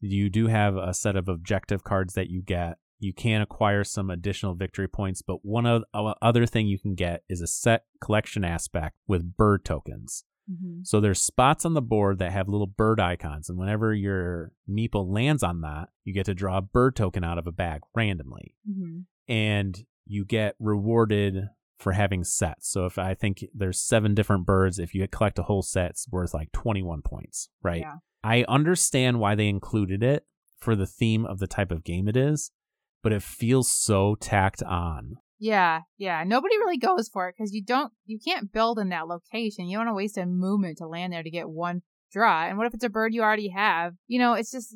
You 0.00 0.28
do 0.30 0.46
have 0.46 0.76
a 0.76 0.94
set 0.94 1.16
of 1.16 1.28
objective 1.28 1.84
cards 1.84 2.14
that 2.14 2.28
you 2.28 2.42
get. 2.42 2.78
You 2.98 3.12
can 3.12 3.40
acquire 3.40 3.84
some 3.84 4.10
additional 4.10 4.54
victory 4.54 4.88
points, 4.88 5.22
but 5.22 5.44
one 5.44 5.66
of 5.66 5.84
uh, 5.94 6.14
other 6.20 6.46
thing 6.46 6.66
you 6.66 6.78
can 6.78 6.94
get 6.94 7.22
is 7.28 7.40
a 7.40 7.46
set 7.46 7.84
collection 8.00 8.44
aspect 8.44 8.96
with 9.06 9.36
bird 9.36 9.64
tokens. 9.64 10.24
Mm-hmm. 10.50 10.80
So 10.82 11.00
there's 11.00 11.20
spots 11.20 11.64
on 11.64 11.74
the 11.74 11.82
board 11.82 12.18
that 12.18 12.32
have 12.32 12.48
little 12.48 12.66
bird 12.66 12.98
icons, 13.00 13.48
and 13.48 13.58
whenever 13.58 13.92
your 13.94 14.52
meeple 14.68 15.06
lands 15.12 15.42
on 15.42 15.60
that, 15.60 15.90
you 16.04 16.12
get 16.14 16.26
to 16.26 16.34
draw 16.34 16.56
a 16.56 16.62
bird 16.62 16.96
token 16.96 17.22
out 17.22 17.38
of 17.38 17.46
a 17.46 17.52
bag 17.52 17.82
randomly 17.94 18.54
Mm-hmm. 18.68 19.00
and 19.32 19.84
you 20.06 20.24
get 20.24 20.54
rewarded 20.58 21.50
for 21.78 21.92
having 21.92 22.24
sets. 22.24 22.68
So 22.68 22.86
if 22.86 22.98
I 22.98 23.14
think 23.14 23.44
there's 23.54 23.78
seven 23.78 24.14
different 24.14 24.46
birds, 24.46 24.78
if 24.78 24.94
you 24.94 25.06
collect 25.06 25.38
a 25.38 25.42
whole 25.44 25.62
set, 25.62 25.90
it's 25.90 26.08
worth 26.10 26.32
like 26.34 26.50
21 26.52 27.02
points, 27.02 27.50
right? 27.62 27.82
Yeah. 27.82 27.96
I 28.24 28.44
understand 28.48 29.20
why 29.20 29.34
they 29.34 29.48
included 29.48 30.02
it 30.02 30.24
for 30.58 30.74
the 30.74 30.86
theme 30.86 31.24
of 31.24 31.38
the 31.38 31.46
type 31.46 31.70
of 31.70 31.84
game 31.84 32.08
it 32.08 32.16
is, 32.16 32.50
but 33.02 33.12
it 33.12 33.22
feels 33.22 33.70
so 33.70 34.14
tacked 34.14 34.62
on. 34.62 35.16
Yeah, 35.38 35.82
yeah. 35.96 36.24
Nobody 36.26 36.58
really 36.58 36.78
goes 36.78 37.08
for 37.08 37.28
it 37.28 37.34
because 37.38 37.52
you 37.52 37.62
don't, 37.62 37.92
you 38.06 38.18
can't 38.24 38.52
build 38.52 38.78
in 38.78 38.88
that 38.88 39.06
location. 39.06 39.66
You 39.66 39.78
don't 39.78 39.86
want 39.86 39.94
to 39.94 39.96
waste 39.96 40.18
a 40.18 40.26
movement 40.26 40.78
to 40.78 40.86
land 40.86 41.12
there 41.12 41.22
to 41.22 41.30
get 41.30 41.48
one 41.48 41.82
draw. 42.12 42.46
And 42.46 42.58
what 42.58 42.66
if 42.66 42.74
it's 42.74 42.84
a 42.84 42.88
bird 42.88 43.14
you 43.14 43.22
already 43.22 43.50
have? 43.50 43.94
You 44.06 44.18
know, 44.18 44.34
it's 44.34 44.50
just. 44.50 44.74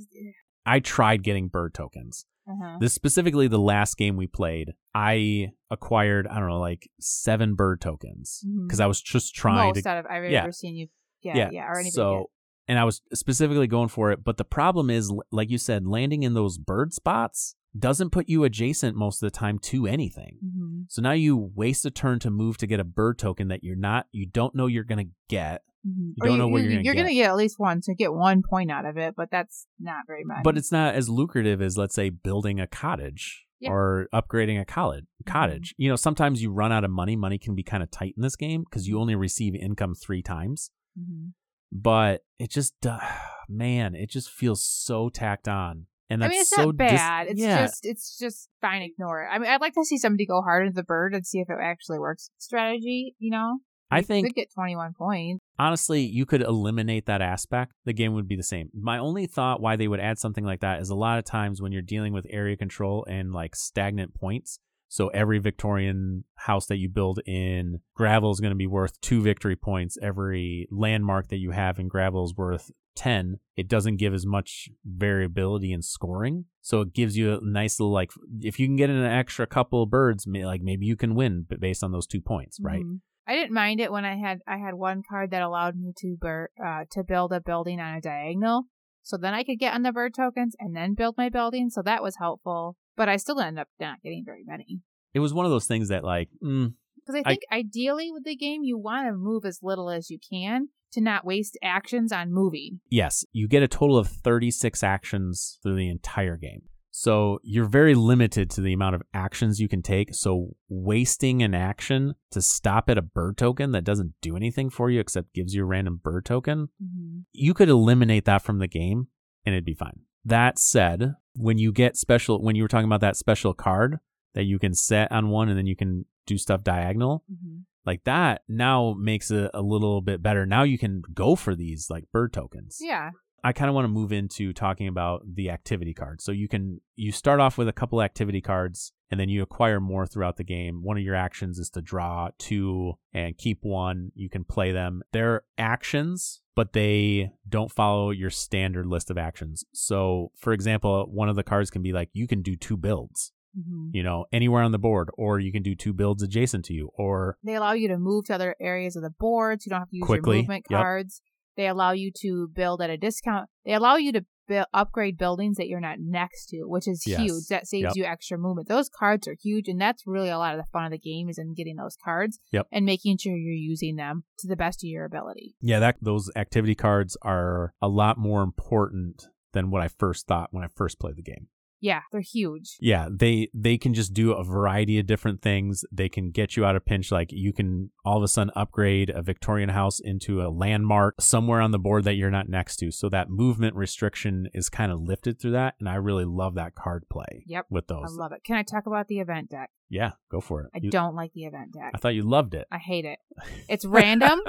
I 0.64 0.78
tried 0.80 1.24
getting 1.24 1.48
bird 1.48 1.74
tokens. 1.74 2.26
Uh-huh. 2.48 2.78
This 2.80 2.92
specifically 2.92 3.46
the 3.48 3.58
last 3.58 3.96
game 3.96 4.16
we 4.16 4.26
played, 4.26 4.72
I 4.94 5.52
acquired, 5.70 6.26
I 6.26 6.40
don't 6.40 6.48
know, 6.48 6.58
like 6.58 6.88
seven 7.00 7.54
bird 7.54 7.80
tokens 7.80 8.44
because 8.64 8.80
I 8.80 8.86
was 8.86 9.00
just 9.00 9.34
trying 9.34 9.68
Most 9.68 9.82
to 9.82 9.88
out 9.88 9.98
of 9.98 10.06
I've 10.06 10.28
yeah. 10.28 10.42
ever 10.42 10.52
seen 10.52 10.74
you. 10.74 10.88
Yeah, 11.22 11.50
yeah, 11.52 11.66
or 11.66 11.78
anybody 11.78 11.90
so, 11.90 12.30
and 12.66 12.80
I 12.80 12.84
was 12.84 13.00
specifically 13.14 13.68
going 13.68 13.88
for 13.88 14.10
it, 14.10 14.24
but 14.24 14.38
the 14.38 14.44
problem 14.44 14.90
is, 14.90 15.12
like 15.30 15.50
you 15.50 15.58
said, 15.58 15.86
landing 15.86 16.24
in 16.24 16.34
those 16.34 16.58
bird 16.58 16.92
spots 16.92 17.54
doesn't 17.78 18.10
put 18.10 18.28
you 18.28 18.44
adjacent 18.44 18.96
most 18.96 19.22
of 19.22 19.26
the 19.26 19.36
time 19.36 19.58
to 19.58 19.86
anything. 19.86 20.38
Mhm. 20.44 20.84
So 20.88 21.00
now 21.00 21.12
you 21.12 21.36
waste 21.36 21.86
a 21.86 21.90
turn 21.90 22.18
to 22.20 22.30
move 22.30 22.58
to 22.58 22.66
get 22.66 22.80
a 22.80 22.84
bird 22.84 23.18
token 23.18 23.48
that 23.48 23.64
you're 23.64 23.76
not, 23.76 24.06
you 24.12 24.26
don't 24.26 24.54
know 24.54 24.66
you're 24.66 24.84
gonna 24.84 25.06
get. 25.28 25.62
Mhm. 25.86 26.12
You 26.16 26.24
don't 26.24 26.38
know 26.38 26.48
what 26.48 26.58
you're 26.62 26.70
gonna 26.70 26.82
get 26.82 26.84
You're 26.84 26.94
gonna 27.02 27.14
get 27.14 27.30
at 27.30 27.36
least 27.36 27.58
one, 27.58 27.80
so 27.82 27.94
get 27.94 28.12
one 28.12 28.42
point 28.48 28.70
out 28.70 28.84
of 28.84 28.98
it, 28.98 29.14
but 29.16 29.30
that's 29.30 29.66
not 29.80 30.06
very 30.06 30.22
much. 30.24 30.44
But 30.44 30.56
it's 30.58 30.70
not 30.70 30.94
as 30.94 31.08
lucrative 31.08 31.60
as, 31.62 31.78
let's 31.78 31.94
say, 31.94 32.10
building 32.10 32.60
a 32.60 32.66
cottage 32.66 33.46
Yeah. 33.58 33.70
Mm-hmm. 33.70 33.74
or 33.74 34.08
upgrading 34.12 34.60
a 34.60 34.64
college, 34.66 35.06
cottage. 35.24 35.74
You 35.78 35.88
know, 35.88 35.96
sometimes 35.96 36.42
you 36.42 36.52
run 36.52 36.72
out 36.72 36.84
of 36.84 36.90
money. 36.90 37.16
Money 37.16 37.38
can 37.38 37.54
be 37.54 37.62
kind 37.62 37.82
of 37.82 37.90
tight 37.90 38.14
in 38.16 38.22
this 38.22 38.36
game 38.36 38.64
because 38.64 38.86
you 38.86 39.00
only 39.00 39.14
receive 39.14 39.54
income 39.54 39.94
three 39.94 40.22
times. 40.22 40.70
Mhm. 40.98 41.32
But 41.72 42.22
it 42.38 42.50
just, 42.50 42.86
uh, 42.86 43.00
man, 43.48 43.94
it 43.94 44.10
just 44.10 44.30
feels 44.30 44.62
so 44.62 45.08
tacked 45.08 45.48
on. 45.48 45.86
And 46.12 46.24
I 46.24 46.28
mean, 46.28 46.40
it's 46.40 46.50
so 46.50 46.66
not 46.66 46.76
dis- 46.76 46.92
bad. 46.92 47.26
it's 47.28 47.40
yeah. 47.40 47.62
just, 47.62 47.86
it's 47.86 48.18
just 48.18 48.48
fine. 48.60 48.82
Ignore 48.82 49.22
it. 49.24 49.28
I 49.32 49.38
mean, 49.38 49.50
I'd 49.50 49.60
like 49.60 49.74
to 49.74 49.84
see 49.84 49.98
somebody 49.98 50.26
go 50.26 50.42
hard 50.42 50.66
into 50.66 50.74
the 50.76 50.82
bird 50.84 51.14
and 51.14 51.26
see 51.26 51.38
if 51.40 51.48
it 51.48 51.56
actually 51.62 51.98
works. 51.98 52.30
Strategy, 52.38 53.14
you 53.18 53.30
know. 53.30 53.58
I 53.90 53.98
You 53.98 54.04
think 54.04 54.26
could 54.28 54.34
get 54.34 54.48
21 54.54 54.94
points. 54.94 55.44
honestly, 55.58 56.00
you 56.00 56.24
could 56.24 56.40
eliminate 56.40 57.04
that 57.06 57.20
aspect. 57.20 57.72
The 57.84 57.92
game 57.92 58.14
would 58.14 58.26
be 58.26 58.36
the 58.36 58.42
same. 58.42 58.70
My 58.72 58.96
only 58.96 59.26
thought 59.26 59.60
why 59.60 59.76
they 59.76 59.86
would 59.86 60.00
add 60.00 60.18
something 60.18 60.44
like 60.44 60.60
that 60.60 60.80
is 60.80 60.88
a 60.88 60.94
lot 60.94 61.18
of 61.18 61.24
times 61.26 61.60
when 61.60 61.72
you're 61.72 61.82
dealing 61.82 62.14
with 62.14 62.26
area 62.30 62.56
control 62.56 63.04
and 63.08 63.32
like 63.34 63.54
stagnant 63.54 64.14
points. 64.14 64.58
So 64.92 65.08
every 65.08 65.38
Victorian 65.38 66.24
house 66.34 66.66
that 66.66 66.76
you 66.76 66.90
build 66.90 67.18
in 67.24 67.80
gravel 67.94 68.30
is 68.30 68.40
going 68.40 68.50
to 68.50 68.56
be 68.56 68.66
worth 68.66 69.00
two 69.00 69.22
victory 69.22 69.56
points. 69.56 69.96
Every 70.02 70.68
landmark 70.70 71.28
that 71.28 71.38
you 71.38 71.52
have 71.52 71.78
in 71.78 71.88
gravel 71.88 72.26
is 72.26 72.34
worth 72.36 72.70
10. 72.96 73.38
It 73.56 73.68
doesn't 73.68 73.96
give 73.96 74.12
as 74.12 74.26
much 74.26 74.68
variability 74.84 75.72
in 75.72 75.80
scoring. 75.80 76.44
So 76.60 76.82
it 76.82 76.92
gives 76.92 77.16
you 77.16 77.32
a 77.32 77.40
nice 77.40 77.80
little, 77.80 77.90
like, 77.90 78.10
if 78.42 78.60
you 78.60 78.66
can 78.66 78.76
get 78.76 78.90
an 78.90 79.02
extra 79.02 79.46
couple 79.46 79.82
of 79.82 79.88
birds, 79.88 80.26
like 80.26 80.60
maybe 80.60 80.84
you 80.84 80.96
can 80.96 81.14
win 81.14 81.46
based 81.58 81.82
on 81.82 81.92
those 81.92 82.06
two 82.06 82.20
points, 82.20 82.58
right? 82.60 82.84
Mhm. 82.84 83.00
I 83.26 83.34
didn't 83.34 83.54
mind 83.54 83.80
it 83.80 83.92
when 83.92 84.04
I 84.04 84.16
had 84.16 84.40
I 84.46 84.58
had 84.58 84.74
one 84.74 85.02
card 85.08 85.30
that 85.30 85.40
allowed 85.40 85.74
me 85.74 85.94
to 86.00 86.16
bur- 86.20 86.50
uh, 86.62 86.84
to 86.90 87.02
build 87.02 87.32
a 87.32 87.40
building 87.40 87.80
on 87.80 87.94
a 87.94 88.00
diagonal. 88.02 88.64
So 89.00 89.16
then 89.16 89.32
I 89.32 89.42
could 89.42 89.58
get 89.58 89.72
on 89.74 89.84
the 89.84 89.92
bird 89.92 90.12
tokens 90.12 90.54
and 90.58 90.76
then 90.76 90.92
build 90.92 91.16
my 91.16 91.30
building. 91.30 91.70
So 91.70 91.80
that 91.80 92.02
was 92.02 92.16
helpful. 92.16 92.76
But 92.96 93.08
I 93.08 93.16
still 93.16 93.40
ended 93.40 93.60
up 93.62 93.68
not 93.80 94.02
getting 94.02 94.24
very 94.24 94.44
many. 94.46 94.80
It 95.14 95.20
was 95.20 95.34
one 95.34 95.44
of 95.46 95.50
those 95.50 95.66
things 95.66 95.88
that, 95.88 96.04
like, 96.04 96.28
mm, 96.42 96.74
Because 96.96 97.14
I 97.16 97.28
I- 97.28 97.30
think 97.32 97.42
ideally 97.52 98.10
with 98.12 98.24
the 98.24 98.36
game, 98.36 98.62
you 98.64 98.78
want 98.78 99.06
to 99.08 99.12
move 99.14 99.44
as 99.44 99.60
little 99.62 99.90
as 99.90 100.10
you 100.10 100.18
can 100.18 100.68
to 100.92 101.00
not 101.00 101.24
waste 101.24 101.58
actions 101.62 102.12
on 102.12 102.32
moving. 102.32 102.80
Yes, 102.90 103.24
you 103.32 103.48
get 103.48 103.62
a 103.62 103.68
total 103.68 103.96
of 103.96 104.08
36 104.08 104.82
actions 104.82 105.58
through 105.62 105.76
the 105.76 105.88
entire 105.88 106.36
game. 106.36 106.62
So 106.94 107.38
you're 107.42 107.64
very 107.68 107.94
limited 107.94 108.50
to 108.50 108.60
the 108.60 108.74
amount 108.74 108.94
of 108.96 109.02
actions 109.14 109.58
you 109.58 109.66
can 109.68 109.80
take. 109.80 110.14
So 110.14 110.56
wasting 110.68 111.42
an 111.42 111.54
action 111.54 112.14
to 112.32 112.42
stop 112.42 112.90
at 112.90 112.98
a 112.98 113.02
bird 113.02 113.38
token 113.38 113.72
that 113.72 113.84
doesn't 113.84 114.12
do 114.20 114.36
anything 114.36 114.68
for 114.68 114.90
you 114.90 115.00
except 115.00 115.32
gives 115.32 115.54
you 115.54 115.62
a 115.62 115.66
random 115.66 116.00
bird 116.02 116.26
token, 116.26 116.68
Mm-hmm. 116.82 117.20
you 117.32 117.54
could 117.54 117.70
eliminate 117.70 118.26
that 118.26 118.42
from 118.42 118.58
the 118.58 118.68
game 118.68 119.08
and 119.46 119.54
it'd 119.54 119.64
be 119.64 119.72
fine. 119.74 120.00
That 120.24 120.58
said, 120.58 121.14
when 121.34 121.58
you 121.58 121.72
get 121.72 121.96
special, 121.96 122.42
when 122.42 122.56
you 122.56 122.62
were 122.62 122.68
talking 122.68 122.86
about 122.86 123.00
that 123.00 123.16
special 123.16 123.54
card 123.54 123.98
that 124.34 124.44
you 124.44 124.58
can 124.58 124.74
set 124.74 125.10
on 125.12 125.28
one 125.28 125.48
and 125.48 125.56
then 125.58 125.66
you 125.66 125.76
can 125.76 126.04
do 126.26 126.38
stuff 126.38 126.62
diagonal, 126.62 127.24
Mm-hmm. 127.30 127.58
like 127.84 128.04
that 128.04 128.42
now 128.48 128.94
makes 128.98 129.30
it 129.30 129.50
a 129.54 129.62
little 129.62 130.00
bit 130.02 130.22
better. 130.22 130.46
Now 130.46 130.62
you 130.62 130.78
can 130.78 131.02
go 131.14 131.34
for 131.36 131.54
these 131.54 131.88
like 131.90 132.04
bird 132.12 132.32
tokens. 132.32 132.78
Yeah. 132.80 133.10
I 133.44 133.52
kind 133.52 133.68
of 133.68 133.74
want 133.74 133.84
to 133.84 133.88
move 133.88 134.12
into 134.12 134.52
talking 134.52 134.86
about 134.86 135.22
the 135.34 135.50
activity 135.50 135.94
cards. 135.94 136.22
So 136.24 136.32
you 136.32 136.48
can 136.48 136.80
you 136.94 137.10
start 137.10 137.40
off 137.40 137.58
with 137.58 137.68
a 137.68 137.72
couple 137.72 138.00
activity 138.00 138.40
cards 138.40 138.92
and 139.10 139.18
then 139.18 139.28
you 139.28 139.42
acquire 139.42 139.80
more 139.80 140.06
throughout 140.06 140.36
the 140.36 140.44
game. 140.44 140.82
One 140.82 140.96
of 140.96 141.02
your 141.02 141.14
actions 141.16 141.58
is 141.58 141.68
to 141.70 141.82
draw 141.82 142.30
two 142.38 142.94
and 143.12 143.36
keep 143.36 143.58
one. 143.62 144.12
You 144.14 144.30
can 144.30 144.44
play 144.44 144.72
them. 144.72 145.02
They're 145.12 145.42
actions, 145.58 146.40
but 146.54 146.72
they 146.72 147.32
don't 147.48 147.70
follow 147.70 148.10
your 148.10 148.30
standard 148.30 148.86
list 148.86 149.10
of 149.10 149.18
actions. 149.18 149.64
So, 149.74 150.30
for 150.36 150.52
example, 150.52 151.06
one 151.10 151.28
of 151.28 151.36
the 151.36 151.42
cards 151.42 151.70
can 151.70 151.82
be 151.82 151.92
like 151.92 152.10
you 152.12 152.26
can 152.26 152.42
do 152.42 152.56
two 152.56 152.76
builds, 152.76 153.32
Mm-hmm. 153.58 153.90
you 153.92 154.02
know, 154.02 154.24
anywhere 154.32 154.62
on 154.62 154.72
the 154.72 154.78
board 154.78 155.10
or 155.18 155.38
you 155.38 155.52
can 155.52 155.62
do 155.62 155.74
two 155.74 155.92
builds 155.92 156.22
adjacent 156.22 156.64
to 156.64 156.72
you 156.72 156.88
or 156.94 157.36
They 157.44 157.54
allow 157.54 157.72
you 157.72 157.86
to 157.88 157.98
move 157.98 158.24
to 158.26 158.34
other 158.34 158.56
areas 158.58 158.96
of 158.96 159.02
the 159.02 159.10
board, 159.10 159.60
so 159.60 159.66
you 159.66 159.70
don't 159.72 159.80
have 159.80 159.90
to 159.90 159.96
use 159.96 160.06
Quickly, 160.06 160.36
your 160.36 160.42
movement 160.44 160.64
yep. 160.70 160.80
cards. 160.80 161.20
They 161.56 161.66
allow 161.68 161.92
you 161.92 162.10
to 162.22 162.48
build 162.48 162.80
at 162.82 162.90
a 162.90 162.96
discount. 162.96 163.48
They 163.64 163.74
allow 163.74 163.96
you 163.96 164.12
to 164.12 164.24
bu- 164.48 164.64
upgrade 164.72 165.18
buildings 165.18 165.56
that 165.56 165.68
you're 165.68 165.80
not 165.80 165.98
next 166.00 166.46
to, 166.46 166.62
which 166.64 166.88
is 166.88 167.04
Yes, 167.06 167.20
huge. 167.20 167.46
That 167.48 167.66
saves 167.66 167.82
yep. 167.84 167.96
you 167.96 168.04
extra 168.04 168.38
movement. 168.38 168.68
Those 168.68 168.88
cards 168.88 169.28
are 169.28 169.36
huge, 169.40 169.68
and 169.68 169.80
that's 169.80 170.06
really 170.06 170.28
a 170.30 170.38
lot 170.38 170.54
of 170.54 170.60
the 170.60 170.70
fun 170.72 170.84
of 170.84 170.90
the 170.92 170.98
game 170.98 171.28
is 171.28 171.38
in 171.38 171.54
getting 171.54 171.76
those 171.76 171.96
cards 172.02 172.38
Yep. 172.52 172.66
and 172.72 172.84
making 172.86 173.18
sure 173.18 173.36
you're 173.36 173.54
using 173.54 173.96
them 173.96 174.24
to 174.38 174.48
the 174.48 174.56
best 174.56 174.82
of 174.82 174.88
your 174.88 175.04
ability. 175.04 175.54
Yeah, 175.60 175.78
that 175.80 175.96
those 176.00 176.30
activity 176.36 176.74
cards 176.74 177.16
are 177.22 177.74
a 177.80 177.88
lot 177.88 178.18
more 178.18 178.42
important 178.42 179.26
than 179.52 179.70
what 179.70 179.82
I 179.82 179.88
first 179.88 180.26
thought 180.26 180.48
when 180.52 180.64
I 180.64 180.68
first 180.68 180.98
played 180.98 181.16
the 181.16 181.22
game. 181.22 181.48
Yeah, 181.82 182.02
they're 182.12 182.20
huge. 182.20 182.76
Yeah, 182.80 183.08
they 183.10 183.48
they 183.52 183.76
can 183.76 183.92
just 183.92 184.14
do 184.14 184.32
a 184.32 184.44
variety 184.44 184.98
of 185.00 185.06
different 185.06 185.42
things. 185.42 185.84
They 185.92 186.08
can 186.08 186.30
get 186.30 186.56
you 186.56 186.64
out 186.64 186.76
of 186.76 186.84
pinch. 186.86 187.10
Like 187.10 187.30
you 187.32 187.52
can 187.52 187.90
all 188.04 188.16
of 188.16 188.22
a 188.22 188.28
sudden 188.28 188.52
upgrade 188.56 189.10
a 189.10 189.20
Victorian 189.20 189.68
house 189.70 189.98
into 190.00 190.40
a 190.40 190.48
landmark 190.48 191.20
somewhere 191.20 191.60
on 191.60 191.72
the 191.72 191.78
board 191.80 192.04
that 192.04 192.14
you're 192.14 192.30
not 192.30 192.48
next 192.48 192.76
to. 192.76 192.92
So 192.92 193.08
that 193.08 193.28
movement 193.28 193.74
restriction 193.74 194.46
is 194.54 194.68
kind 194.70 194.92
of 194.92 195.00
lifted 195.00 195.40
through 195.40 195.50
that, 195.52 195.74
and 195.80 195.88
I 195.88 195.96
really 195.96 196.24
love 196.24 196.54
that 196.54 196.74
card 196.76 197.04
play. 197.10 197.42
Yep. 197.48 197.66
with 197.68 197.88
those. 197.88 198.04
I 198.06 198.22
love 198.22 198.30
it. 198.32 198.44
Can 198.44 198.54
I 198.56 198.62
talk 198.62 198.86
about 198.86 199.08
the 199.08 199.18
event 199.18 199.50
deck? 199.50 199.70
yeah, 199.90 200.12
go 200.30 200.40
for 200.40 200.62
it. 200.62 200.70
I 200.74 200.78
You- 200.80 200.90
don't 200.90 201.14
like 201.16 201.32
the 201.34 201.44
event 201.44 201.72
deck. 201.74 201.90
I 201.94 201.98
thought 201.98 202.14
you 202.14 202.22
loved 202.22 202.54
it. 202.54 202.66
I 202.72 202.78
hate 202.78 203.04
it. 203.04 203.18
It's 203.68 203.84
random. 203.84 204.40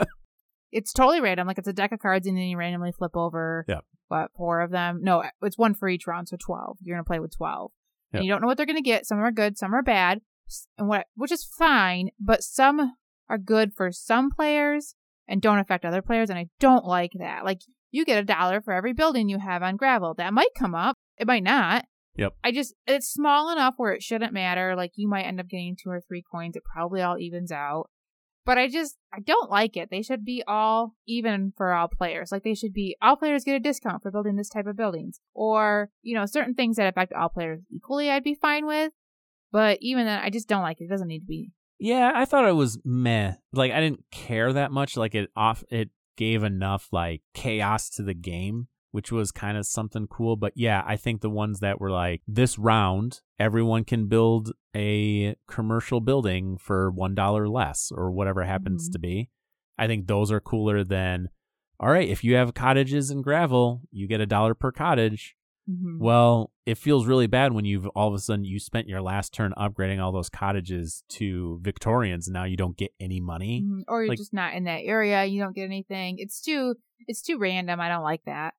It's 0.74 0.92
totally 0.94 1.22
random. 1.22 1.48
Like 1.48 1.58
it's 1.58 1.68
a 1.68 1.74
deck 1.74 1.92
of 1.92 2.00
cards 2.00 2.28
and 2.28 2.38
then 2.38 2.46
you 2.46 2.58
randomly 2.58 2.92
flip 2.92 3.16
over 3.16 3.66
Yep. 3.68 3.86
what 4.10 4.32
four 4.36 4.62
of 4.62 4.72
them. 4.72 5.00
No, 5.02 5.24
it's 5.42 5.58
one 5.58 5.74
for 5.74 5.88
each 5.88 6.08
round, 6.08 6.28
so 6.28 6.38
twelve. 6.38 6.78
You're 6.82 6.98
gonna 6.98 7.06
play 7.06 7.20
with 7.20 7.36
twelve. 7.36 7.72
Yep. 8.12 8.20
And 8.20 8.26
you 8.26 8.32
don't 8.32 8.42
know 8.42 8.48
what 8.48 8.58
they're 8.58 8.66
gonna 8.66 8.82
get. 8.82 9.06
Some 9.06 9.20
are 9.20 9.32
good, 9.32 9.58
some 9.58 9.74
are 9.74 9.82
bad. 9.84 10.22
And 10.78 10.88
what 10.88 11.08
which 11.16 11.32
is 11.32 11.44
fine, 11.46 12.10
but 12.20 12.44
some 12.44 12.96
are 13.30 13.38
good 13.38 13.74
for 13.76 13.92
some 13.92 14.30
players 14.30 14.96
and 15.28 15.42
don't 15.42 15.60
affect 15.60 15.86
other 15.86 16.02
players, 16.02 16.30
and 16.30 16.38
I 16.38 16.48
don't 16.60 16.86
like 16.86 17.12
that. 17.18 17.46
Like 17.46 17.62
you 17.92 18.04
get 18.06 18.20
a 18.20 18.26
dollar 18.26 18.60
for 18.62 18.74
every 18.74 18.94
building 18.94 19.30
you 19.30 19.40
have 19.40 19.64
on 19.64 19.78
gravel. 19.78 20.14
That 20.16 20.34
might 20.34 20.54
come 20.58 20.76
up. 20.76 20.98
It 21.18 21.28
might 21.28 21.44
not. 21.44 21.86
Yep. 22.16 22.34
I 22.44 22.52
just 22.52 22.76
it's 22.86 23.08
small 23.12 23.52
enough 23.52 23.76
where 23.78 23.94
it 23.94 24.04
shouldn't 24.04 24.34
matter. 24.34 24.76
Like 24.76 24.92
you 24.96 25.08
might 25.08 25.24
end 25.24 25.40
up 25.40 25.48
getting 25.48 25.76
two 25.82 25.90
or 25.90 26.02
three 26.02 26.24
coins. 26.30 26.56
It 26.56 26.64
probably 26.64 27.02
all 27.02 27.18
evens 27.18 27.52
out. 27.52 27.90
But 28.46 28.58
I 28.58 28.68
just 28.68 28.98
I 29.14 29.20
don't 29.20 29.50
like 29.50 29.78
it. 29.78 29.90
They 29.90 30.02
should 30.02 30.26
be 30.26 30.44
all 30.48 30.96
even 31.08 31.54
for 31.56 31.74
all 31.74 31.88
players. 31.88 32.32
Like 32.32 32.44
they 32.44 32.56
should 32.56 32.74
be 32.74 32.98
all 33.02 33.16
players 33.16 33.44
get 33.44 33.56
a 33.56 33.60
discount 33.60 34.02
for 34.02 34.12
building 34.12 34.36
this 34.36 34.50
type 34.50 34.68
of 34.68 34.76
buildings. 34.76 35.20
Or, 35.34 35.90
you 36.02 36.16
know, 36.16 36.26
certain 36.26 36.54
things 36.54 36.76
that 36.76 36.88
affect 36.88 37.14
all 37.14 37.30
players 37.30 37.62
equally 37.70 38.10
I'd 38.10 38.24
be 38.24 38.36
fine 38.36 38.66
with. 38.66 38.92
But 39.52 39.78
even 39.82 40.06
then 40.06 40.20
I 40.20 40.30
just 40.30 40.50
don't 40.50 40.64
like 40.64 40.82
it. 40.82 40.86
It 40.86 40.90
doesn't 40.90 41.08
need 41.08 41.20
to 41.20 41.26
be. 41.26 41.52
Yeah, 41.80 42.12
I 42.14 42.26
thought 42.26 42.48
it 42.48 42.54
was 42.54 42.80
meh. 42.84 43.34
Like 43.52 43.72
I 43.72 43.80
didn't 43.80 44.04
care 44.12 44.52
that 44.54 44.72
much. 44.72 44.98
Like 44.98 45.16
it 45.16 45.30
off 45.36 45.64
it 45.70 45.90
gave 46.18 46.44
enough 46.44 46.90
like 46.92 47.22
chaos 47.34 47.90
to 47.92 48.04
the 48.04 48.14
game, 48.14 48.68
which 48.94 49.12
was 49.12 49.32
kind 49.32 49.58
of 49.58 49.66
something 49.66 50.06
cool. 50.08 50.36
But 50.36 50.54
yeah, 50.56 50.84
I 50.86 50.96
think 50.98 51.22
the 51.22 51.30
ones 51.30 51.60
that 51.62 51.82
were 51.82 51.90
like 51.92 52.22
this 52.28 52.58
round, 52.60 53.22
everyone 53.40 53.84
can 53.86 54.08
build 54.08 54.54
a 54.76 55.36
commercial 55.48 56.00
building 56.00 56.58
for 56.58 56.92
one 56.92 57.16
dollar 57.16 57.50
less 57.50 57.92
or 57.94 58.12
whatever 58.12 58.44
happens 58.44 58.88
Mhm. 58.88 58.94
to 58.94 59.00
be. 59.00 59.30
I 59.80 59.88
think 59.88 60.06
those 60.08 60.32
are 60.32 60.40
cooler 60.40 60.84
than 60.84 61.30
all 61.80 61.90
right, 61.90 62.08
if 62.08 62.24
you 62.24 62.36
have 62.36 62.54
cottages 62.54 63.10
and 63.10 63.24
gravel, 63.24 63.82
you 63.92 64.08
get 64.08 64.22
a 64.22 64.26
dollar 64.28 64.54
per 64.54 64.72
cottage. 64.72 65.36
Mhm. 65.70 65.98
Well, 66.00 66.52
it 66.66 66.78
feels 66.78 67.08
really 67.08 67.26
bad 67.28 67.52
when 67.54 67.66
you've 67.66 67.88
all 67.96 68.08
of 68.10 68.14
a 68.14 68.20
sudden 68.20 68.46
you 68.46 68.60
spent 68.60 68.88
your 68.88 69.02
last 69.02 69.34
turn 69.34 69.54
upgrading 69.58 70.00
all 70.02 70.12
those 70.12 70.30
cottages 70.30 71.04
to 71.10 71.60
Victorians 71.64 72.28
and 72.28 72.34
now 72.34 72.44
you 72.44 72.56
don't 72.56 72.78
get 72.78 72.92
any 73.00 73.20
money. 73.20 73.64
Mhm. 73.66 73.84
Or 73.88 74.04
you're 74.04 74.10
like- 74.10 74.18
just 74.20 74.34
not 74.34 74.54
in 74.54 74.66
that 74.66 74.84
area. 74.84 75.26
You 75.26 75.42
don't 75.42 75.56
get 75.56 75.64
anything. 75.66 76.18
It's 76.20 76.40
too 76.42 76.76
it's 77.08 77.22
too 77.22 77.38
random. 77.38 77.82
I 77.82 77.90
don't 77.90 78.04
like 78.04 78.24
that. 78.26 78.54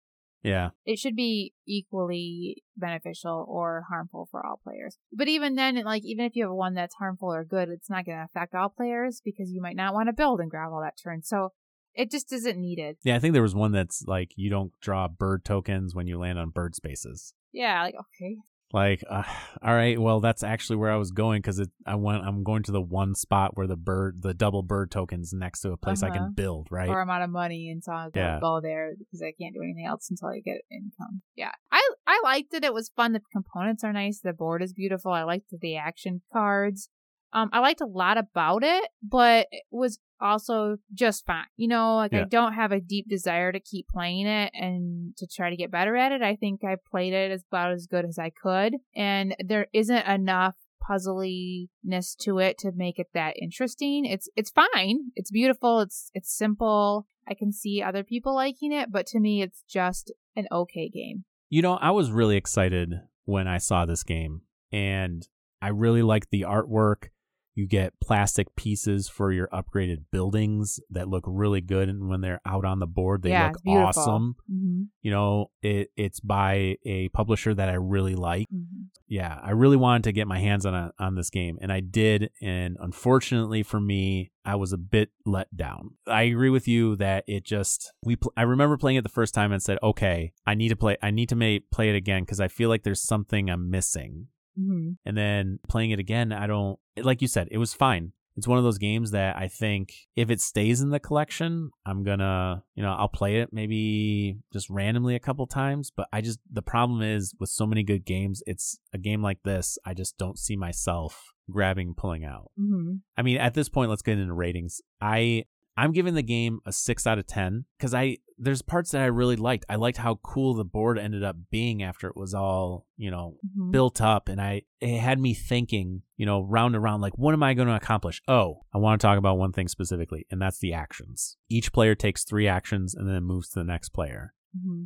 Yeah. 0.45 0.71
it 0.85 0.99
should 0.99 1.17
be 1.17 1.55
equally 1.67 2.63
beneficial 2.77 3.47
or 3.49 3.87
harmful 3.89 4.29
for 4.31 4.45
all 4.45 4.61
players. 4.63 4.99
But 5.13 5.27
even 5.29 5.55
then, 5.55 5.83
like 5.85 6.05
even 6.05 6.27
if 6.27 6.37
you 6.37 6.45
have 6.45 6.53
one 6.53 6.75
that's 6.75 6.95
harmful 6.97 7.33
or 7.33 7.45
good, 7.45 7.71
it's 7.71 7.89
not 7.91 8.05
going 8.05 8.19
to 8.19 8.25
affect 8.25 8.55
all 8.55 8.69
players 8.69 9.23
because 9.25 9.51
you 9.51 9.63
might 9.63 9.77
not 9.77 9.95
want 9.95 10.09
to 10.09 10.13
build 10.13 10.41
and 10.41 10.51
grab 10.51 10.71
all 10.71 10.83
that 10.83 10.99
turn. 11.03 11.23
So 11.23 11.51
it 11.95 12.11
just 12.11 12.33
isn't 12.33 12.61
needed. 12.61 12.97
Yeah, 13.05 13.17
I 13.17 13.21
think 13.21 13.33
there 13.33 13.43
was 13.43 13.55
one 13.55 13.73
that's 13.73 14.05
like 14.07 14.33
you 14.37 14.51
don't 14.51 14.73
draw 14.81 15.09
bird 15.09 15.45
tokens 15.45 15.95
when 15.95 16.07
you 16.07 16.19
land 16.19 16.39
on 16.39 16.51
bird 16.51 16.75
spaces. 16.75 17.35
Yeah, 17.53 17.83
like 17.83 17.95
okay, 17.95 18.37
Like, 18.75 19.05
uh, 19.09 19.23
all 19.63 19.75
right, 19.75 19.99
well, 19.99 20.21
that's 20.21 20.43
actually 20.43 20.77
where 20.77 20.91
I 20.91 20.97
was 20.97 21.13
going 21.13 21.41
because 21.41 21.65
I 21.87 21.95
went. 21.95 22.25
I'm 22.25 22.43
going 22.43 22.65
to 22.65 22.73
the 22.73 22.81
one 22.83 23.15
spot 23.15 23.57
where 23.57 23.67
the 23.69 23.77
bird, 23.77 24.21
the 24.21 24.35
double 24.35 24.63
bird 24.63 24.91
tokens 24.91 25.33
next 25.33 25.61
to 25.61 25.71
a 25.73 25.77
place 25.77 26.03
I 26.03 26.09
Uh-huh. 26.09 26.19
can 26.19 26.33
build. 26.35 26.69
Right? 26.71 26.89
or 26.91 27.01
I'm 27.01 27.09
out 27.09 27.23
of 27.23 27.31
money 27.31 27.71
and 27.71 27.83
so 27.83 27.93
I'll 27.93 28.11
Yeah. 28.15 28.41
go 28.41 28.61
there 28.61 28.95
because 28.99 29.23
I 29.23 29.33
can't 29.41 29.55
do 29.55 29.63
anything 29.63 29.87
else 29.87 30.11
until 30.11 30.29
I 30.29 30.41
get 30.41 30.63
income. 30.71 31.23
Yeah, 31.37 31.53
I 31.73 31.81
I 32.07 32.21
liked 32.25 32.53
it. 32.53 32.65
It 32.65 32.75
was 32.75 32.91
fun. 32.95 33.13
The 33.13 33.23
components 33.33 33.85
are 33.85 33.93
nice. 33.93 34.21
The 34.21 34.33
board 34.33 34.61
is 34.63 34.73
beautiful. 34.73 35.13
I 35.13 35.23
liked 35.23 35.55
the 35.59 35.77
action 35.77 36.23
cards. 36.33 36.89
Um, 37.33 37.49
I 37.53 37.59
liked 37.61 37.81
a 37.81 37.87
lot 37.87 38.17
about 38.19 38.63
it, 38.63 38.89
but 39.03 39.47
it 39.51 39.65
was 39.71 39.99
also 40.21 40.77
just 40.93 41.27
fine. 41.27 41.47
You 41.57 41.69
know, 41.69 41.97
like 41.97 42.15
I 42.15 42.25
don't 42.25 42.55
have 42.55 42.73
a 42.73 42.81
deep 42.81 43.09
desire 43.09 43.53
to 43.53 43.61
keep 43.61 43.89
playing 43.89 44.27
it 44.27 44.53
and 44.55 45.17
to 45.19 45.27
try 45.27 45.51
to 45.51 45.57
get 45.57 45.71
better 45.71 45.97
at 45.97 46.13
it. 46.13 46.23
I 46.23 46.37
think 46.37 46.63
I 46.65 46.77
played 46.91 47.13
it 47.13 47.31
as 47.31 47.45
about 47.51 47.73
as 47.73 47.87
good 47.87 48.05
as 48.05 48.19
I 48.19 48.31
could, 48.31 48.77
and 48.95 49.35
there 49.39 49.67
isn't 49.73 50.07
enough 50.07 50.55
puzzliness 50.87 52.15
to 52.21 52.39
it 52.39 52.59
to 52.59 52.73
make 52.75 52.99
it 52.99 53.09
that 53.15 53.37
interesting. 53.41 54.05
It's 54.05 54.29
it's 54.37 54.51
fine. 54.51 55.11
It's 55.15 55.31
beautiful. 55.31 55.81
It's 55.81 56.11
it's 56.15 56.37
simple. 56.37 57.07
I 57.27 57.35
can 57.35 57.53
see 57.53 57.83
other 57.83 58.05
people 58.05 58.35
liking 58.35 58.73
it, 58.73 58.93
but 58.93 59.07
to 59.09 59.21
me, 59.21 59.43
it's 59.43 59.63
just 59.69 60.13
an 60.37 60.47
okay 60.53 60.89
game. 60.89 61.25
You 61.49 61.63
know, 61.63 61.75
I 61.75 61.91
was 61.91 62.11
really 62.11 62.37
excited 62.37 62.95
when 63.25 63.49
I 63.49 63.59
saw 63.59 63.87
this 63.87 64.03
game, 64.03 64.43
and 64.73 65.27
I 65.63 65.69
really 65.69 66.03
liked 66.03 66.31
the 66.31 66.43
artwork. 66.43 67.09
You 67.55 67.69
get 67.69 68.01
plastic 68.01 68.55
pieces 68.57 69.09
for 69.09 69.31
your 69.31 69.49
upgraded 69.49 70.05
buildings 70.11 70.81
that 70.91 71.09
look 71.09 71.25
really 71.27 71.61
good, 71.61 71.89
and 71.89 72.09
when 72.09 72.21
they're 72.21 72.41
out 72.45 72.65
on 72.65 72.81
the 72.81 72.87
board, 72.87 73.23
they 73.23 73.31
Yeah, 73.31 73.53
look 73.65 73.67
awesome. 73.67 74.37
Mm-hmm. 74.53 74.83
You 75.03 75.11
know, 75.11 75.51
it 75.63 75.91
it's 75.97 76.19
by 76.19 76.77
a 76.85 77.11
publisher 77.11 77.55
that 77.55 77.69
I 77.69 77.75
really 77.75 78.17
like. 78.17 78.47
Mm-hmm. 78.53 78.87
Yeah, 79.07 79.39
I 79.43 79.51
really 79.51 79.77
wanted 79.77 80.05
to 80.05 80.13
get 80.13 80.27
my 80.27 80.41
hands 80.41 80.67
on 80.67 80.75
a, 80.75 80.93
on 80.99 81.15
this 81.15 81.31
game, 81.31 81.59
and 81.61 81.73
I 81.73 81.81
did. 81.81 82.31
And 82.43 82.77
unfortunately 82.81 83.63
for 83.63 83.81
me, 83.81 84.33
I 84.45 84.57
was 84.57 84.73
a 84.73 84.79
bit 84.79 85.11
let 85.25 85.55
down. 85.57 85.93
I 86.07 86.23
agree 86.23 86.51
with 86.51 86.67
you 86.67 86.97
that 86.97 87.25
it 87.29 87.45
just 87.45 87.93
we. 88.03 88.17
Pl- 88.17 88.33
I 88.37 88.43
remember 88.43 88.77
playing 88.77 88.97
it 88.97 89.03
the 89.03 89.09
first 89.09 89.33
time 89.33 89.53
and 89.53 89.63
said, 89.63 89.79
"Okay, 89.83 90.33
I 90.45 90.55
need 90.55 90.71
to 90.71 90.77
play. 90.77 90.97
I 91.03 91.13
need 91.13 91.29
to 91.29 91.37
make 91.37 91.71
play 91.71 91.89
it 91.89 91.95
again 91.95 92.23
because 92.23 92.41
I 92.41 92.49
feel 92.49 92.69
like 92.69 92.83
there's 92.83 93.03
something 93.03 93.49
I'm 93.49 93.71
missing." 93.71 94.27
Mm-hmm. 94.59 94.93
And 95.05 95.17
then 95.17 95.59
playing 95.69 95.91
it 95.91 95.99
again, 95.99 96.33
I 96.33 96.47
don't 96.47 96.79
like 96.97 97.23
you 97.23 97.29
said, 97.29 97.49
it 97.51 97.59
was 97.59 97.75
fine. 97.75 98.13
It's 98.37 98.49
one 98.49 98.59
of 98.59 98.65
those 98.65 98.79
games 98.79 99.13
that 99.13 99.37
I 99.37 99.47
think 99.47 99.93
if 100.17 100.29
it 100.29 100.41
stays 100.41 100.81
in 100.81 100.91
the 100.91 100.99
collection, 100.99 101.71
I'm 101.87 102.03
gonna, 102.03 102.65
you 102.75 102.83
know, 102.83 102.93
I'll 102.93 103.09
play 103.09 103.37
it 103.37 103.51
maybe 103.53 104.39
just 104.53 104.69
randomly 104.69 105.15
a 105.15 105.21
couple 105.21 105.47
times. 105.47 105.93
But 105.95 106.09
I 106.13 106.21
just, 106.21 106.41
the 106.53 106.63
problem 106.63 107.01
is 107.01 107.33
with 107.39 107.51
so 107.51 107.65
many 107.65 107.85
good 107.85 108.05
games, 108.05 108.43
it's 108.45 108.81
a 108.93 108.99
game 108.99 109.23
like 109.23 109.45
this, 109.45 109.79
I 109.85 109.95
just 109.95 110.19
don't 110.19 110.37
see 110.39 110.57
myself 110.57 111.33
grabbing, 111.51 111.89
and 111.89 111.97
pulling 111.97 112.25
out. 112.25 112.51
Mm-hmm. 112.59 112.97
I 113.17 113.23
mean, 113.23 113.37
at 113.39 113.55
this 113.55 113.69
point, 113.69 113.91
let's 113.91 114.03
get 114.03 114.19
into 114.19 114.33
ratings. 114.33 114.81
I, 115.01 115.45
I'm 115.77 115.93
giving 115.93 116.15
the 116.15 116.23
game 116.23 116.61
a 116.65 116.73
six 116.73 117.07
out 117.07 117.19
of 117.19 117.27
10 117.27 117.65
because 117.77 117.95
I, 117.95 118.19
there's 118.39 118.63
parts 118.63 118.91
that 118.93 119.03
I 119.03 119.07
really 119.07 119.37
liked. 119.37 119.65
I 119.69 119.77
liked 119.77 119.99
how 119.99 120.17
cool 120.23 120.55
the 120.55 120.65
board 120.65 120.99
ended 120.99 121.23
up 121.25 121.37
being 121.51 121.83
after 121.83 122.09
it 122.09 122.17
was 122.17 122.35
all, 122.35 122.87
you 122.97 123.11
know, 123.11 123.37
Mm-hmm. 123.45 123.71
built 123.71 124.01
up 124.01 124.29
and 124.29 124.41
I 124.41 124.63
it 124.81 124.99
had 124.99 125.21
me 125.21 125.35
thinking, 125.35 126.03
you 126.17 126.27
know, 126.27 126.41
round 126.43 126.75
and 126.75 126.83
round 126.83 127.03
like 127.03 127.17
what 127.19 127.35
am 127.35 127.43
I 127.43 127.55
going 127.55 127.69
to 127.69 127.75
accomplish? 127.77 128.21
Oh, 128.27 128.63
I 128.75 128.79
want 128.79 129.01
to 129.01 129.07
talk 129.07 129.19
about 129.19 129.39
one 129.39 129.53
thing 129.53 129.69
specifically 129.69 130.27
and 130.31 130.41
that's 130.43 130.59
the 130.59 130.73
actions. 130.73 131.37
Each 131.49 131.73
player 131.73 131.95
takes 131.95 132.25
3 132.25 132.49
actions 132.49 132.95
and 132.95 133.09
then 133.09 133.23
moves 133.23 133.51
to 133.51 133.61
the 133.61 133.65
next 133.65 133.91
player. 133.91 134.35
Mm-hmm. 134.57 134.85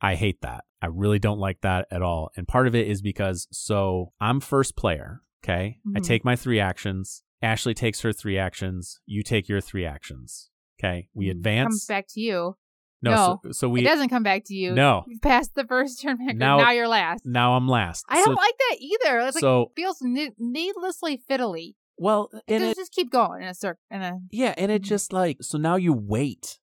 I 0.00 0.14
hate 0.16 0.42
that. 0.42 0.64
I 0.82 0.86
really 0.86 1.18
don't 1.18 1.38
like 1.40 1.62
that 1.62 1.86
at 1.90 2.02
all. 2.02 2.30
And 2.36 2.46
part 2.46 2.66
of 2.68 2.74
it 2.74 2.86
is 2.86 3.00
because 3.02 3.48
so 3.50 4.12
I'm 4.20 4.38
first 4.38 4.76
player, 4.76 5.22
okay? 5.42 5.78
I 5.96 5.98
Mhm. 6.00 6.04
take 6.06 6.24
my 6.24 6.36
3 6.36 6.60
actions. 6.60 7.22
Ashley 7.44 7.74
takes 7.74 8.00
her 8.00 8.12
3 8.12 8.38
actions. 8.38 8.98
You 9.06 9.22
take 9.22 9.48
your 9.48 9.60
3 9.60 9.84
actions. 9.84 10.50
Okay? 10.80 11.08
We 11.14 11.26
Mhm. 11.26 11.30
advance. 11.30 11.66
Comes 11.66 11.86
back 11.86 12.06
to 12.10 12.20
you. 12.20 12.56
no, 13.02 13.10
No, 13.10 13.40
so, 13.44 13.52
so 13.52 13.66
it 13.68 13.70
we 13.72 13.82
doesn't 13.82 14.08
come 14.08 14.22
back 14.22 14.44
to 14.46 14.54
you. 14.54 14.72
No. 14.72 15.04
You 15.06 15.18
passed 15.20 15.54
the 15.54 15.64
first 15.64 16.00
turn 16.00 16.16
back. 16.16 16.36
Now- 16.36 16.56
Now, 16.56 16.64
now 16.64 16.70
you're 16.70 16.88
last. 16.88 17.26
now 17.26 17.52
I'm 17.54 17.68
last. 17.68 18.04
I 18.08 18.24
don't 18.24 18.34
like 18.34 18.54
that 18.70 18.76
either. 18.80 19.18
It's 19.20 19.34
like 19.36 19.42
so 19.42 19.72
feels 19.76 19.98
ne- 20.00 20.32
needlessly 20.38 21.20
fiddly. 21.30 21.74
well, 21.98 22.30
It 22.32 22.54
and 22.54 22.60
just, 22.64 22.72
it, 22.72 22.80
just 22.80 22.92
keep 22.92 23.10
going 23.12 23.42
in 23.42 23.48
a 23.48 23.54
circle. 23.54 23.80
A 23.90 24.18
Yeah, 24.30 24.54
and 24.56 24.72
it 24.72 24.80
Mhm. 24.82 24.86
just 24.86 25.12
like 25.12 25.36
so 25.42 25.58
now 25.58 25.76
you 25.76 25.92
wait 25.92 26.58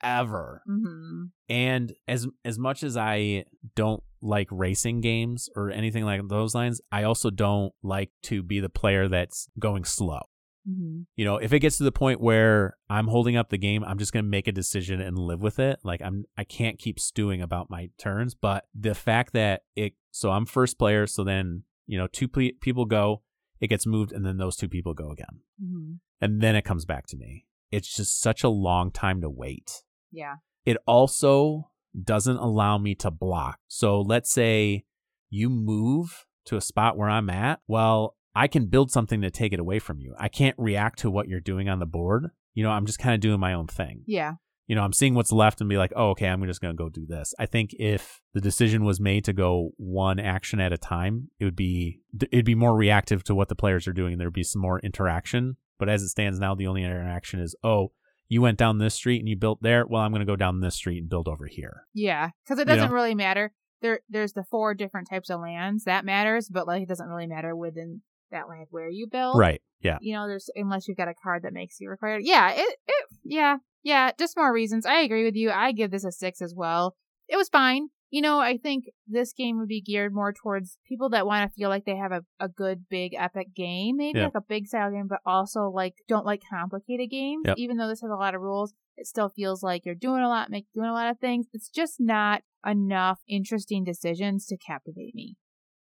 forever. 0.00 0.62
mm-hmm. 0.68 1.24
And 1.48 1.92
as 2.08 2.26
as 2.44 2.58
much 2.58 2.82
as 2.82 2.96
I 2.96 3.44
don't 3.74 4.02
like 4.20 4.48
racing 4.50 5.00
games 5.00 5.48
or 5.54 5.70
anything 5.70 6.04
like 6.04 6.20
those 6.28 6.54
lines, 6.54 6.80
I 6.90 7.04
also 7.04 7.30
don't 7.30 7.72
like 7.82 8.10
to 8.24 8.42
be 8.42 8.60
the 8.60 8.68
player 8.68 9.08
that's 9.08 9.48
going 9.58 9.84
slow. 9.84 10.20
Mm-hmm. 10.68 11.02
You 11.14 11.24
know, 11.24 11.36
if 11.36 11.52
it 11.52 11.60
gets 11.60 11.78
to 11.78 11.84
the 11.84 11.92
point 11.92 12.20
where 12.20 12.76
I'm 12.90 13.06
holding 13.06 13.36
up 13.36 13.50
the 13.50 13.58
game, 13.58 13.84
I'm 13.84 13.98
just 13.98 14.12
going 14.12 14.24
to 14.24 14.30
make 14.30 14.48
a 14.48 14.52
decision 14.52 15.00
and 15.00 15.16
live 15.16 15.40
with 15.40 15.60
it. 15.60 15.78
Like 15.84 16.02
I'm 16.02 16.24
I 16.36 16.44
can't 16.44 16.78
keep 16.78 16.98
stewing 16.98 17.40
about 17.40 17.70
my 17.70 17.90
turns, 17.98 18.34
but 18.34 18.64
the 18.74 18.94
fact 18.94 19.32
that 19.34 19.62
it 19.76 19.94
so 20.10 20.30
I'm 20.30 20.46
first 20.46 20.78
player, 20.78 21.06
so 21.06 21.22
then, 21.22 21.62
you 21.86 21.98
know, 21.98 22.08
two 22.08 22.26
ple- 22.26 22.50
people 22.60 22.84
go, 22.84 23.22
it 23.60 23.68
gets 23.68 23.86
moved 23.86 24.12
and 24.12 24.26
then 24.26 24.38
those 24.38 24.56
two 24.56 24.68
people 24.68 24.94
go 24.94 25.10
again. 25.10 25.40
Mm-hmm. 25.62 25.92
And 26.20 26.40
then 26.40 26.56
it 26.56 26.64
comes 26.64 26.84
back 26.84 27.06
to 27.08 27.16
me. 27.16 27.44
It's 27.70 27.94
just 27.94 28.20
such 28.20 28.42
a 28.42 28.48
long 28.48 28.90
time 28.90 29.20
to 29.20 29.30
wait. 29.30 29.82
Yeah. 30.16 30.36
It 30.64 30.78
also 30.86 31.70
doesn't 32.02 32.36
allow 32.36 32.78
me 32.78 32.94
to 32.96 33.10
block. 33.10 33.58
So 33.68 34.00
let's 34.00 34.32
say 34.32 34.84
you 35.30 35.48
move 35.50 36.26
to 36.46 36.56
a 36.56 36.60
spot 36.60 36.96
where 36.96 37.08
I'm 37.08 37.30
at, 37.30 37.60
well, 37.68 38.16
I 38.34 38.48
can 38.48 38.66
build 38.66 38.90
something 38.90 39.20
to 39.22 39.30
take 39.30 39.52
it 39.52 39.60
away 39.60 39.78
from 39.78 40.00
you. 40.00 40.14
I 40.18 40.28
can't 40.28 40.56
react 40.58 40.98
to 41.00 41.10
what 41.10 41.28
you're 41.28 41.40
doing 41.40 41.68
on 41.68 41.78
the 41.78 41.86
board. 41.86 42.28
You 42.54 42.64
know, 42.64 42.70
I'm 42.70 42.86
just 42.86 42.98
kind 42.98 43.14
of 43.14 43.20
doing 43.20 43.40
my 43.40 43.52
own 43.52 43.66
thing. 43.66 44.02
Yeah. 44.06 44.34
You 44.66 44.74
know, 44.74 44.82
I'm 44.82 44.92
seeing 44.92 45.14
what's 45.14 45.32
left 45.32 45.60
and 45.60 45.70
be 45.70 45.76
like, 45.76 45.92
oh, 45.94 46.10
okay, 46.10 46.26
I'm 46.26 46.44
just 46.46 46.60
going 46.60 46.76
to 46.76 46.82
go 46.82 46.88
do 46.88 47.06
this. 47.06 47.34
I 47.38 47.46
think 47.46 47.70
if 47.78 48.20
the 48.34 48.40
decision 48.40 48.84
was 48.84 48.98
made 48.98 49.24
to 49.26 49.32
go 49.32 49.70
one 49.76 50.18
action 50.18 50.58
at 50.60 50.72
a 50.72 50.78
time, 50.78 51.30
it 51.38 51.44
would 51.44 51.54
be 51.54 52.00
it'd 52.32 52.44
be 52.44 52.56
more 52.56 52.74
reactive 52.74 53.22
to 53.24 53.34
what 53.34 53.48
the 53.48 53.54
players 53.54 53.86
are 53.86 53.92
doing, 53.92 54.14
and 54.14 54.20
there'd 54.20 54.32
be 54.32 54.42
some 54.42 54.62
more 54.62 54.80
interaction. 54.80 55.56
But 55.78 55.88
as 55.88 56.02
it 56.02 56.08
stands 56.08 56.40
now, 56.40 56.54
the 56.54 56.66
only 56.66 56.82
interaction 56.82 57.38
is, 57.38 57.54
oh, 57.62 57.92
you 58.28 58.40
went 58.40 58.58
down 58.58 58.78
this 58.78 58.94
street 58.94 59.20
and 59.20 59.28
you 59.28 59.36
built 59.36 59.62
there. 59.62 59.86
Well, 59.86 60.02
I'm 60.02 60.10
going 60.10 60.20
to 60.20 60.26
go 60.26 60.36
down 60.36 60.60
this 60.60 60.74
street 60.74 60.98
and 60.98 61.08
build 61.08 61.28
over 61.28 61.46
here. 61.46 61.86
Yeah, 61.94 62.30
because 62.44 62.58
it 62.58 62.66
doesn't 62.66 62.88
know? 62.88 62.94
really 62.94 63.14
matter. 63.14 63.52
There, 63.82 64.00
there's 64.08 64.32
the 64.32 64.44
four 64.50 64.74
different 64.74 65.08
types 65.08 65.30
of 65.30 65.40
lands 65.40 65.84
that 65.84 66.04
matters, 66.04 66.48
but 66.48 66.66
like 66.66 66.82
it 66.82 66.88
doesn't 66.88 67.08
really 67.08 67.26
matter 67.26 67.54
within 67.54 68.02
that 68.30 68.48
land 68.48 68.66
where 68.70 68.88
you 68.88 69.06
build. 69.06 69.38
Right. 69.38 69.60
Yeah. 69.80 69.98
You 70.00 70.14
know, 70.14 70.26
there's 70.26 70.50
unless 70.56 70.88
you've 70.88 70.96
got 70.96 71.08
a 71.08 71.14
card 71.14 71.42
that 71.42 71.52
makes 71.52 71.80
you 71.80 71.88
required. 71.88 72.22
Yeah. 72.24 72.52
It. 72.52 72.76
It. 72.86 73.06
Yeah. 73.24 73.58
Yeah. 73.82 74.10
Just 74.18 74.36
more 74.36 74.52
reasons. 74.52 74.86
I 74.86 75.00
agree 75.00 75.24
with 75.24 75.36
you. 75.36 75.50
I 75.50 75.72
give 75.72 75.90
this 75.90 76.04
a 76.04 76.10
six 76.10 76.40
as 76.40 76.54
well. 76.56 76.96
It 77.28 77.36
was 77.36 77.48
fine. 77.48 77.88
You 78.10 78.22
know, 78.22 78.38
I 78.38 78.56
think 78.56 78.84
this 79.06 79.32
game 79.32 79.58
would 79.58 79.68
be 79.68 79.80
geared 79.80 80.14
more 80.14 80.32
towards 80.32 80.78
people 80.86 81.08
that 81.10 81.26
want 81.26 81.50
to 81.50 81.54
feel 81.54 81.68
like 81.68 81.84
they 81.84 81.96
have 81.96 82.12
a, 82.12 82.22
a 82.38 82.48
good, 82.48 82.84
big, 82.88 83.14
epic 83.14 83.48
game. 83.54 83.96
Maybe 83.96 84.18
Yeah. 84.20 84.26
like 84.26 84.36
a 84.36 84.40
big 84.40 84.66
style 84.68 84.92
game, 84.92 85.08
but 85.08 85.18
also 85.26 85.68
like 85.68 85.94
don't 86.06 86.24
like 86.24 86.42
complicated 86.48 87.10
games. 87.10 87.42
Yep. 87.46 87.56
Even 87.58 87.76
though 87.76 87.88
this 87.88 88.02
has 88.02 88.10
a 88.10 88.16
lot 88.16 88.34
of 88.34 88.40
rules, 88.40 88.74
it 88.96 89.06
still 89.06 89.28
feels 89.28 89.62
like 89.62 89.84
you're 89.84 89.94
doing 89.94 90.22
a 90.22 90.28
lot, 90.28 90.50
make 90.50 90.66
doing 90.74 90.88
a 90.88 90.92
lot 90.92 91.10
of 91.10 91.18
things. 91.18 91.46
It's 91.52 91.68
just 91.68 91.96
not 91.98 92.42
enough 92.64 93.20
interesting 93.28 93.84
decisions 93.84 94.46
to 94.46 94.56
captivate 94.56 95.14
me. 95.14 95.36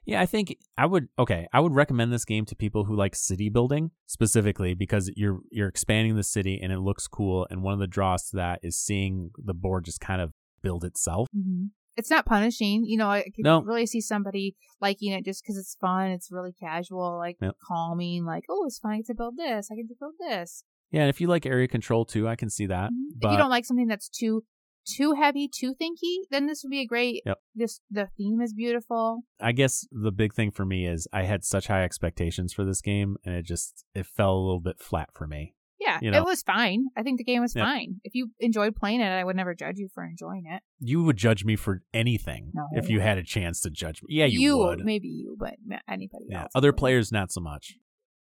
Yeah, 0.06 0.20
I 0.22 0.26
think 0.26 0.58
I 0.78 0.86
would 0.86 1.08
okay, 1.18 1.48
I 1.54 1.62
would 1.62 1.74
recommend 1.74 2.12
this 2.12 2.26
game 2.26 2.46
to 2.46 2.56
people 2.56 2.86
who 2.86 2.96
like 2.96 3.16
city 3.16 3.50
building 3.50 3.92
specifically 4.06 4.74
because 4.74 5.10
you're 5.16 5.40
you're 5.50 5.70
expanding 5.70 6.16
the 6.16 6.24
city 6.24 6.60
and 6.62 6.74
it 6.74 6.80
looks 6.80 7.08
cool 7.08 7.48
and 7.50 7.64
one 7.64 7.74
of 7.74 7.80
the 7.80 7.88
draws 7.88 8.30
to 8.30 8.36
that 8.38 8.60
is 8.64 8.78
seeing 8.78 9.32
the 9.38 9.54
board 9.54 9.86
just 9.86 10.02
kind 10.02 10.22
of 10.22 10.32
build 10.62 10.84
itself. 10.84 11.30
Mm-hmm. 11.36 11.68
It's 11.96 12.10
not 12.10 12.26
punishing. 12.26 12.86
You 12.86 12.98
know, 12.98 13.10
I 13.10 13.22
can 13.24 13.44
No. 13.44 13.62
really 13.62 13.86
see 13.86 14.02
somebody 14.02 14.56
liking 14.82 15.12
it 15.12 15.26
just 15.26 15.44
because 15.44 15.58
it's 15.58 15.76
fun. 15.80 16.10
It's 16.12 16.32
really 16.32 16.54
casual, 16.54 17.18
like 17.18 17.38
Yep. 17.42 17.56
calming, 17.68 18.26
like, 18.26 18.46
oh, 18.50 18.66
it's 18.66 18.80
fun 18.80 19.04
to 19.04 19.14
build 19.14 19.38
this. 19.38 19.70
I 19.72 19.76
can 19.76 19.88
build 20.00 20.14
this. 20.20 20.64
Yeah, 20.92 21.02
and 21.02 21.10
if 21.10 21.20
you 21.22 21.28
like 21.28 21.46
area 21.46 21.68
control 21.68 22.06
too, 22.06 22.28
I 22.28 22.36
can 22.36 22.50
see 22.50 22.66
that. 22.68 22.92
Mhm. 22.92 23.24
if 23.24 23.32
you 23.32 23.38
don't 23.38 23.50
like 23.50 23.66
something 23.66 23.88
that's 23.88 24.10
too 24.10 24.44
too 24.86 25.14
heavy, 25.14 25.48
too 25.48 25.74
thinky, 25.74 26.26
then 26.30 26.46
this 26.46 26.62
would 26.62 26.70
be 26.70 26.82
a 26.82 26.86
great. 26.86 27.22
Yep. 27.26 27.40
This 27.56 27.80
the 27.90 28.10
theme 28.18 28.42
is 28.42 28.54
beautiful. 28.54 29.22
I 29.40 29.54
guess 29.54 29.88
the 29.92 30.12
big 30.12 30.34
thing 30.34 30.52
for 30.52 30.66
me 30.66 30.86
is 30.86 31.08
I 31.14 31.24
had 31.24 31.46
such 31.46 31.68
high 31.68 31.84
expectations 31.86 32.52
for 32.52 32.66
this 32.66 32.82
game 32.82 33.16
and 33.24 33.34
it 33.34 33.46
just 33.46 33.86
it 33.96 34.06
fell 34.06 34.36
a 34.36 34.44
little 34.44 34.60
bit 34.60 34.80
flat 34.80 35.10
for 35.14 35.26
me. 35.26 35.56
Yeah, 35.86 36.00
You 36.02 36.12
know. 36.12 36.20
it 36.20 36.26
was 36.26 36.42
fine. 36.44 36.86
I 36.96 37.04
think 37.04 37.18
the 37.18 37.24
game 37.24 37.42
was 37.42 37.56
Yeah. 37.56 37.66
fine. 37.66 38.00
If 38.04 38.16
you 38.16 38.30
enjoyed 38.40 38.76
playing 38.76 39.02
it, 39.02 39.06
I 39.08 39.24
would 39.24 39.36
never 39.36 39.54
judge 39.54 39.78
you 39.78 39.90
for 39.94 40.04
enjoying 40.06 40.44
it. 40.46 40.62
You 40.80 41.04
would 41.04 41.18
judge 41.18 41.44
me 41.44 41.56
for 41.56 41.82
anything 41.94 42.52
No. 42.54 42.68
if 42.74 42.90
you 42.90 43.00
had 43.02 43.18
a 43.18 43.24
chance 43.24 43.60
to 43.62 43.70
judge 43.70 44.02
me. 44.04 44.16
Yeah, 44.16 44.26
you, 44.26 44.58
would. 44.58 44.86
maybe 44.86 45.08
you, 45.08 45.36
but 45.38 45.56
anybody 45.90 46.26
Yeah, 46.30 46.44
else. 46.44 46.52
other 46.56 46.68
wouldn't. 46.70 46.80
players 46.80 47.12
not 47.12 47.32
so 47.32 47.42
much. 47.42 47.78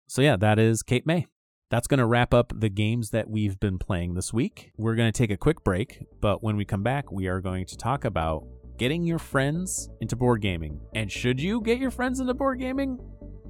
So 0.09 0.23
yeah, 0.23 0.37
that 0.37 0.59
is 0.59 0.83
Cape 0.83 1.07
May. 1.07 1.27
That's 1.71 1.87
going 1.87 1.99
to 1.99 2.07
wrap 2.07 2.35
up 2.35 2.53
the 2.55 2.69
games 2.69 3.11
that 3.11 3.31
we've 3.31 3.59
been 3.59 3.79
playing 3.79 4.13
this 4.15 4.31
week. 4.33 4.73
We're 4.77 4.95
going 4.95 5.11
to 5.11 5.17
take 5.17 5.31
a 5.31 5.39
quick 5.39 5.65
break, 5.65 6.03
but 6.21 6.43
when 6.43 6.57
we 6.57 6.65
come 6.67 6.83
back, 6.83 7.11
we 7.11 7.29
are 7.29 7.41
going 7.41 7.65
to 7.67 7.77
talk 7.79 8.05
about 8.05 8.45
getting 8.77 9.05
your 9.05 9.19
friends 9.19 9.89
into 10.03 10.15
board 10.17 10.43
gaming. 10.43 10.81
And 10.95 11.11
should 11.11 11.41
you 11.41 11.63
get 11.63 11.79
your 11.79 11.91
friends 11.91 12.21
into 12.21 12.35
board 12.35 12.59
gaming? 12.59 12.99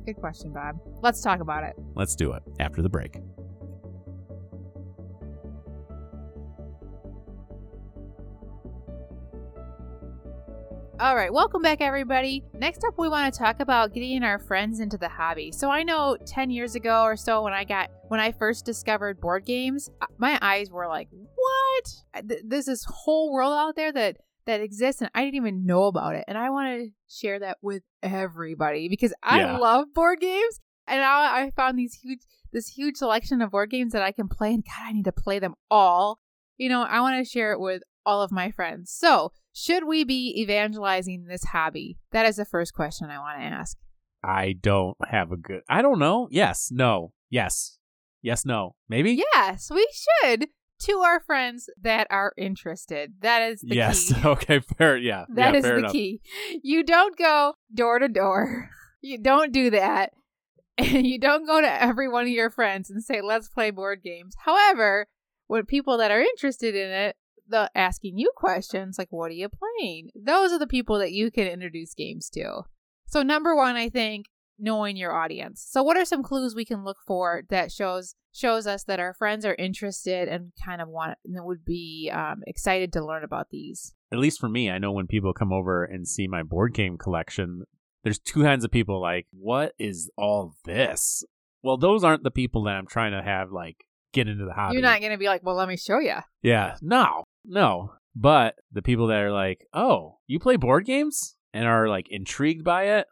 Good 0.07 0.17
question, 0.17 0.53
Bob. 0.53 0.77
Let's 1.03 1.21
talk 1.21 1.41
about 1.41 1.65
it. 1.65 1.75
Let's 1.97 2.15
do 2.15 2.33
it 2.33 2.43
after 2.61 2.81
the 2.83 2.89
break. 2.89 3.17
All 11.03 11.17
right, 11.17 11.33
welcome 11.33 11.63
back, 11.63 11.81
everybody. 11.81 12.45
Next 12.55 12.85
up, 12.85 12.95
we 12.97 13.09
want 13.09 13.35
to 13.35 13.37
talk 13.37 13.59
about 13.59 13.93
getting 13.93 14.23
our 14.23 14.39
friends 14.39 14.79
into 14.79 14.97
the 14.97 15.09
hobby. 15.09 15.51
So 15.51 15.69
I 15.69 15.83
know 15.83 16.17
10 16.27 16.49
years 16.51 16.77
ago 16.77 17.03
or 17.03 17.17
so, 17.17 17.43
when 17.43 17.53
I 17.53 17.65
got 17.65 17.91
when 18.07 18.21
I 18.21 18.31
first 18.31 18.65
discovered 18.65 19.21
board 19.21 19.45
games, 19.45 19.91
uh, 20.01 20.07
my 20.19 20.39
eyes 20.41 20.71
were 20.71 20.87
like, 20.87 21.09
"What? 21.11 22.29
Th- 22.29 22.43
There's 22.47 22.67
this 22.67 22.85
whole 22.85 23.33
world 23.33 23.53
out 23.53 23.75
there 23.75 23.91
that 23.91 24.19
that 24.47 24.61
exists, 24.61 25.03
and 25.03 25.11
I 25.13 25.25
didn't 25.25 25.35
even 25.35 25.67
know 25.67 25.87
about 25.87 26.15
it." 26.15 26.25
And 26.29 26.39
I 26.39 26.51
want 26.51 26.69
to 26.69 26.91
share 27.09 27.41
that 27.41 27.59
with 27.61 27.83
everybody 28.01 28.89
because 28.89 29.13
I 29.25 29.41
Yeah. 29.41 29.59
love 29.59 29.93
board 29.93 30.21
games, 30.21 30.61
and 30.87 31.01
now 31.01 31.19
I 31.19 31.51
found 31.57 31.77
these 31.77 31.95
huge 31.95 32.21
this 32.53 32.69
huge 32.69 32.95
selection 32.99 33.43
of 33.43 33.51
board 33.51 33.71
games 33.71 33.93
that 33.93 34.03
I 34.03 34.13
can 34.13 34.29
play, 34.29 34.55
and 34.55 34.65
God, 34.65 34.85
I 34.87 34.93
need 34.93 35.07
to 35.07 35.13
play 35.13 35.41
them 35.41 35.57
all. 35.69 36.21
You 36.59 36.69
know, 36.69 36.83
I 36.83 37.01
want 37.01 37.19
to 37.19 37.29
share 37.29 37.51
it 37.51 37.59
with 37.59 37.83
all 38.07 38.23
of 38.23 38.31
my 38.31 38.53
friends. 38.53 38.93
So, 38.93 39.33
should 39.53 39.85
we 39.85 40.05
be 40.05 40.35
evangelizing 40.41 41.25
this 41.25 41.45
hobby? 41.45 41.99
That 42.13 42.27
is 42.27 42.37
the 42.37 42.45
first 42.45 42.75
question 42.75 43.11
I 43.11 43.19
want 43.19 43.39
to 43.39 43.45
ask. 43.45 43.77
I 44.25 44.55
don't 44.61 44.97
have 45.09 45.33
a 45.33 45.37
good. 45.37 45.63
I 45.69 45.83
don't 45.83 45.99
know. 45.99 46.29
Yes, 46.31 46.71
no, 46.71 47.13
yes, 47.31 47.79
yes, 48.23 48.45
no, 48.45 48.77
maybe. 48.89 49.23
Yes, 49.35 49.71
we 49.73 49.87
should 49.93 50.47
to 50.83 50.99
our 50.99 51.21
friends 51.21 51.71
that 51.81 52.07
are 52.11 52.33
interested. 52.37 53.15
That 53.21 53.53
is 53.53 53.61
the 53.61 53.77
yes. 53.77 54.13
key. 54.13 54.21
okay. 54.25 54.61
Fair. 54.61 54.97
Yeah. 54.97 55.25
That 55.29 55.53
yeah, 55.53 55.59
is 55.59 55.65
the 55.65 55.77
enough. 55.79 55.93
key. 55.93 56.21
You 56.63 56.83
don't 56.83 57.17
go 57.17 57.55
door 57.73 57.99
to 57.99 58.09
door. 58.09 58.71
You 59.05 59.19
don't 59.19 59.53
do 59.53 59.71
that. 59.71 60.13
And 60.79 61.05
you 61.09 61.19
don't 61.19 61.45
go 61.45 61.61
to 61.61 61.83
every 61.83 62.09
one 62.09 62.23
of 62.23 62.29
your 62.29 62.51
friends 62.51 62.89
and 62.89 63.03
say, 63.03 63.21
let's 63.21 63.49
play 63.49 63.73
board 63.73 64.01
games. 64.01 64.37
However, 64.45 65.09
when 65.49 65.67
people 65.67 65.99
that 65.99 66.13
are 66.13 66.21
interested 66.21 66.77
in 66.77 66.89
it, 66.89 67.17
the 67.53 67.71
asking 67.75 68.19
you 68.19 68.33
questions 68.37 68.99
like, 68.99 69.09
what 69.11 69.31
are 69.31 69.35
you 69.35 69.49
playing? 69.49 70.11
Those 70.15 70.53
are 70.53 70.59
the 70.59 70.67
people 70.67 70.99
that 70.99 71.13
you 71.13 71.31
can 71.31 71.47
introduce 71.47 71.95
games 71.95 72.29
to. 72.31 72.63
So 73.07 73.23
number 73.23 73.55
one, 73.55 73.77
I 73.77 73.89
think 73.89 74.27
knowing 74.59 74.97
your 74.97 75.13
audience. 75.13 75.65
So 75.69 75.83
what 75.83 75.97
are 75.97 76.05
some 76.05 76.23
clues 76.23 76.55
we 76.55 76.65
can 76.65 76.85
look 76.85 76.99
for 77.07 77.43
that 77.51 77.71
shows 77.73 78.15
shows 78.33 78.67
us 78.67 78.85
that 78.85 78.99
our 78.99 79.15
friends 79.15 79.45
are 79.45 79.55
interested 79.59 80.29
and 80.29 80.53
kind 80.65 80.81
of 80.81 80.89
want 80.89 81.19
and 81.25 81.45
would 81.45 81.65
be 81.65 82.11
um, 82.13 82.43
excited 82.47 82.93
to 82.95 83.05
learn 83.05 83.25
about 83.25 83.51
these? 83.51 83.95
at 84.13 84.19
least 84.19 84.39
for 84.39 84.49
me, 84.49 84.71
I 84.71 84.79
know 84.79 84.93
when 84.93 85.07
people 85.07 85.33
come 85.33 85.53
over 85.53 85.85
and 85.85 86.07
see 86.07 86.29
my 86.29 86.43
board 86.43 86.75
game 86.75 86.99
collection, 86.99 87.63
there's 88.05 88.19
two 88.19 88.43
kinds 88.43 88.63
of 88.63 88.71
people 88.71 89.01
like, 89.01 89.27
what 89.33 89.73
is 89.79 90.11
all 90.19 90.55
this? 90.67 91.25
Well, 91.63 91.79
those 91.79 92.05
aren't 92.05 92.23
the 92.23 92.31
people 92.31 92.65
that 92.65 92.75
I'm 92.75 92.87
trying 92.87 93.13
to 93.13 93.23
have 93.23 93.51
like 93.51 93.87
get 94.13 94.29
into 94.29 94.45
the 94.45 94.53
hobby. 94.53 94.75
You're 94.75 94.83
not 94.83 95.01
going 95.01 95.13
to 95.13 95.19
be 95.19 95.27
like, 95.27 95.43
well, 95.43 95.55
let 95.55 95.69
me 95.69 95.79
show 95.79 95.99
you. 95.99 96.17
Yeah, 96.43 96.77
no, 96.83 97.25
no. 97.45 97.93
But 98.15 98.57
the 98.73 98.83
people 98.83 99.07
that 99.09 99.21
are 99.21 99.33
like, 99.33 99.67
oh, 99.73 100.19
you 100.27 100.39
play 100.39 100.57
board 100.57 100.85
games 100.85 101.37
and 101.53 101.67
are 101.67 101.89
like 101.89 102.07
intrigued 102.11 102.65
by 102.65 102.85
it, 102.99 103.07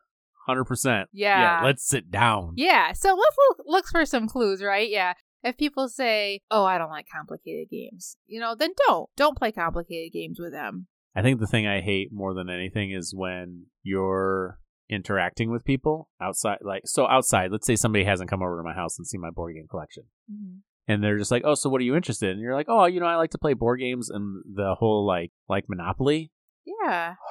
hundred 0.47 0.65
percent. 0.65 1.09
Yeah. 1.13 1.41
yeah. 1.61 1.65
Let's 1.65 1.87
sit 1.87 2.11
down. 2.11 2.55
Yeah. 2.57 2.93
So 2.93 3.09
let's 3.15 3.37
look, 3.49 3.59
look 3.67 3.87
for 3.87 4.05
some 4.05 4.29
clues, 4.29 4.63
right? 4.63 4.89
Yeah. 4.89 5.15
If 5.43 5.57
people 5.57 5.89
say, 5.89 6.43
oh, 6.51 6.65
I 6.65 6.77
don't 6.77 6.91
like 6.91 7.07
complicated 7.15 7.69
games, 7.71 8.17
you 8.27 8.41
know, 8.41 8.55
then 8.55 8.73
don't. 8.87 9.09
Don't 9.17 9.39
play 9.39 9.53
complicated 9.53 10.13
games 10.13 10.39
with 10.39 10.53
them. 10.53 10.87
I 11.17 11.23
think 11.23 11.41
the 11.41 11.47
thing 11.47 11.67
I 11.67 11.81
hate 11.81 12.13
more 12.13 12.35
than 12.35 12.51
anything 12.51 12.93
is 12.93 13.15
when 13.15 13.67
you're 13.83 14.59
interacting 14.91 15.51
with 15.51 15.65
people 15.65 16.09
outside. 16.21 16.59
Like, 16.61 16.83
so 16.85 17.07
outside, 17.07 17.53
let's 17.53 17.67
say 17.67 17.77
somebody 17.77 18.05
hasn't 18.05 18.29
come 18.29 18.43
over 18.43 18.59
to 18.59 18.63
my 18.63 18.75
house 18.75 18.99
and 18.99 19.07
seen 19.07 19.21
my 19.21 19.31
board 19.31 19.55
game 19.55 19.67
collection. 19.69 20.05
Mm-hmm. 20.31 20.59
And 20.91 21.03
they're 21.03 21.19
just 21.19 21.31
like, 21.31 21.43
"Oh, 21.45 21.55
so 21.55 21.69
what 21.71 21.81
are 21.81 21.85
you 21.85 21.97
interested 21.97 22.27
in?" 22.27 22.33
And 22.33 22.41
you're 22.41 22.55
like, 22.55 22.67
"Oh, 22.69 22.87
you 22.87 23.01
know, 23.01 23.07
I 23.07 23.17
like 23.17 23.31
to 23.31 23.39
play 23.39 23.55
board 23.55 23.81
games 23.81 24.11
and 24.11 24.43
the 24.45 24.75
whole 24.75 25.07
like 25.07 25.33
like 25.49 25.65
Monopoly." 25.69 26.31
Yeah. 26.65 27.15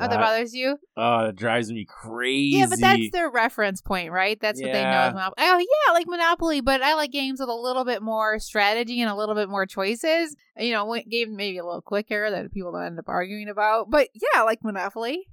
Oh, 0.00 0.04
that 0.04 0.10
That- 0.10 0.20
bothers 0.20 0.54
you? 0.54 0.76
Oh, 0.96 1.24
it 1.24 1.34
drives 1.34 1.72
me 1.72 1.84
crazy. 1.84 2.56
Yeah, 2.58 2.66
but 2.70 2.78
that's 2.80 3.10
their 3.12 3.28
reference 3.28 3.80
point, 3.82 4.12
right? 4.12 4.38
That's 4.40 4.62
what 4.62 4.68
they 4.70 4.80
know 4.84 4.88
Yeah. 4.90 5.06
as 5.08 5.12
Monopoly. 5.12 5.34
Oh, 5.38 5.58
yeah, 5.58 5.90
I 5.90 5.92
like 5.92 6.06
Monopoly, 6.06 6.60
but 6.60 6.82
I 6.82 6.94
like 6.94 7.10
games 7.10 7.40
with 7.40 7.48
a 7.48 7.52
little 7.52 7.84
bit 7.84 8.00
more 8.00 8.38
strategy 8.38 9.00
and 9.00 9.10
a 9.10 9.16
little 9.16 9.34
bit 9.34 9.48
more 9.48 9.66
choices. 9.66 10.36
You 10.56 10.70
know, 10.72 10.96
game 11.10 11.34
maybe 11.34 11.58
a 11.58 11.64
little 11.64 11.82
quicker 11.82 12.30
that 12.30 12.52
people 12.52 12.70
don't 12.70 12.84
end 12.84 12.98
up 13.00 13.08
arguing 13.08 13.48
about. 13.48 13.90
But 13.90 14.10
yeah, 14.14 14.40
I 14.40 14.44
like 14.44 14.62
Monopoly. 14.62 15.26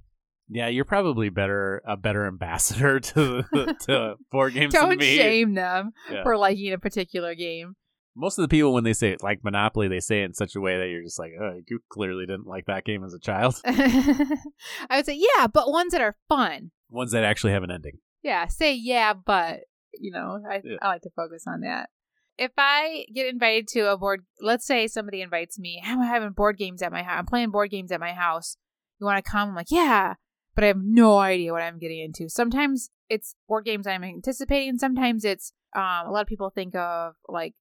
Yeah. 0.48 0.68
You're 0.68 0.84
probably 0.84 1.28
better 1.28 1.82
a 1.86 1.96
better 1.96 2.26
ambassador 2.26 3.00
to 3.10 3.42
to 3.82 4.14
board 4.30 4.54
games 4.54 4.72
Don't 4.72 4.90
than 4.90 4.98
me. 4.98 5.16
shame 5.16 5.54
them 5.54 5.92
Yeah. 6.10 6.22
for 6.22 6.36
liking 6.36 6.72
a 6.72 6.78
particular 6.78 7.34
game. 7.34 7.74
Most 8.18 8.38
of 8.38 8.42
the 8.42 8.48
people 8.48 8.72
when 8.72 8.84
they 8.84 8.94
say 8.94 9.16
like 9.20 9.44
Monopoly, 9.44 9.88
they 9.88 10.00
say 10.00 10.22
it 10.22 10.26
in 10.26 10.32
such 10.34 10.56
a 10.56 10.60
way 10.60 10.78
that 10.78 10.88
you're 10.88 11.02
just 11.02 11.18
like, 11.18 11.32
"Oh, 11.38 11.60
you 11.68 11.80
clearly 11.90 12.24
didn't 12.24 12.46
like 12.46 12.64
that 12.66 12.84
game 12.84 13.04
as 13.04 13.12
a 13.12 13.18
child." 13.20 13.60
I 13.66 14.96
would 14.96 15.06
say, 15.06 15.18
yeah, 15.36 15.46
but 15.48 15.70
ones 15.70 15.92
that 15.92 16.00
are 16.00 16.16
fun. 16.28 16.70
Ones 16.88 17.12
that 17.12 17.24
actually 17.24 17.52
have 17.52 17.62
an 17.62 17.70
ending. 17.70 17.98
Yeah, 18.22 18.46
say 18.46 18.72
yeah, 18.74 19.12
but 19.12 19.60
you 19.98 20.10
know, 20.12 20.38
I, 20.50 20.62
Yeah. 20.64 20.76
I 20.82 20.88
like 20.88 21.02
to 21.02 21.10
focus 21.14 21.44
on 21.46 21.60
that. 21.60 21.90
If 22.38 22.52
I 22.58 23.06
get 23.14 23.26
invited 23.28 23.66
to 23.68 23.90
a 23.92 23.96
board, 23.96 24.24
let's 24.42 24.66
say 24.66 24.86
somebody 24.88 25.22
invites 25.22 25.58
me, 25.58 25.82
I'm 25.84 26.00
having 26.02 26.30
board 26.30 26.58
games 26.58 26.82
at 26.82 26.92
my 26.92 27.02
house. 27.02 27.18
I'm 27.18 27.26
playing 27.26 27.50
board 27.50 27.70
games 27.70 27.90
at 27.92 28.00
my 28.00 28.12
house. 28.12 28.56
You 29.00 29.06
want 29.06 29.22
to 29.24 29.30
come? 29.30 29.50
I'm 29.50 29.54
like, 29.54 29.70
yeah. 29.70 30.14
But 30.56 30.64
I 30.64 30.68
have 30.68 30.82
no 30.82 31.18
idea 31.18 31.52
what 31.52 31.62
I'm 31.62 31.78
getting 31.78 32.00
into. 32.00 32.28
Sometimes 32.28 32.90
it's 33.08 33.36
board 33.46 33.64
games 33.64 33.86
I'm 33.86 34.02
anticipating. 34.02 34.78
Sometimes 34.78 35.24
it's 35.24 35.52
um, 35.76 36.06
a 36.06 36.10
lot 36.10 36.22
of 36.22 36.26
people 36.26 36.50
think 36.50 36.74
of 36.74 37.14
like 37.28 37.54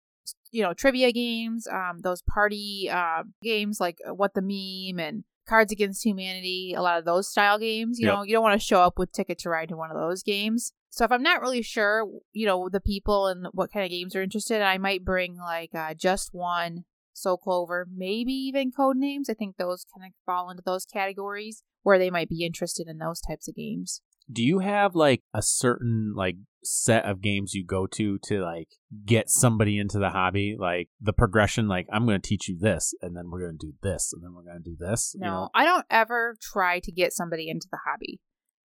you 0.51 0.63
know 0.63 0.73
trivia 0.73 1.11
games, 1.11 1.67
um, 1.67 1.99
those 2.01 2.23
party 2.23 2.89
uh, 2.91 3.23
games 3.43 3.79
like 3.79 3.99
uh, 4.09 4.13
What 4.15 4.33
the 4.33 4.41
Meme 4.41 4.99
and 4.99 5.23
Cards 5.47 5.71
Against 5.71 6.03
Humanity. 6.03 6.73
A 6.75 6.81
lot 6.81 6.97
of 6.97 7.05
those 7.05 7.27
style 7.27 7.59
games. 7.59 7.99
You 7.99 8.07
Yep. 8.07 8.15
know, 8.15 8.23
you 8.23 8.33
don't 8.33 8.43
want 8.43 8.59
to 8.59 8.65
show 8.65 8.81
up 8.81 8.97
with 8.97 9.11
Ticket 9.11 9.37
to 9.39 9.49
Ride 9.49 9.69
to 9.69 9.77
one 9.77 9.91
of 9.91 9.97
those 9.97 10.23
games. 10.23 10.73
So 10.89 11.03
if 11.03 11.11
I'm 11.11 11.21
not 11.21 11.41
really 11.41 11.61
sure, 11.61 12.07
you 12.31 12.45
know, 12.47 12.69
the 12.69 12.79
people 12.79 13.27
and 13.27 13.47
what 13.51 13.71
kind 13.71 13.83
of 13.83 13.91
games 13.91 14.15
are 14.15 14.21
interested, 14.23 14.61
I 14.61 14.77
might 14.77 15.03
bring 15.03 15.35
like 15.37 15.75
uh, 15.75 15.93
just 15.93 16.33
one 16.33 16.85
So 17.16 17.38
Clover, 17.38 17.88
maybe 17.89 18.34
even 18.34 18.74
Codenames. 18.74 19.30
I 19.30 19.34
think 19.34 19.55
those 19.55 19.86
kind 19.95 20.05
of 20.05 20.13
fall 20.26 20.49
into 20.49 20.61
those 20.66 20.86
categories 20.86 21.63
where 21.82 21.97
they 21.97 22.09
might 22.09 22.28
be 22.28 22.45
interested 22.45 22.88
in 22.88 22.97
those 22.97 23.22
types 23.22 23.47
of 23.47 23.55
games. 23.55 24.01
Do 24.30 24.43
you 24.43 24.59
have 24.59 24.95
like 24.95 25.22
a 25.34 25.41
certain 25.41 26.13
like 26.16 26.36
set 26.63 27.05
of 27.05 27.22
games 27.22 27.53
you 27.53 27.63
go 27.66 27.88
to 27.88 28.20
to 28.24 28.41
like 28.41 28.68
get 29.05 29.30
somebody 29.30 29.80
into 29.80 29.97
the 29.97 30.09
hobby? 30.09 30.57
Like 30.59 30.89
the 30.99 31.13
progression, 31.13 31.70
like 31.70 31.88
I'm 31.91 32.05
going 32.05 32.20
to 32.20 32.28
teach 32.28 32.49
you 32.49 32.57
this, 32.59 32.93
and 33.01 33.16
then 33.16 33.30
we're 33.32 33.41
going 33.41 33.57
to 33.59 33.68
do 33.68 33.74
this, 33.82 34.11
and 34.11 34.22
then 34.22 34.34
we're 34.34 34.43
going 34.43 34.61
to 34.61 34.70
do 34.70 34.76
this. 34.78 35.16
No, 35.18 35.26
you 35.26 35.32
know? 35.32 35.49
I 35.55 35.63
don't 35.63 35.86
ever 35.89 36.36
try 36.41 36.80
to 36.80 36.91
get 36.91 37.13
somebody 37.13 37.47
into 37.49 37.68
the 37.72 37.80
hobby. 37.86 38.20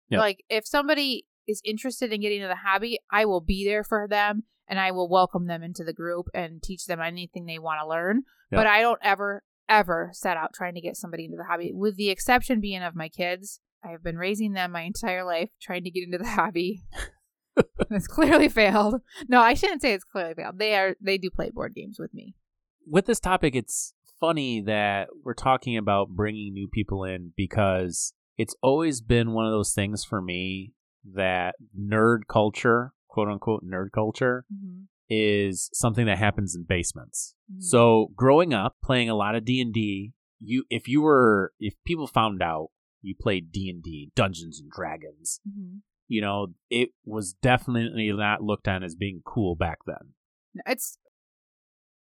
Yep. 0.08 0.18
Like 0.18 0.44
if 0.48 0.66
somebody 0.66 1.26
is 1.46 1.62
interested 1.64 2.12
in 2.12 2.20
getting 2.20 2.38
into 2.38 2.48
the 2.48 2.68
hobby, 2.68 2.98
I 3.12 3.26
will 3.26 3.40
be 3.40 3.64
there 3.64 3.84
for 3.84 4.08
them 4.08 4.44
and 4.70 4.78
I 4.78 4.92
will 4.92 5.10
welcome 5.10 5.48
them 5.48 5.62
into 5.62 5.84
the 5.84 5.92
group 5.92 6.28
and 6.32 6.62
teach 6.62 6.86
them 6.86 7.00
anything 7.00 7.44
they 7.44 7.58
want 7.58 7.80
to 7.82 7.88
learn. 7.88 8.22
Yep. 8.52 8.58
But 8.58 8.66
I 8.66 8.80
don't 8.80 9.00
ever 9.02 9.42
ever 9.68 10.10
set 10.12 10.36
out 10.36 10.52
trying 10.54 10.74
to 10.74 10.80
get 10.80 10.96
somebody 10.96 11.24
into 11.24 11.36
the 11.36 11.44
hobby 11.44 11.72
with 11.74 11.96
the 11.96 12.10
exception 12.10 12.60
being 12.60 12.82
of 12.82 12.94
my 12.94 13.08
kids. 13.08 13.60
I 13.84 13.90
have 13.90 14.02
been 14.02 14.16
raising 14.16 14.52
them 14.52 14.72
my 14.72 14.82
entire 14.82 15.24
life 15.24 15.50
trying 15.60 15.84
to 15.84 15.90
get 15.90 16.04
into 16.04 16.18
the 16.18 16.28
hobby. 16.28 16.82
it's 17.90 18.06
clearly 18.06 18.48
failed. 18.48 19.00
No, 19.28 19.40
I 19.40 19.54
shouldn't 19.54 19.82
say 19.82 19.92
it's 19.92 20.04
clearly 20.04 20.34
failed. 20.34 20.58
They 20.58 20.74
are 20.76 20.96
they 21.00 21.18
do 21.18 21.30
play 21.30 21.50
board 21.50 21.74
games 21.74 21.98
with 21.98 22.14
me. 22.14 22.34
with 22.86 23.06
this 23.06 23.20
topic, 23.20 23.54
it's 23.54 23.92
funny 24.20 24.60
that 24.60 25.08
we're 25.24 25.34
talking 25.34 25.76
about 25.76 26.10
bringing 26.10 26.52
new 26.52 26.68
people 26.68 27.04
in 27.04 27.32
because 27.36 28.12
it's 28.36 28.54
always 28.62 29.00
been 29.00 29.32
one 29.32 29.46
of 29.46 29.52
those 29.52 29.72
things 29.72 30.04
for 30.04 30.20
me 30.20 30.74
that 31.14 31.54
nerd 31.78 32.20
culture, 32.28 32.92
quote 33.10 33.28
unquote 33.28 33.64
nerd 33.64 33.90
culture, 33.92 34.44
Mm-hmm. 34.52 34.82
is 35.08 35.68
something 35.72 36.06
that 36.06 36.18
happens 36.18 36.54
in 36.54 36.64
basements. 36.64 37.34
So 37.58 38.12
growing 38.14 38.54
up 38.54 38.76
playing 38.82 39.10
a 39.10 39.14
lot 39.16 39.34
of 39.34 39.44
D&D, 39.44 40.12
you 40.40 40.64
if 40.70 40.86
you 40.88 41.02
were 41.02 41.52
if 41.58 41.74
people 41.84 42.06
found 42.06 42.40
out 42.42 42.68
you 43.02 43.14
played 43.20 43.50
D&D, 43.52 44.12
Dungeons 44.14 44.60
and 44.60 44.70
Dragons, 44.70 45.40
hmm 45.44 45.78
you 46.12 46.20
know, 46.20 46.48
it 46.70 46.88
was 47.04 47.34
definitely 47.40 48.10
not 48.12 48.42
looked 48.42 48.66
on 48.66 48.82
as 48.82 48.96
being 48.96 49.22
cool 49.24 49.54
back 49.54 49.78
then. 49.86 50.14
it's 50.66 50.98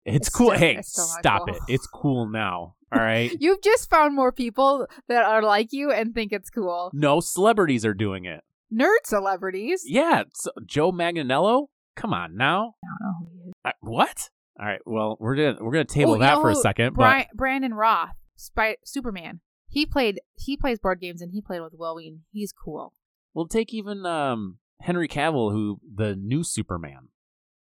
It's, 0.06 0.28
It's 0.28 0.30
cool. 0.30 0.48
still- 0.50 0.60
hey, 0.60 0.76
it's 0.78 1.02
stop 1.20 1.46
cool. 1.48 1.56
it. 1.56 1.62
It's 1.70 1.88
cool 1.88 2.28
now. 2.30 2.76
All 2.92 3.00
right. 3.02 3.32
You've 3.40 3.62
just 3.62 3.90
found 3.90 4.14
more 4.14 4.32
people 4.34 4.88
that 5.08 5.24
are 5.24 5.42
like 5.42 5.70
you 5.72 5.92
and 5.92 6.14
think 6.14 6.34
it's 6.34 6.50
cool. 6.50 6.92
no 6.94 7.20
celebrities 7.22 7.86
are 7.86 7.94
doing 7.94 8.26
it. 8.26 8.42
Nerd 8.74 9.06
celebrities. 9.06 9.84
Yeah, 9.86 10.24
so 10.34 10.52
Joe 10.66 10.92
Manganiello. 10.92 11.68
Come 11.96 12.14
on 12.14 12.36
now. 12.36 12.74
I 12.84 12.88
don't 12.88 13.00
know 13.02 13.14
who 13.20 13.30
he 13.44 13.50
is. 13.50 13.54
Uh, 13.64 13.72
what? 13.82 14.30
All 14.60 14.66
right. 14.66 14.82
Well, 14.86 15.18
we're 15.20 15.36
gonna 15.36 15.58
we're 15.62 15.72
gonna 15.72 15.86
table 15.86 16.14
Oh, 16.16 16.20
that 16.20 16.36
for 16.42 16.50
a 16.50 16.56
second. 16.56 16.94
Bri- 16.94 17.28
Brandon 17.34 17.74
Routh, 17.74 18.10
Spy- 18.36 18.78
Superman. 18.84 19.42
He 19.68 19.86
played. 19.86 20.20
He 20.36 20.58
plays 20.58 20.80
board 20.80 21.00
games 21.02 21.22
and 21.22 21.32
he 21.32 21.42
played 21.42 21.62
with 21.62 21.74
Wil 21.78 21.96
Wheaton. 21.96 22.24
He's 22.32 22.52
cool. 22.54 22.94
but 23.34 23.40
we'll 23.40 23.48
take 23.48 23.74
even 23.74 24.06
um, 24.06 24.58
Henry 24.82 25.08
Cavill, 25.08 25.52
who 25.52 25.80
the 25.94 26.16
new 26.16 26.44
Superman. 26.44 27.10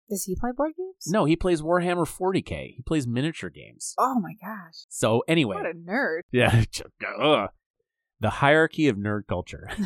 Does 0.10 0.24
he 0.26 0.36
play 0.36 0.52
board 0.56 0.74
games? 0.78 1.08
No, 1.08 1.26
he 1.26 1.36
plays 1.36 1.62
Warhammer 1.64 2.06
40k. 2.06 2.76
He 2.76 2.84
plays 2.86 3.08
miniature 3.08 3.50
games. 3.50 3.96
Oh 3.98 4.20
my 4.20 4.34
gosh. 4.40 4.86
So 4.88 5.24
anyway, 5.28 5.56
What 5.56 5.66
a 5.66 5.74
nerd. 5.74 6.22
yeah, 6.32 6.64
ugh. 7.22 7.50
The 8.20 8.30
hierarchy 8.30 8.88
of 8.88 8.98
nerd 8.98 9.28
culture. 9.28 9.70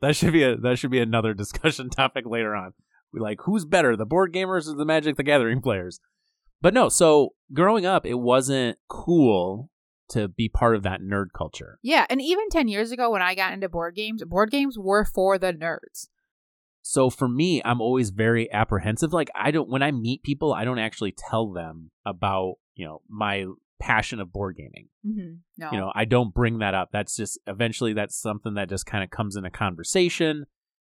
that 0.00 0.16
should 0.16 0.32
be 0.32 0.42
a 0.42 0.56
that 0.56 0.78
should 0.78 0.90
be 0.90 1.00
another 1.00 1.34
discussion 1.34 1.90
topic 1.90 2.24
later 2.26 2.54
on. 2.54 2.72
We 3.12 3.20
like 3.20 3.40
who's 3.42 3.64
better, 3.64 3.96
the 3.96 4.06
board 4.06 4.32
gamers 4.32 4.68
or 4.68 4.74
the 4.74 4.84
Magic 4.84 5.16
the 5.16 5.22
Gathering 5.22 5.60
players? 5.60 6.00
But 6.60 6.74
no, 6.74 6.88
so 6.88 7.34
growing 7.52 7.84
up, 7.86 8.06
it 8.06 8.14
wasn't 8.14 8.78
cool 8.88 9.70
to 10.10 10.28
be 10.28 10.48
part 10.48 10.76
of 10.76 10.82
that 10.82 11.00
nerd 11.00 11.28
culture. 11.36 11.78
yeah, 11.82 12.06
and 12.10 12.20
even 12.20 12.50
10 12.50 12.68
years 12.68 12.92
ago 12.92 13.10
when 13.10 13.22
I 13.22 13.34
got 13.34 13.54
into 13.54 13.68
board 13.68 13.94
games, 13.94 14.22
board 14.22 14.50
games 14.50 14.78
were 14.78 15.04
for 15.04 15.38
the 15.38 15.52
nerds. 15.52 16.08
So 16.82 17.08
for 17.08 17.26
me, 17.26 17.62
I'm 17.64 17.80
always 17.80 18.10
very 18.10 18.52
apprehensive. 18.52 19.14
Like 19.14 19.30
I 19.34 19.50
don't 19.50 19.70
when 19.70 19.82
I 19.82 19.90
meet 19.90 20.22
people, 20.22 20.52
I 20.52 20.64
don't 20.64 20.78
actually 20.78 21.12
tell 21.16 21.52
them 21.52 21.90
about, 22.04 22.56
you 22.74 22.84
know, 22.84 23.00
my 23.08 23.46
passion 23.80 24.20
of 24.20 24.32
board 24.32 24.56
gaming. 24.56 24.88
Mm-hmm. 25.06 25.34
No. 25.58 25.70
You 25.72 25.78
know, 25.78 25.92
I 25.94 26.04
don't 26.04 26.34
bring 26.34 26.58
that 26.58 26.74
up. 26.74 26.90
That's 26.92 27.16
just 27.16 27.38
eventually 27.46 27.92
that's 27.92 28.20
something 28.20 28.54
that 28.54 28.68
just 28.68 28.86
kind 28.86 29.04
of 29.04 29.10
comes 29.10 29.36
in 29.36 29.44
a 29.44 29.50
conversation 29.50 30.46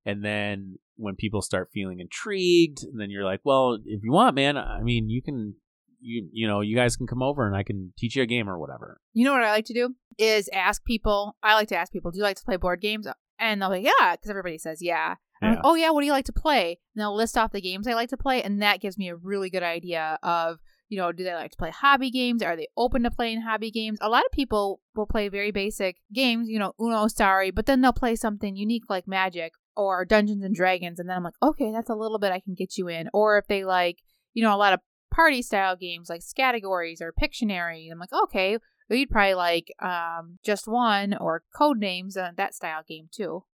and 0.06 0.24
then 0.24 0.78
when 0.96 1.16
people 1.16 1.42
start 1.42 1.70
feeling 1.74 2.00
intrigued, 2.00 2.84
and 2.84 3.00
then 3.00 3.10
you're 3.10 3.24
like, 3.24 3.42
"Well, 3.44 3.80
if 3.86 4.04
you 4.04 4.12
want, 4.12 4.36
man, 4.36 4.58
I 4.58 4.82
mean, 4.82 5.10
you 5.10 5.22
can 5.22 5.56
you 6.00 6.28
you 6.32 6.48
know, 6.48 6.62
you 6.62 6.76
guys 6.76 6.96
can 6.96 7.08
come 7.08 7.24
over 7.24 7.48
and 7.48 7.56
I 7.56 7.64
can 7.64 7.94
teach 7.98 8.16
you 8.16 8.24
a 8.24 8.28
game 8.28 8.50
or 8.50 8.60
whatever." 8.60 9.00
You 9.14 9.26
know 9.26 9.34
what 9.34 9.44
I 9.44 9.52
like 9.52 9.66
to 9.66 9.74
do 9.74 9.96
is 10.18 10.50
ask 10.54 10.84
people. 10.84 11.36
I 11.42 11.56
like 11.56 11.70
to 11.70 11.78
ask 11.78 11.92
people, 11.92 12.12
"Do 12.12 12.18
you 12.18 12.24
like 12.24 12.38
to 12.38 12.44
play 12.44 12.58
board 12.58 12.82
games?" 12.82 13.08
And 13.40 13.62
they'll 13.62 13.70
be, 13.70 13.78
like, 13.78 13.86
"Yeah," 13.86 14.16
because 14.16 14.30
everybody 14.30 14.58
says, 14.58 14.82
"Yeah." 14.82 15.16
I'm 15.42 15.56
like, 15.56 15.62
oh 15.66 15.76
yeah, 15.76 15.90
what 15.90 16.00
do 16.00 16.06
you 16.06 16.14
like 16.14 16.24
to 16.26 16.32
play? 16.34 16.80
And 16.96 17.02
they'll 17.02 17.14
list 17.16 17.38
off 17.38 17.52
the 17.52 17.60
games 17.60 17.86
I 17.86 17.96
like 17.96 18.10
to 18.10 18.18
play, 18.18 18.42
and 18.42 18.62
that 18.62 18.80
gives 18.80 18.98
me 18.98 19.10
a 19.10 19.16
really 19.16 19.50
good 19.50 19.64
idea 19.64 20.18
of, 20.24 20.60
you 20.90 20.98
know, 20.98 21.12
do 21.12 21.24
they 21.24 21.34
like 21.34 21.52
to 21.52 21.58
play 21.58 21.72
hobby 21.72 22.12
games? 22.12 22.44
Are 22.44 22.56
they 22.56 22.68
open 22.78 23.04
to 23.04 23.12
playing 23.12 23.42
hobby 23.42 23.72
games? 23.72 23.98
A 24.02 24.10
lot 24.10 24.26
of 24.26 24.32
people 24.32 24.82
will 24.96 25.06
play 25.06 25.30
very 25.30 25.52
basic 25.52 25.98
games, 26.14 26.50
you 26.50 26.60
know, 26.60 26.74
Uno, 26.80 27.08
Sorry, 27.08 27.52
but 27.52 27.66
then 27.66 27.82
they'll 27.82 27.94
play 27.94 28.16
something 28.16 28.56
unique 28.56 28.84
like 28.90 29.08
Magic 29.08 29.54
or 29.76 30.06
Dungeons 30.06 30.44
and 30.44 30.56
Dragons, 30.56 31.00
and 31.00 31.10
then 31.10 31.18
I'm 31.18 31.24
like, 31.24 31.42
okay, 31.42 31.72
that's 31.72 31.90
a 31.90 31.96
little 31.96 32.20
bit 32.20 32.32
I 32.32 32.40
can 32.40 32.54
get 32.54 32.78
you 32.78 32.88
in. 32.88 33.10
Or 33.14 33.38
if 33.38 33.48
they 33.48 33.66
like, 33.66 34.00
you 34.34 34.44
know, 34.44 34.56
a 34.56 34.58
lot 34.58 34.74
of 34.74 34.80
party 35.12 35.42
style 35.42 35.76
games 35.76 36.10
like 36.10 36.22
Categories 36.36 37.02
or 37.02 37.14
Pictionary, 37.14 37.92
I'm 37.92 38.00
like, 38.00 38.14
okay, 38.14 38.58
well, 38.90 39.00
you'd 39.00 39.10
probably 39.10 39.34
like 39.34 39.74
um, 39.82 40.38
just 40.44 40.68
one 40.68 41.16
or 41.20 41.44
Codenames 41.60 42.18
uh, 42.18 42.32
that 42.36 42.54
style 42.54 42.82
game 42.88 43.10
too. 43.12 43.46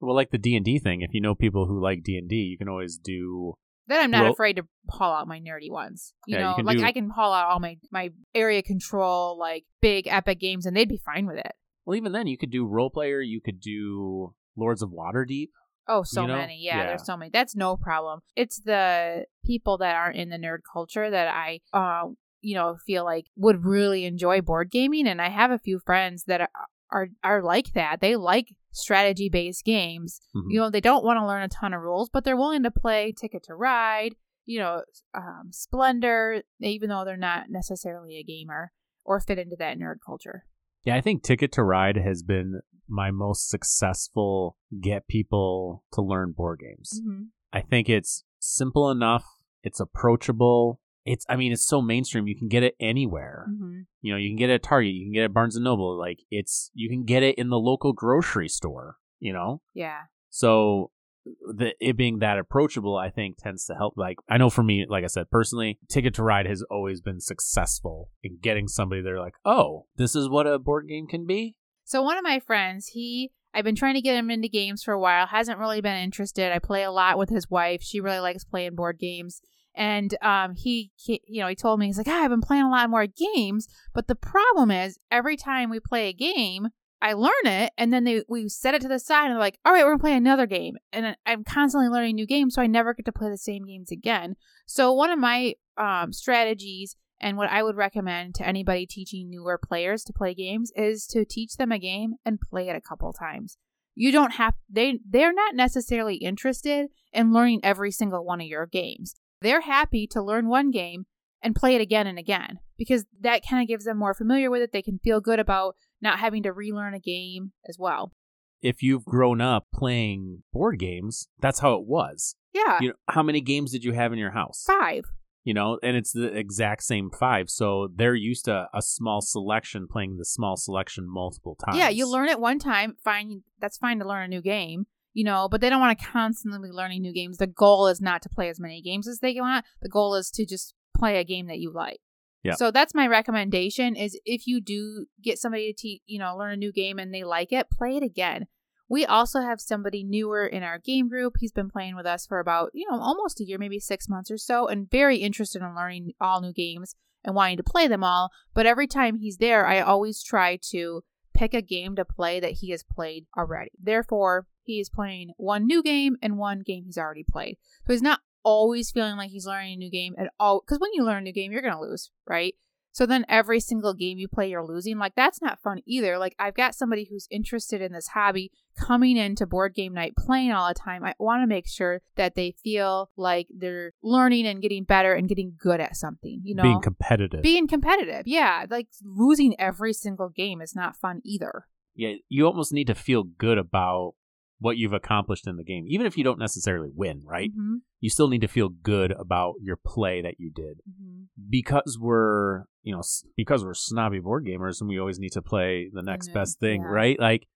Well, 0.00 0.16
like 0.16 0.30
the 0.30 0.38
D&D 0.38 0.80
thing, 0.80 1.02
if 1.02 1.14
you 1.14 1.20
know 1.20 1.34
people 1.34 1.66
who 1.66 1.80
like 1.80 2.02
D&D, 2.02 2.34
you 2.34 2.58
can 2.58 2.68
always 2.68 2.98
do 2.98 3.54
Then 3.92 4.04
I'm 4.04 4.10
not 4.10 4.30
afraid 4.30 4.56
to 4.56 4.62
haul 4.90 5.12
out 5.14 5.28
my 5.28 5.38
nerdy 5.40 5.70
ones. 5.70 6.14
You 6.26 6.36
Yeah, 6.36 6.42
know, 6.50 6.54
can 6.56 6.64
like 6.66 6.78
do- 6.78 6.84
I 6.84 6.92
can 6.92 7.10
haul 7.10 7.32
out 7.32 7.46
all 7.46 7.60
my 7.60 7.78
my 7.90 8.10
area 8.34 8.62
control 8.62 9.38
like 9.38 9.64
big 9.80 10.06
epic 10.06 10.40
games, 10.40 10.66
and 10.66 10.76
they'd 10.76 10.88
be 10.88 10.98
fine 11.04 11.26
with 11.26 11.36
it. 11.36 11.52
Well, 11.84 11.96
even 11.96 12.12
then, 12.12 12.26
you 12.26 12.38
could 12.38 12.50
do 12.50 12.64
Roll 12.66 12.90
Player. 12.90 13.20
You 13.20 13.40
could 13.40 13.60
do 13.60 14.34
Lords 14.56 14.82
of 14.82 14.90
Waterdeep. 14.90 15.48
Oh, 15.88 16.04
so 16.04 16.22
You 16.22 16.28
know? 16.28 16.36
many. 16.36 16.58
Yeah, 16.62 16.78
Yeah. 16.78 16.86
there's 16.86 17.04
so 17.04 17.16
many. 17.16 17.30
That's 17.32 17.56
no 17.56 17.76
problem. 17.76 18.20
It's 18.36 18.60
the 18.60 19.26
people 19.44 19.78
that 19.78 19.96
aren't 19.96 20.16
in 20.16 20.28
the 20.30 20.36
nerd 20.38 20.58
culture 20.72 21.10
that 21.10 21.26
I, 21.34 21.60
uh, 21.72 22.10
you 22.40 22.54
know, 22.54 22.76
feel 22.86 23.04
like 23.04 23.26
would 23.36 23.64
really 23.64 24.04
enjoy 24.04 24.40
board 24.42 24.70
gaming. 24.70 25.08
And 25.08 25.20
I 25.20 25.28
have 25.28 25.50
a 25.50 25.58
few 25.58 25.80
friends 25.80 26.24
that 26.28 26.48
are 26.92 27.08
are, 27.24 27.42
like 27.42 27.72
that. 27.72 28.00
They 28.00 28.16
like 28.16 28.54
strategy 28.70 29.28
based 29.28 29.64
games. 29.64 30.20
Mhm. 30.34 30.46
You 30.50 30.60
know, 30.60 30.70
they 30.70 30.80
don't 30.80 31.04
want 31.04 31.18
to 31.18 31.26
learn 31.26 31.42
a 31.42 31.48
ton 31.48 31.74
of 31.74 31.82
rules, 31.82 32.08
but 32.08 32.24
they're 32.24 32.36
willing 32.36 32.62
to 32.62 32.70
play 32.70 33.12
Ticket 33.12 33.42
to 33.44 33.54
Ride. 33.54 34.14
You 34.44 34.58
know, 34.60 34.82
um, 35.14 35.50
Splendor, 35.50 36.42
even 36.60 36.88
though 36.88 37.04
they're 37.04 37.16
not 37.16 37.46
necessarily 37.48 38.16
a 38.16 38.24
gamer 38.24 38.72
or 39.04 39.20
fit 39.20 39.38
into 39.38 39.56
that 39.56 39.78
nerd 39.78 39.96
culture. 40.04 40.44
Yeah, 40.84 40.96
I 40.96 41.00
think 41.00 41.22
Ticket 41.22 41.52
to 41.52 41.62
Ride 41.62 41.96
has 41.96 42.22
been 42.22 42.60
my 42.88 43.10
most 43.10 43.48
successful 43.48 44.56
get 44.80 45.06
people 45.06 45.84
to 45.92 46.02
learn 46.02 46.32
board 46.36 46.60
games. 46.60 47.00
Mm-hmm. 47.00 47.22
I 47.52 47.60
think 47.60 47.88
it's 47.88 48.24
simple 48.38 48.90
enough. 48.90 49.24
It's 49.62 49.80
approachable. 49.80 50.80
It's, 51.04 51.26
I 51.28 51.36
mean, 51.36 51.52
it's 51.52 51.66
so 51.66 51.82
mainstream. 51.82 52.26
You 52.26 52.36
can 52.36 52.48
get 52.48 52.62
it 52.62 52.74
anywhere. 52.78 53.46
Mm-hmm. 53.50 53.80
You 54.02 54.12
know, 54.12 54.18
you 54.18 54.30
can 54.30 54.36
get 54.36 54.50
it 54.50 54.54
at 54.54 54.62
Target. 54.62 54.92
You 54.92 55.04
can 55.06 55.12
get 55.12 55.22
it 55.22 55.24
at 55.26 55.34
Barnes 55.34 55.56
and 55.56 55.64
Noble. 55.64 55.98
Like, 55.98 56.20
it's, 56.30 56.70
you 56.74 56.88
can 56.88 57.04
get 57.04 57.22
it 57.22 57.36
in 57.36 57.48
the 57.48 57.58
local 57.58 57.92
grocery 57.92 58.48
store, 58.48 58.96
you 59.18 59.32
know? 59.32 59.62
Yeah. 59.74 60.02
So, 60.30 60.90
the, 61.24 61.72
it 61.80 61.96
being 61.96 62.18
that 62.18 62.38
approachable, 62.38 62.96
I 62.96 63.10
think 63.10 63.36
tends 63.38 63.64
to 63.66 63.74
help. 63.74 63.94
Like, 63.96 64.16
I 64.28 64.38
know 64.38 64.50
for 64.50 64.62
me, 64.62 64.86
like 64.88 65.04
I 65.04 65.08
said, 65.08 65.30
personally, 65.30 65.78
Ticket 65.88 66.14
to 66.14 66.22
Ride 66.22 66.46
has 66.46 66.62
always 66.70 67.00
been 67.00 67.20
successful 67.20 68.10
in 68.22 68.38
getting 68.40 68.68
somebody 68.68 69.02
they're 69.02 69.20
like, 69.20 69.34
oh, 69.44 69.86
this 69.96 70.16
is 70.16 70.28
what 70.28 70.46
a 70.46 70.58
board 70.58 70.88
game 70.88 71.06
can 71.06 71.26
be. 71.26 71.56
So 71.84 72.02
one 72.02 72.16
of 72.16 72.24
my 72.24 72.40
friends, 72.40 72.88
he 72.88 73.32
I've 73.54 73.64
been 73.64 73.76
trying 73.76 73.94
to 73.94 74.00
get 74.00 74.16
him 74.16 74.30
into 74.30 74.48
games 74.48 74.82
for 74.82 74.92
a 74.92 74.98
while, 74.98 75.26
hasn't 75.26 75.58
really 75.58 75.80
been 75.80 75.96
interested. 75.96 76.52
I 76.52 76.58
play 76.58 76.84
a 76.84 76.90
lot 76.90 77.18
with 77.18 77.28
his 77.28 77.50
wife. 77.50 77.82
She 77.82 78.00
really 78.00 78.18
likes 78.18 78.44
playing 78.44 78.74
board 78.74 78.98
games. 78.98 79.42
And 79.74 80.16
um 80.22 80.54
he, 80.54 80.92
he 80.96 81.22
you 81.26 81.40
know, 81.40 81.48
he 81.48 81.54
told 81.54 81.80
me 81.80 81.86
he's 81.86 81.98
like, 81.98 82.08
ah, 82.08 82.24
"I've 82.24 82.30
been 82.30 82.40
playing 82.40 82.64
a 82.64 82.70
lot 82.70 82.90
more 82.90 83.06
games, 83.06 83.68
but 83.94 84.06
the 84.06 84.14
problem 84.14 84.70
is 84.70 84.98
every 85.10 85.36
time 85.36 85.70
we 85.70 85.80
play 85.80 86.08
a 86.08 86.12
game, 86.12 86.68
I 87.02 87.14
learn 87.14 87.32
it 87.44 87.72
and 87.76 87.92
then 87.92 88.04
they 88.04 88.22
we 88.28 88.48
set 88.48 88.74
it 88.74 88.82
to 88.82 88.88
the 88.88 89.00
side 89.00 89.24
and 89.24 89.32
they're 89.32 89.40
like, 89.40 89.58
all 89.64 89.72
right, 89.72 89.84
we're 89.84 89.90
gonna 89.90 90.00
play 90.00 90.16
another 90.16 90.46
game. 90.46 90.76
And 90.92 91.16
I'm 91.26 91.42
constantly 91.42 91.88
learning 91.88 92.14
new 92.14 92.26
games, 92.26 92.54
so 92.54 92.62
I 92.62 92.68
never 92.68 92.94
get 92.94 93.04
to 93.06 93.12
play 93.12 93.28
the 93.28 93.36
same 93.36 93.66
games 93.66 93.90
again. 93.90 94.36
So 94.66 94.92
one 94.92 95.10
of 95.10 95.18
my 95.18 95.54
um, 95.76 96.12
strategies 96.12 96.96
and 97.20 97.36
what 97.36 97.50
I 97.50 97.64
would 97.64 97.76
recommend 97.76 98.36
to 98.36 98.46
anybody 98.46 98.86
teaching 98.86 99.28
newer 99.28 99.58
players 99.58 100.04
to 100.04 100.12
play 100.12 100.32
games 100.32 100.70
is 100.76 101.06
to 101.08 101.24
teach 101.24 101.56
them 101.56 101.72
a 101.72 101.78
game 101.78 102.14
and 102.24 102.40
play 102.40 102.68
it 102.68 102.76
a 102.76 102.80
couple 102.80 103.12
times. 103.12 103.58
You 103.96 104.12
don't 104.12 104.34
have 104.34 104.54
they 104.70 105.00
they're 105.08 105.34
not 105.34 105.56
necessarily 105.56 106.16
interested 106.16 106.88
in 107.12 107.32
learning 107.32 107.60
every 107.64 107.90
single 107.90 108.24
one 108.24 108.40
of 108.40 108.46
your 108.46 108.66
games. 108.66 109.16
They're 109.42 109.62
happy 109.62 110.06
to 110.08 110.22
learn 110.22 110.48
one 110.48 110.70
game 110.70 111.06
and 111.42 111.54
play 111.54 111.74
it 111.74 111.80
again 111.80 112.06
and 112.06 112.18
again 112.18 112.58
because 112.78 113.04
that 113.20 113.42
kind 113.48 113.62
of 113.62 113.68
gives 113.68 113.84
them 113.84 113.98
more 113.98 114.14
familiar 114.14 114.50
with 114.50 114.62
it. 114.62 114.72
They 114.72 114.82
can 114.82 114.98
feel 114.98 115.20
good 115.20 115.38
about 115.38 115.76
not 116.00 116.18
having 116.18 116.42
to 116.44 116.52
relearn 116.52 116.94
a 116.94 117.00
game 117.00 117.52
as 117.68 117.76
well. 117.78 118.12
If 118.60 118.82
you've 118.82 119.04
grown 119.04 119.40
up 119.40 119.66
playing 119.74 120.44
board 120.52 120.78
games, 120.78 121.28
that's 121.40 121.58
how 121.58 121.74
it 121.74 121.84
was. 121.84 122.36
Yeah. 122.52 122.78
You 122.80 122.88
know, 122.90 122.94
how 123.08 123.22
many 123.22 123.40
games 123.40 123.72
did 123.72 123.82
you 123.82 123.92
have 123.92 124.12
in 124.12 124.18
your 124.18 124.30
house? 124.30 124.64
Five. 124.66 125.04
You 125.44 125.54
know, 125.54 125.80
and 125.82 125.96
it's 125.96 126.12
the 126.12 126.26
exact 126.26 126.84
same 126.84 127.10
five. 127.10 127.50
So 127.50 127.88
they're 127.92 128.14
used 128.14 128.44
to 128.44 128.68
a 128.72 128.80
small 128.80 129.20
selection 129.20 129.88
playing 129.90 130.18
the 130.18 130.24
small 130.24 130.56
selection 130.56 131.08
multiple 131.08 131.56
times. 131.56 131.78
Yeah, 131.78 131.88
you 131.88 132.08
learn 132.08 132.28
it 132.28 132.38
one 132.38 132.60
time, 132.60 132.96
fine 133.02 133.42
that's 133.60 133.78
fine 133.78 133.98
to 133.98 134.06
learn 134.06 134.24
a 134.24 134.28
new 134.28 134.40
game, 134.40 134.86
you 135.12 135.24
know, 135.24 135.48
but 135.48 135.60
they 135.60 135.70
don't 135.70 135.80
want 135.80 135.98
to 135.98 136.06
constantly 136.06 136.68
be 136.68 136.72
learning 136.72 137.02
new 137.02 137.12
games. 137.12 137.38
The 137.38 137.46
goal 137.46 137.86
is 137.86 138.00
not 138.00 138.22
to 138.22 138.28
play 138.28 138.48
as 138.48 138.60
many 138.60 138.80
games 138.82 139.08
as 139.08 139.18
they 139.18 139.34
want. 139.40 139.64
The 139.80 139.88
goal 139.88 140.14
is 140.14 140.30
to 140.32 140.46
just 140.46 140.74
play 140.96 141.18
a 141.18 141.24
game 141.24 141.46
that 141.46 141.58
you 141.58 141.72
like. 141.72 142.00
Yeah. 142.42 142.54
So 142.54 142.70
that's 142.70 142.94
my 142.94 143.06
recommendation 143.06 143.94
is 143.94 144.18
if 144.24 144.46
you 144.46 144.60
do 144.60 145.06
get 145.22 145.38
somebody 145.38 145.72
to 145.72 145.78
teach, 145.78 146.02
you 146.06 146.18
know, 146.18 146.36
learn 146.36 146.52
a 146.52 146.56
new 146.56 146.72
game 146.72 146.98
and 146.98 147.14
they 147.14 147.22
like 147.22 147.52
it, 147.52 147.70
play 147.70 147.96
it 147.96 148.02
again. 148.02 148.46
We 148.88 149.06
also 149.06 149.40
have 149.40 149.60
somebody 149.60 150.02
newer 150.02 150.44
in 150.46 150.62
our 150.62 150.78
game 150.78 151.08
group. 151.08 151.34
He's 151.38 151.52
been 151.52 151.70
playing 151.70 151.96
with 151.96 152.04
us 152.04 152.26
for 152.26 152.40
about, 152.40 152.70
you 152.74 152.86
know, 152.90 153.00
almost 153.00 153.40
a 153.40 153.44
year, 153.44 153.58
maybe 153.58 153.78
6 153.78 154.08
months 154.08 154.30
or 154.30 154.38
so 154.38 154.66
and 154.66 154.90
very 154.90 155.18
interested 155.18 155.62
in 155.62 155.74
learning 155.74 156.12
all 156.20 156.40
new 156.40 156.52
games 156.52 156.94
and 157.24 157.36
wanting 157.36 157.56
to 157.56 157.62
play 157.62 157.86
them 157.86 158.02
all, 158.02 158.30
but 158.52 158.66
every 158.66 158.88
time 158.88 159.16
he's 159.16 159.36
there, 159.36 159.64
I 159.64 159.80
always 159.80 160.22
try 160.22 160.58
to 160.70 161.02
pick 161.34 161.54
a 161.54 161.62
game 161.62 161.94
to 161.96 162.04
play 162.04 162.40
that 162.40 162.54
he 162.54 162.70
has 162.70 162.82
played 162.82 163.26
already. 163.38 163.70
Therefore, 163.80 164.46
he 164.64 164.80
is 164.80 164.88
playing 164.90 165.32
one 165.36 165.66
new 165.66 165.82
game 165.82 166.16
and 166.22 166.38
one 166.38 166.60
game 166.60 166.84
he's 166.84 166.98
already 166.98 167.24
played. 167.24 167.56
So 167.86 167.92
he's 167.92 168.02
not 168.02 168.20
always 168.44 168.90
feeling 168.90 169.16
like 169.16 169.30
he's 169.30 169.46
learning 169.46 169.74
a 169.74 169.76
new 169.76 169.90
game 169.90 170.14
at 170.18 170.32
all. 170.38 170.62
Because 170.66 170.80
when 170.80 170.90
you 170.94 171.04
learn 171.04 171.18
a 171.18 171.20
new 171.22 171.32
game, 171.32 171.52
you're 171.52 171.62
going 171.62 171.74
to 171.74 171.80
lose, 171.80 172.10
right? 172.26 172.54
So 172.94 173.06
then 173.06 173.24
every 173.26 173.58
single 173.58 173.94
game 173.94 174.18
you 174.18 174.28
play, 174.28 174.50
you're 174.50 174.66
losing. 174.66 174.98
Like, 174.98 175.14
that's 175.14 175.40
not 175.40 175.62
fun 175.62 175.80
either. 175.86 176.18
Like, 176.18 176.34
I've 176.38 176.54
got 176.54 176.74
somebody 176.74 177.06
who's 177.08 177.26
interested 177.30 177.80
in 177.80 177.92
this 177.92 178.08
hobby 178.08 178.52
coming 178.78 179.16
into 179.16 179.46
board 179.46 179.74
game 179.74 179.94
night, 179.94 180.12
playing 180.14 180.52
all 180.52 180.68
the 180.68 180.74
time. 180.74 181.02
I 181.02 181.14
want 181.18 181.42
to 181.42 181.46
make 181.46 181.66
sure 181.66 182.02
that 182.16 182.34
they 182.34 182.54
feel 182.62 183.10
like 183.16 183.46
they're 183.48 183.92
learning 184.02 184.46
and 184.46 184.60
getting 184.60 184.84
better 184.84 185.14
and 185.14 185.26
getting 185.26 185.54
good 185.58 185.80
at 185.80 185.96
something, 185.96 186.42
you 186.44 186.54
know? 186.54 186.64
being 186.64 186.82
competitive. 186.82 187.40
Being 187.40 187.66
competitive. 187.66 188.24
Yeah. 188.26 188.66
Like, 188.68 188.88
losing 189.02 189.58
every 189.58 189.94
single 189.94 190.28
game 190.28 190.60
is 190.60 190.76
not 190.76 190.94
fun 190.94 191.22
either. 191.24 191.64
yeah, 191.94 192.16
you 192.28 192.44
almost 192.44 192.74
need 192.74 192.88
to 192.88 192.94
feel 192.94 193.22
good 193.22 193.56
about 193.56 194.14
what 194.62 194.76
you've 194.78 194.92
accomplished 194.92 195.46
in 195.46 195.56
the 195.56 195.64
game, 195.64 195.84
even 195.88 196.06
if 196.06 196.16
you 196.16 196.24
don't 196.24 196.38
necessarily 196.38 196.90
win. 196.94 197.22
Right? 197.24 197.50
Mm-hmm. 197.50 197.76
You 198.00 198.10
still 198.10 198.28
need 198.28 198.40
to 198.40 198.48
feel 198.48 198.68
good 198.70 199.12
about 199.12 199.54
your 199.62 199.76
play 199.76 200.22
that 200.22 200.36
you 200.38 200.50
did. 200.50 200.78
Mm-hmm. 200.88 201.24
because 201.50 201.98
we're 202.00 202.64
you 202.82 202.92
know 202.94 203.02
because 203.36 203.64
we're 203.64 203.74
snobby 203.74 204.18
board 204.20 204.44
gamers 204.46 204.80
and 204.80 204.88
we 204.88 204.98
always 204.98 205.18
need 205.18 205.32
to 205.32 205.42
play 205.42 205.90
the 205.92 206.02
next 206.02 206.28
know, 206.28 206.34
best 206.34 206.58
thing 206.58 206.82
yeah. 206.82 206.88
right 206.88 207.20
like 207.20 207.46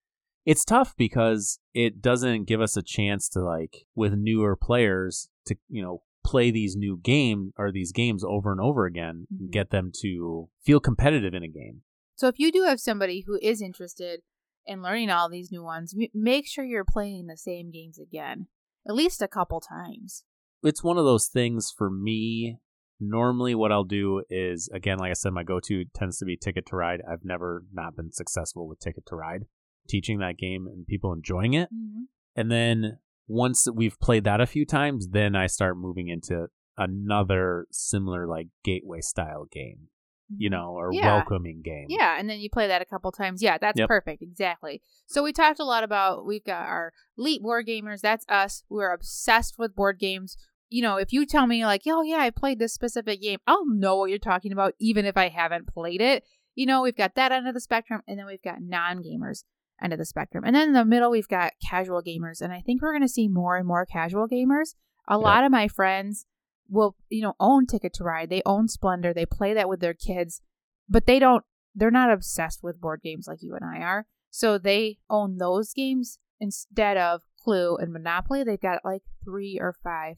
it's 0.44 0.64
tough 0.64 0.94
because 0.96 1.58
it 1.74 2.00
doesn't 2.00 2.44
give 2.46 2.60
us 2.60 2.76
a 2.76 2.82
chance 2.82 3.28
to 3.28 3.40
like 3.40 3.86
with 3.96 4.12
newer 4.14 4.54
players 4.56 5.28
to 5.46 5.56
you 5.68 5.82
know 5.82 6.02
play 6.24 6.50
these 6.52 6.76
new 6.76 6.98
game 7.02 7.52
or 7.58 7.70
these 7.72 7.92
games 7.92 8.22
over 8.24 8.50
and 8.52 8.60
over 8.60 8.86
again 8.86 9.26
Mhm. 9.32 9.40
and 9.40 9.50
get 9.52 9.70
them 9.70 9.90
to 10.02 10.48
feel 10.64 10.80
competitive 10.80 11.34
in 11.34 11.42
a 11.42 11.48
game 11.48 11.82
So 12.16 12.28
if 12.28 12.38
you 12.38 12.50
do 12.52 12.62
have 12.62 12.80
somebody 12.80 13.24
who 13.26 13.38
is 13.42 13.60
interested 13.60 14.20
in 14.66 14.82
learning 14.82 15.10
all 15.10 15.28
these 15.28 15.50
new 15.52 15.62
ones, 15.62 15.94
make 16.14 16.46
sure 16.46 16.64
you're 16.64 16.84
playing 16.84 17.26
the 17.26 17.36
same 17.36 17.70
games 17.70 17.98
again, 17.98 18.48
at 18.88 18.94
least 18.94 19.22
a 19.22 19.28
couple 19.28 19.60
times. 19.60 20.24
it's 20.62 20.82
one 20.82 20.98
of 20.98 21.04
those 21.04 21.28
things 21.28 21.72
for 21.76 21.90
me 21.90 22.58
normally 22.98 23.54
what 23.54 23.70
i'll 23.70 23.84
do 23.84 24.22
is 24.30 24.70
again 24.72 24.96
like 24.98 25.10
i 25.10 25.12
said 25.12 25.30
my 25.30 25.42
go-to 25.42 25.84
tends 25.94 26.16
to 26.18 26.24
be 26.24 26.34
ticket 26.34 26.64
to 26.64 26.74
ride 26.74 27.02
i've 27.06 27.24
never 27.24 27.62
not 27.70 27.94
been 27.94 28.10
successful 28.10 28.66
with 28.66 28.78
ticket 28.80 29.04
to 29.06 29.14
ride 29.14 29.42
teaching 29.86 30.18
that 30.18 30.38
game 30.38 30.66
and 30.66 30.86
people 30.86 31.12
enjoying 31.12 31.52
it 31.52 31.68
Mm-hmm. 31.72 32.04
and 32.34 32.50
then 32.50 32.98
once 33.28 33.68
we've 33.74 34.00
played 34.00 34.24
that 34.24 34.40
a 34.40 34.46
few 34.46 34.64
times 34.64 35.08
then 35.10 35.36
i 35.36 35.46
start 35.46 35.76
moving 35.76 36.08
into 36.08 36.46
another 36.78 37.66
similar 37.70 38.26
like 38.26 38.48
gateway 38.64 39.02
style 39.02 39.46
game 39.52 39.88
Mm-hmm. 40.32 40.42
you 40.42 40.50
know 40.50 40.70
or 40.72 40.92
Yeah. 40.92 41.06
welcoming 41.16 41.62
game 41.62 41.86
Yeah, 41.88 42.16
and 42.18 42.28
then 42.28 42.40
you 42.40 42.50
play 42.50 42.66
that 42.66 42.82
a 42.82 42.84
couple 42.84 43.12
times. 43.12 43.42
Yeah, 43.42 43.58
that's 43.58 43.78
Yep. 43.78 43.86
perfect. 43.88 44.22
Exactly. 44.22 44.82
So 45.06 45.22
we 45.22 45.32
talked 45.32 45.60
a 45.60 45.64
lot 45.64 45.84
about 45.84 46.26
we've 46.26 46.44
got 46.44 46.66
our 46.66 46.92
elite 47.16 47.42
board 47.42 47.66
gamers. 47.68 48.00
That's 48.00 48.26
us. 48.28 48.64
We're 48.68 48.92
obsessed 48.92 49.54
with 49.58 49.76
board 49.76 49.98
games. 50.00 50.36
You 50.68 50.82
know, 50.82 50.96
if 50.96 51.12
you 51.12 51.26
tell 51.26 51.46
me 51.46 51.64
like, 51.64 51.82
"Oh 51.86 52.02
yeah, 52.02 52.16
I 52.18 52.30
played 52.30 52.58
this 52.58 52.74
specific 52.74 53.22
game," 53.22 53.38
I'll 53.46 53.64
know 53.66 53.96
what 53.98 54.10
you're 54.10 54.18
talking 54.18 54.50
about, 54.50 54.74
even 54.80 55.04
if 55.04 55.16
I 55.16 55.28
haven't 55.28 55.68
played 55.68 56.00
it. 56.00 56.24
You 56.56 56.66
know, 56.66 56.82
we've 56.82 56.96
got 56.96 57.14
that 57.14 57.30
end 57.30 57.46
of 57.46 57.54
the 57.54 57.60
spectrum, 57.60 58.02
and 58.08 58.18
then 58.18 58.26
we've 58.26 58.42
got 58.42 58.60
non-gamers 58.60 59.44
end 59.80 59.92
of 59.92 59.98
the 60.00 60.04
spectrum, 60.06 60.42
and 60.44 60.56
then 60.56 60.68
in 60.68 60.74
the 60.74 60.84
middle 60.84 61.10
we've 61.10 61.28
got 61.28 61.52
casual 61.70 62.02
gamers. 62.02 62.40
And 62.40 62.52
I 62.52 62.62
think 62.62 62.82
we're 62.82 62.92
going 62.92 63.02
to 63.02 63.08
see 63.08 63.28
more 63.28 63.56
and 63.56 63.66
more 63.68 63.86
casual 63.86 64.26
gamers. 64.26 64.74
A 65.06 65.18
lot 65.18 65.44
of 65.44 65.52
my 65.52 65.68
friends 65.68 66.26
will, 66.68 66.96
you 67.08 67.22
know, 67.22 67.34
own 67.40 67.66
Ticket 67.66 67.92
to 67.94 68.04
Ride. 68.04 68.30
They 68.30 68.42
own 68.46 68.68
Splendor. 68.68 69.12
They 69.14 69.26
play 69.26 69.54
that 69.54 69.68
with 69.68 69.80
their 69.80 69.94
kids, 69.94 70.40
but 70.88 71.06
they 71.06 71.18
don't 71.18 71.44
they're 71.74 71.90
not 71.90 72.10
obsessed 72.10 72.62
with 72.62 72.80
board 72.80 73.00
games 73.02 73.26
like 73.28 73.42
you 73.42 73.54
and 73.54 73.64
I 73.64 73.82
are. 73.82 74.06
So 74.30 74.56
they 74.58 74.98
own 75.10 75.36
those 75.36 75.72
games 75.74 76.18
instead 76.40 76.96
of 76.96 77.22
Clue 77.42 77.76
and 77.76 77.92
Monopoly. 77.92 78.44
They've 78.44 78.60
got 78.60 78.84
like 78.84 79.02
three 79.24 79.58
or 79.60 79.74
five 79.84 80.16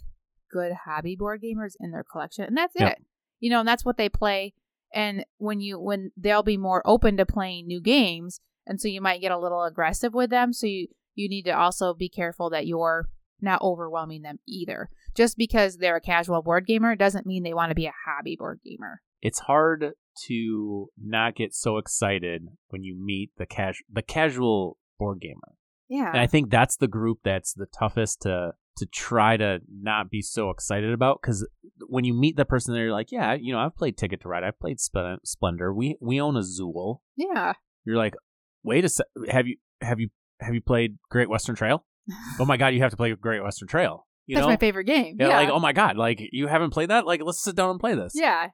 good 0.50 0.72
hobby 0.84 1.16
board 1.16 1.42
gamers 1.42 1.72
in 1.80 1.90
their 1.90 2.04
collection, 2.04 2.44
and 2.44 2.56
that's 2.56 2.74
Yep. 2.76 2.92
it. 2.98 3.04
You 3.40 3.50
know, 3.50 3.60
and 3.60 3.68
that's 3.68 3.84
what 3.84 3.96
they 3.96 4.08
play. 4.08 4.54
And 4.94 5.24
when 5.36 5.60
you 5.60 5.78
when 5.78 6.12
they'll 6.16 6.42
be 6.42 6.56
more 6.56 6.82
open 6.86 7.16
to 7.18 7.26
playing 7.26 7.66
new 7.66 7.80
games, 7.80 8.40
and 8.66 8.80
so 8.80 8.88
you 8.88 9.00
might 9.00 9.20
get 9.20 9.32
a 9.32 9.38
little 9.38 9.64
aggressive 9.64 10.14
with 10.14 10.30
them. 10.30 10.52
So 10.52 10.66
you 10.66 10.88
you 11.14 11.28
need 11.28 11.42
to 11.44 11.50
also 11.50 11.92
be 11.94 12.08
careful 12.08 12.50
that 12.50 12.66
you're 12.66 13.08
not 13.40 13.60
overwhelming 13.62 14.22
them 14.22 14.38
either. 14.46 14.88
Just 15.18 15.36
because 15.36 15.76
they're 15.76 15.96
a 15.96 16.00
casual 16.00 16.40
board 16.42 16.64
gamer 16.66 16.96
doesn't 16.96 17.26
mean 17.26 17.42
they 17.42 17.52
want 17.52 17.70
to 17.70 17.74
be 17.74 17.86
a 17.86 17.92
hobby 18.06 18.36
board 18.38 18.60
gamer. 18.64 19.02
it's 19.20 19.40
hard 19.40 19.92
to 20.26 20.88
not 20.96 21.34
get 21.36 21.52
so 21.54 21.76
excited 21.76 22.46
when 22.68 22.82
you 22.84 22.94
meet 22.96 23.30
the 23.36 23.46
cas- 23.46 23.82
the 23.92 24.02
casual 24.02 24.78
board 24.98 25.20
gamer 25.20 25.52
Yeah. 25.88 26.08
And 26.10 26.20
I 26.20 26.26
think 26.26 26.50
that's 26.50 26.76
the 26.76 26.88
group 26.88 27.18
that's 27.24 27.52
the 27.52 27.66
toughest 27.66 28.22
to 28.22 28.52
to 28.78 28.86
try 28.86 29.36
to 29.36 29.60
not 29.68 30.08
be 30.08 30.22
so 30.22 30.50
excited 30.50 30.92
about 30.92 31.20
because 31.20 31.46
when 31.88 32.04
you 32.04 32.14
meet 32.14 32.36
the 32.36 32.44
person, 32.44 32.74
they're 32.74 32.92
like, 32.92 33.10
"Yeah, 33.10 33.34
you 33.34 33.52
know, 33.52 33.58
I've 33.58 33.76
played 33.76 33.96
Ticket 33.96 34.20
to 34.22 34.28
Ride, 34.28 34.44
I've 34.44 34.60
played 34.60 34.78
Sp- 34.78 35.18
Splendor, 35.24 35.74
we 35.74 35.96
we 36.00 36.20
own 36.20 36.36
Azul." 36.36 37.02
yeah. 37.16 37.54
You're 37.84 37.96
like, 37.96 38.14
"Wait 38.62 38.84
a 38.84 38.88
sec, 38.88 39.06
have 39.30 39.46
you 39.48 39.56
have 39.80 39.98
you 39.98 40.10
have 40.40 40.54
you 40.54 40.60
played 40.60 40.98
Great 41.10 41.28
Western 41.28 41.56
Trail? 41.56 41.84
oh 42.40 42.44
my 42.44 42.56
god, 42.56 42.68
you 42.68 42.80
have 42.82 42.90
to 42.92 42.96
play 42.96 43.12
Great 43.14 43.42
Western 43.42 43.66
Trail." 43.68 44.06
You 44.28 44.36
That's 44.36 44.44
know, 44.44 44.50
my 44.50 44.56
favorite 44.58 44.84
game. 44.84 45.16
yeah, 45.18 45.28
Yeah. 45.28 45.36
like 45.36 45.48
oh 45.48 45.58
my 45.58 45.72
god, 45.72 45.96
like 45.96 46.20
you 46.32 46.46
haven't 46.46 46.70
played 46.70 46.90
that? 46.90 47.06
Like 47.06 47.20
let's 47.24 47.40
sit 47.42 47.56
down 47.56 47.70
and 47.70 47.80
play 47.80 47.94
this. 47.96 48.12
yeah. 48.14 48.50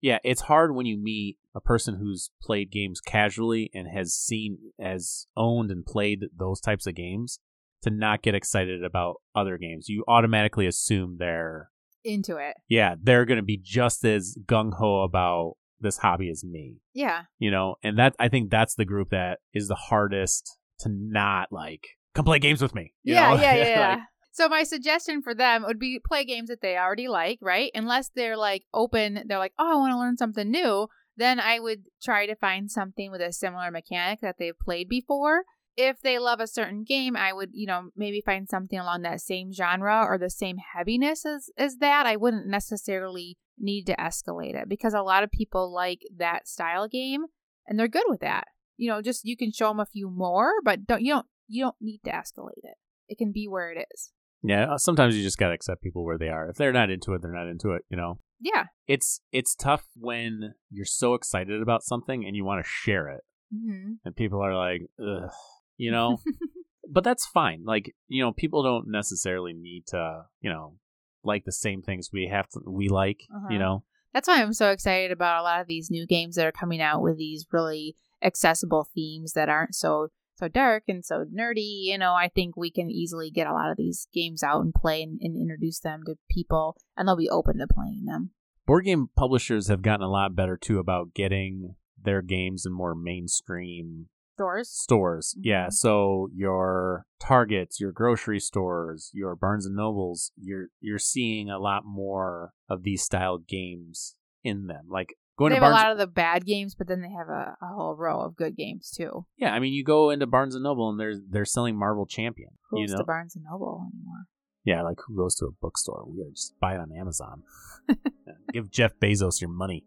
yeah, 0.00 0.18
it's 0.24 0.40
hard 0.42 0.74
when 0.74 0.86
you 0.86 0.96
meet 0.98 1.36
a 1.54 1.60
person 1.60 1.96
who's 2.00 2.30
played 2.42 2.70
games 2.72 3.00
casually 3.00 3.70
and 3.74 3.86
has 3.94 4.14
seen, 4.14 4.58
has 4.80 5.26
owned 5.36 5.70
and 5.70 5.84
played 5.84 6.20
those 6.36 6.60
types 6.60 6.86
of 6.86 6.94
games 6.94 7.40
to 7.82 7.90
not 7.90 8.22
get 8.22 8.34
excited 8.34 8.82
about 8.82 9.16
other 9.34 9.58
games. 9.58 9.88
You 9.88 10.02
automatically 10.08 10.66
assume 10.66 11.16
they're, 11.18 11.70
Into 12.04 12.36
it. 12.38 12.56
yeah, 12.68 12.94
they're 13.00 13.24
going 13.26 13.36
to 13.38 13.42
be 13.44 13.56
just 13.62 14.04
as 14.04 14.36
gung 14.46 14.72
ho 14.74 15.02
about 15.02 15.54
this 15.80 15.98
hobby 15.98 16.30
as 16.30 16.42
me, 16.44 16.76
Yeah. 16.94 17.22
you 17.38 17.50
know? 17.50 17.74
And 17.82 17.98
that, 17.98 18.16
I 18.18 18.28
think 18.28 18.50
that's 18.50 18.74
the 18.76 18.84
group 18.84 19.10
that 19.10 19.40
is 19.52 19.68
the 19.68 19.74
hardest 19.76 20.58
to 20.80 20.88
not 20.88 21.48
like, 21.52 21.86
come 22.14 22.24
play 22.24 22.38
games 22.38 22.62
with 22.62 22.74
me. 22.74 22.94
Yeah, 23.04 23.34
know? 23.34 23.42
yeah, 23.42 23.54
yeah, 23.54 23.64
yeah. 23.68 23.88
Like, 23.90 23.98
so 24.30 24.48
my 24.48 24.62
suggestion 24.62 25.22
for 25.22 25.34
them 25.34 25.64
would 25.66 25.78
be 25.78 26.00
play 26.04 26.24
games 26.24 26.48
that 26.48 26.60
they 26.60 26.76
already 26.76 27.08
like, 27.08 27.38
right? 27.42 27.70
Unless 27.74 28.10
they're 28.14 28.36
like 28.36 28.64
open, 28.72 29.24
they're 29.26 29.38
like, 29.38 29.54
oh, 29.58 29.72
I 29.72 29.76
want 29.76 29.92
to 29.92 29.98
learn 29.98 30.16
something 30.16 30.50
new. 30.50 30.88
Then 31.16 31.40
I 31.40 31.58
would 31.58 31.84
try 32.00 32.26
to 32.26 32.36
find 32.36 32.70
something 32.70 33.10
with 33.10 33.20
a 33.20 33.32
similar 33.32 33.70
mechanic 33.70 34.20
that 34.20 34.36
they've 34.38 34.58
played 34.58 34.88
before. 34.88 35.42
If 35.76 36.00
they 36.00 36.18
love 36.18 36.40
a 36.40 36.46
certain 36.46 36.84
game, 36.84 37.16
I 37.16 37.32
would, 37.32 37.50
you 37.52 37.66
know, 37.66 37.90
maybe 37.96 38.20
find 38.24 38.48
something 38.48 38.78
along 38.78 39.02
that 39.02 39.20
same 39.20 39.52
genre 39.52 40.04
or 40.04 40.18
the 40.18 40.30
same 40.30 40.56
heaviness 40.74 41.24
as, 41.24 41.50
as 41.56 41.76
that. 41.78 42.06
I 42.06 42.16
wouldn't 42.16 42.46
necessarily 42.46 43.36
need 43.58 43.86
to 43.86 43.96
escalate 43.96 44.54
it 44.54 44.68
because 44.68 44.94
a 44.94 45.02
lot 45.02 45.24
of 45.24 45.30
people 45.30 45.72
like 45.72 46.02
that 46.16 46.46
style 46.46 46.86
game 46.88 47.26
and 47.66 47.78
they're 47.78 47.88
good 47.88 48.04
with 48.08 48.20
that. 48.20 48.46
you 48.78 48.88
know, 48.88 49.02
just 49.02 49.24
you 49.24 49.36
can 49.36 49.52
show 49.52 49.68
them 49.68 49.80
a 49.80 49.86
few 49.86 50.08
more, 50.08 50.52
but 50.64 50.86
don't 50.86 51.02
you 51.02 51.12
don't 51.12 51.26
you 51.48 51.64
don't 51.64 51.76
need 51.80 52.00
to 52.04 52.10
escalate 52.12 52.62
it. 52.62 52.76
It 53.08 53.18
can 53.18 53.32
be 53.32 53.48
where 53.48 53.72
it 53.72 53.86
is. 53.92 54.12
Yeah, 54.42 54.72
uh, 54.74 54.78
sometimes 54.78 55.16
you 55.16 55.22
just 55.22 55.38
gotta 55.38 55.54
accept 55.54 55.82
people 55.82 56.04
where 56.04 56.18
they 56.18 56.28
are. 56.28 56.48
If 56.48 56.56
they're 56.56 56.72
not 56.72 56.90
into 56.90 57.12
it, 57.14 57.22
they're 57.22 57.32
not 57.32 57.48
into 57.48 57.72
it. 57.72 57.82
You 57.90 57.96
know, 57.96 58.18
Yeah. 58.40 58.66
it's 58.86 59.20
it's 59.32 59.54
tough 59.54 59.86
when 59.96 60.54
you're 60.70 60.84
so 60.84 61.14
excited 61.14 61.60
about 61.60 61.82
something 61.82 62.24
and 62.24 62.36
you 62.36 62.44
want 62.44 62.64
to 62.64 62.70
share 62.70 63.08
it, 63.08 63.22
hmm 63.52 63.94
and 64.04 64.14
people 64.16 64.40
are 64.40 64.54
like, 64.54 64.82
Ugh, 65.00 65.30
you 65.76 65.90
know. 65.90 66.18
but 66.90 67.04
that's 67.04 67.26
fine. 67.26 67.64
Like 67.64 67.94
you 68.06 68.22
know, 68.22 68.32
people 68.32 68.62
don't 68.62 68.88
necessarily 68.88 69.52
need 69.52 69.86
to, 69.88 70.22
you 70.40 70.50
know, 70.50 70.76
like 71.24 71.44
the 71.44 71.52
same 71.52 71.82
things 71.82 72.10
we 72.12 72.28
have 72.28 72.48
to 72.50 72.60
we 72.66 72.88
like. 72.88 73.22
Uh-huh. 73.34 73.48
You 73.52 73.58
know, 73.58 73.84
That's 74.14 74.28
why 74.28 74.40
I'm 74.40 74.52
so 74.54 74.70
excited 74.70 75.10
about 75.10 75.40
a 75.40 75.42
lot 75.42 75.60
of 75.60 75.66
these 75.66 75.90
new 75.90 76.06
games 76.06 76.36
that 76.36 76.46
are 76.46 76.52
coming 76.52 76.80
out 76.80 77.02
with 77.02 77.18
these 77.18 77.46
really 77.52 77.96
accessible 78.22 78.88
themes 78.94 79.32
that 79.34 79.48
aren't 79.48 79.74
so 79.74 80.08
so 80.38 80.48
dark 80.48 80.84
and 80.88 81.04
so 81.04 81.24
nerdy. 81.24 81.82
You 81.84 81.98
know, 81.98 82.14
I 82.14 82.28
think 82.28 82.56
we 82.56 82.70
can 82.70 82.90
easily 82.90 83.30
get 83.30 83.46
a 83.46 83.52
lot 83.52 83.70
of 83.70 83.76
these 83.76 84.08
games 84.14 84.42
out 84.42 84.60
and 84.62 84.72
play 84.74 85.02
and, 85.02 85.18
and 85.20 85.36
introduce 85.36 85.80
them 85.80 86.02
to 86.06 86.16
people, 86.30 86.76
and 86.96 87.06
they'll 87.06 87.16
be 87.16 87.28
open 87.30 87.58
to 87.58 87.66
playing 87.66 88.04
them. 88.06 88.30
board 88.66 88.84
game 88.84 89.08
publishers 89.16 89.68
have 89.68 89.80
gotten 89.82 90.04
a 90.04 90.10
lot 90.10 90.34
better 90.36 90.56
too 90.56 90.78
about 90.78 91.14
getting 91.14 91.74
their 92.02 92.20
games 92.22 92.64
in 92.66 92.72
more 92.72 92.94
mainstream 92.94 94.08
Stores. 94.36 94.68
stores. 94.70 95.34
Yeah, 95.40 95.66
Mhm. 95.66 95.72
so 95.72 96.28
your 96.34 97.04
Targets, 97.18 97.80
your 97.80 97.90
grocery 97.92 98.38
stores, 98.38 99.10
your 99.12 99.34
Barnes 99.34 99.66
and 99.66 99.74
Nobles, 99.74 100.30
you're 100.36 100.68
you're 100.80 100.98
seeing 101.00 101.50
a 101.50 101.58
lot 101.58 101.84
more 101.84 102.52
of 102.68 102.82
these 102.84 103.02
style 103.02 103.38
games 103.38 104.14
in 104.44 104.66
them. 104.68 104.86
Like 104.88 105.14
going 105.38 105.50
they 105.50 105.58
to 105.58 105.64
have 105.64 105.72
Barnes 105.72 105.82
a 105.82 105.84
lot 105.84 105.92
of 105.92 105.98
the 105.98 106.06
bad 106.06 106.44
games, 106.44 106.74
but 106.74 106.88
then 106.88 107.00
they 107.00 107.10
have 107.10 107.28
a, 107.28 107.56
a 107.62 107.66
whole 107.68 107.94
row 107.96 108.20
of 108.20 108.36
good 108.36 108.56
games 108.56 108.90
too. 108.90 109.24
Yeah, 109.36 109.52
I 109.52 109.60
mean 109.60 109.72
you 109.72 109.84
go 109.84 110.10
into 110.10 110.26
Barnes 110.26 110.54
and 110.54 110.64
Noble 110.64 110.90
and 110.90 111.00
they're 111.00 111.14
they're 111.30 111.44
selling 111.44 111.76
Marvel 111.76 112.06
Champion. 112.06 112.50
Who's 112.70 112.90
you 112.90 112.96
know? 112.96 112.98
the 112.98 113.04
Barnes 113.04 113.36
and 113.36 113.44
Noble 113.50 113.86
anymore? 113.94 114.26
yeah, 114.64 114.82
like 114.82 114.98
who 115.06 115.16
goes 115.16 115.34
to 115.36 115.46
a 115.46 115.50
bookstore? 115.62 116.04
Weird. 116.06 116.34
Just 116.34 116.58
buy 116.60 116.74
it 116.74 116.80
on 116.80 116.92
Amazon. 116.92 117.42
Give 118.52 118.70
Jeff 118.70 118.92
Bezos 119.00 119.40
your 119.40 119.50
money. 119.50 119.84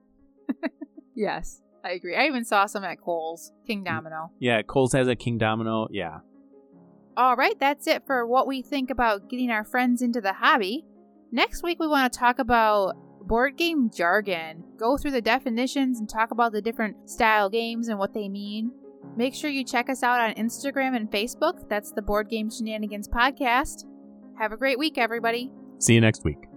Yes, 1.16 1.62
I 1.84 1.92
agree. 1.92 2.16
I 2.16 2.26
even 2.26 2.46
saw 2.46 2.66
some 2.66 2.84
at 2.84 3.00
Kohl's. 3.00 3.52
Kingdomino. 3.70 4.30
Yeah, 4.40 4.62
Kohl's 4.62 4.94
has 4.94 5.08
a 5.08 5.16
Kingdomino. 5.16 5.88
Yeah. 5.92 6.20
All 7.18 7.36
right, 7.36 7.60
that's 7.60 7.88
it 7.88 8.06
for 8.06 8.26
what 8.26 8.48
we 8.48 8.62
think 8.62 8.90
about 8.90 9.30
getting 9.30 9.52
our 9.52 9.64
friends 9.64 10.02
into 10.02 10.22
the 10.22 10.34
hobby. 10.34 10.86
Next 11.32 11.64
week, 11.64 11.80
we 11.80 11.88
want 11.88 12.12
to 12.12 12.18
talk 12.18 12.40
about 12.40 12.96
board 13.24 13.58
game 13.58 13.90
jargon, 13.90 14.64
go 14.78 14.98
through 14.98 15.12
the 15.12 15.22
definitions, 15.22 16.00
and 16.00 16.10
talk 16.10 16.32
about 16.32 16.52
the 16.52 16.62
different 16.62 17.10
style 17.10 17.50
games 17.50 17.88
and 17.88 17.98
what 17.98 18.14
they 18.14 18.30
mean. 18.30 18.72
Make 19.18 19.34
sure 19.34 19.50
you 19.50 19.64
check 19.64 19.90
us 19.90 20.04
out 20.04 20.22
on 20.22 20.34
Instagram 20.36 20.96
and 20.96 21.12
Facebook. 21.12 21.68
That's 21.70 21.92
the 21.92 22.02
Board 22.02 22.30
Game 22.30 22.50
Shenanigans 22.50 23.08
Podcast. 23.08 23.86
Have 24.38 24.52
a 24.52 24.58
great 24.58 24.80
week, 24.80 24.98
everybody. 24.98 25.52
See 25.80 25.94
you 25.96 26.02
next 26.02 26.24
week. 26.24 26.51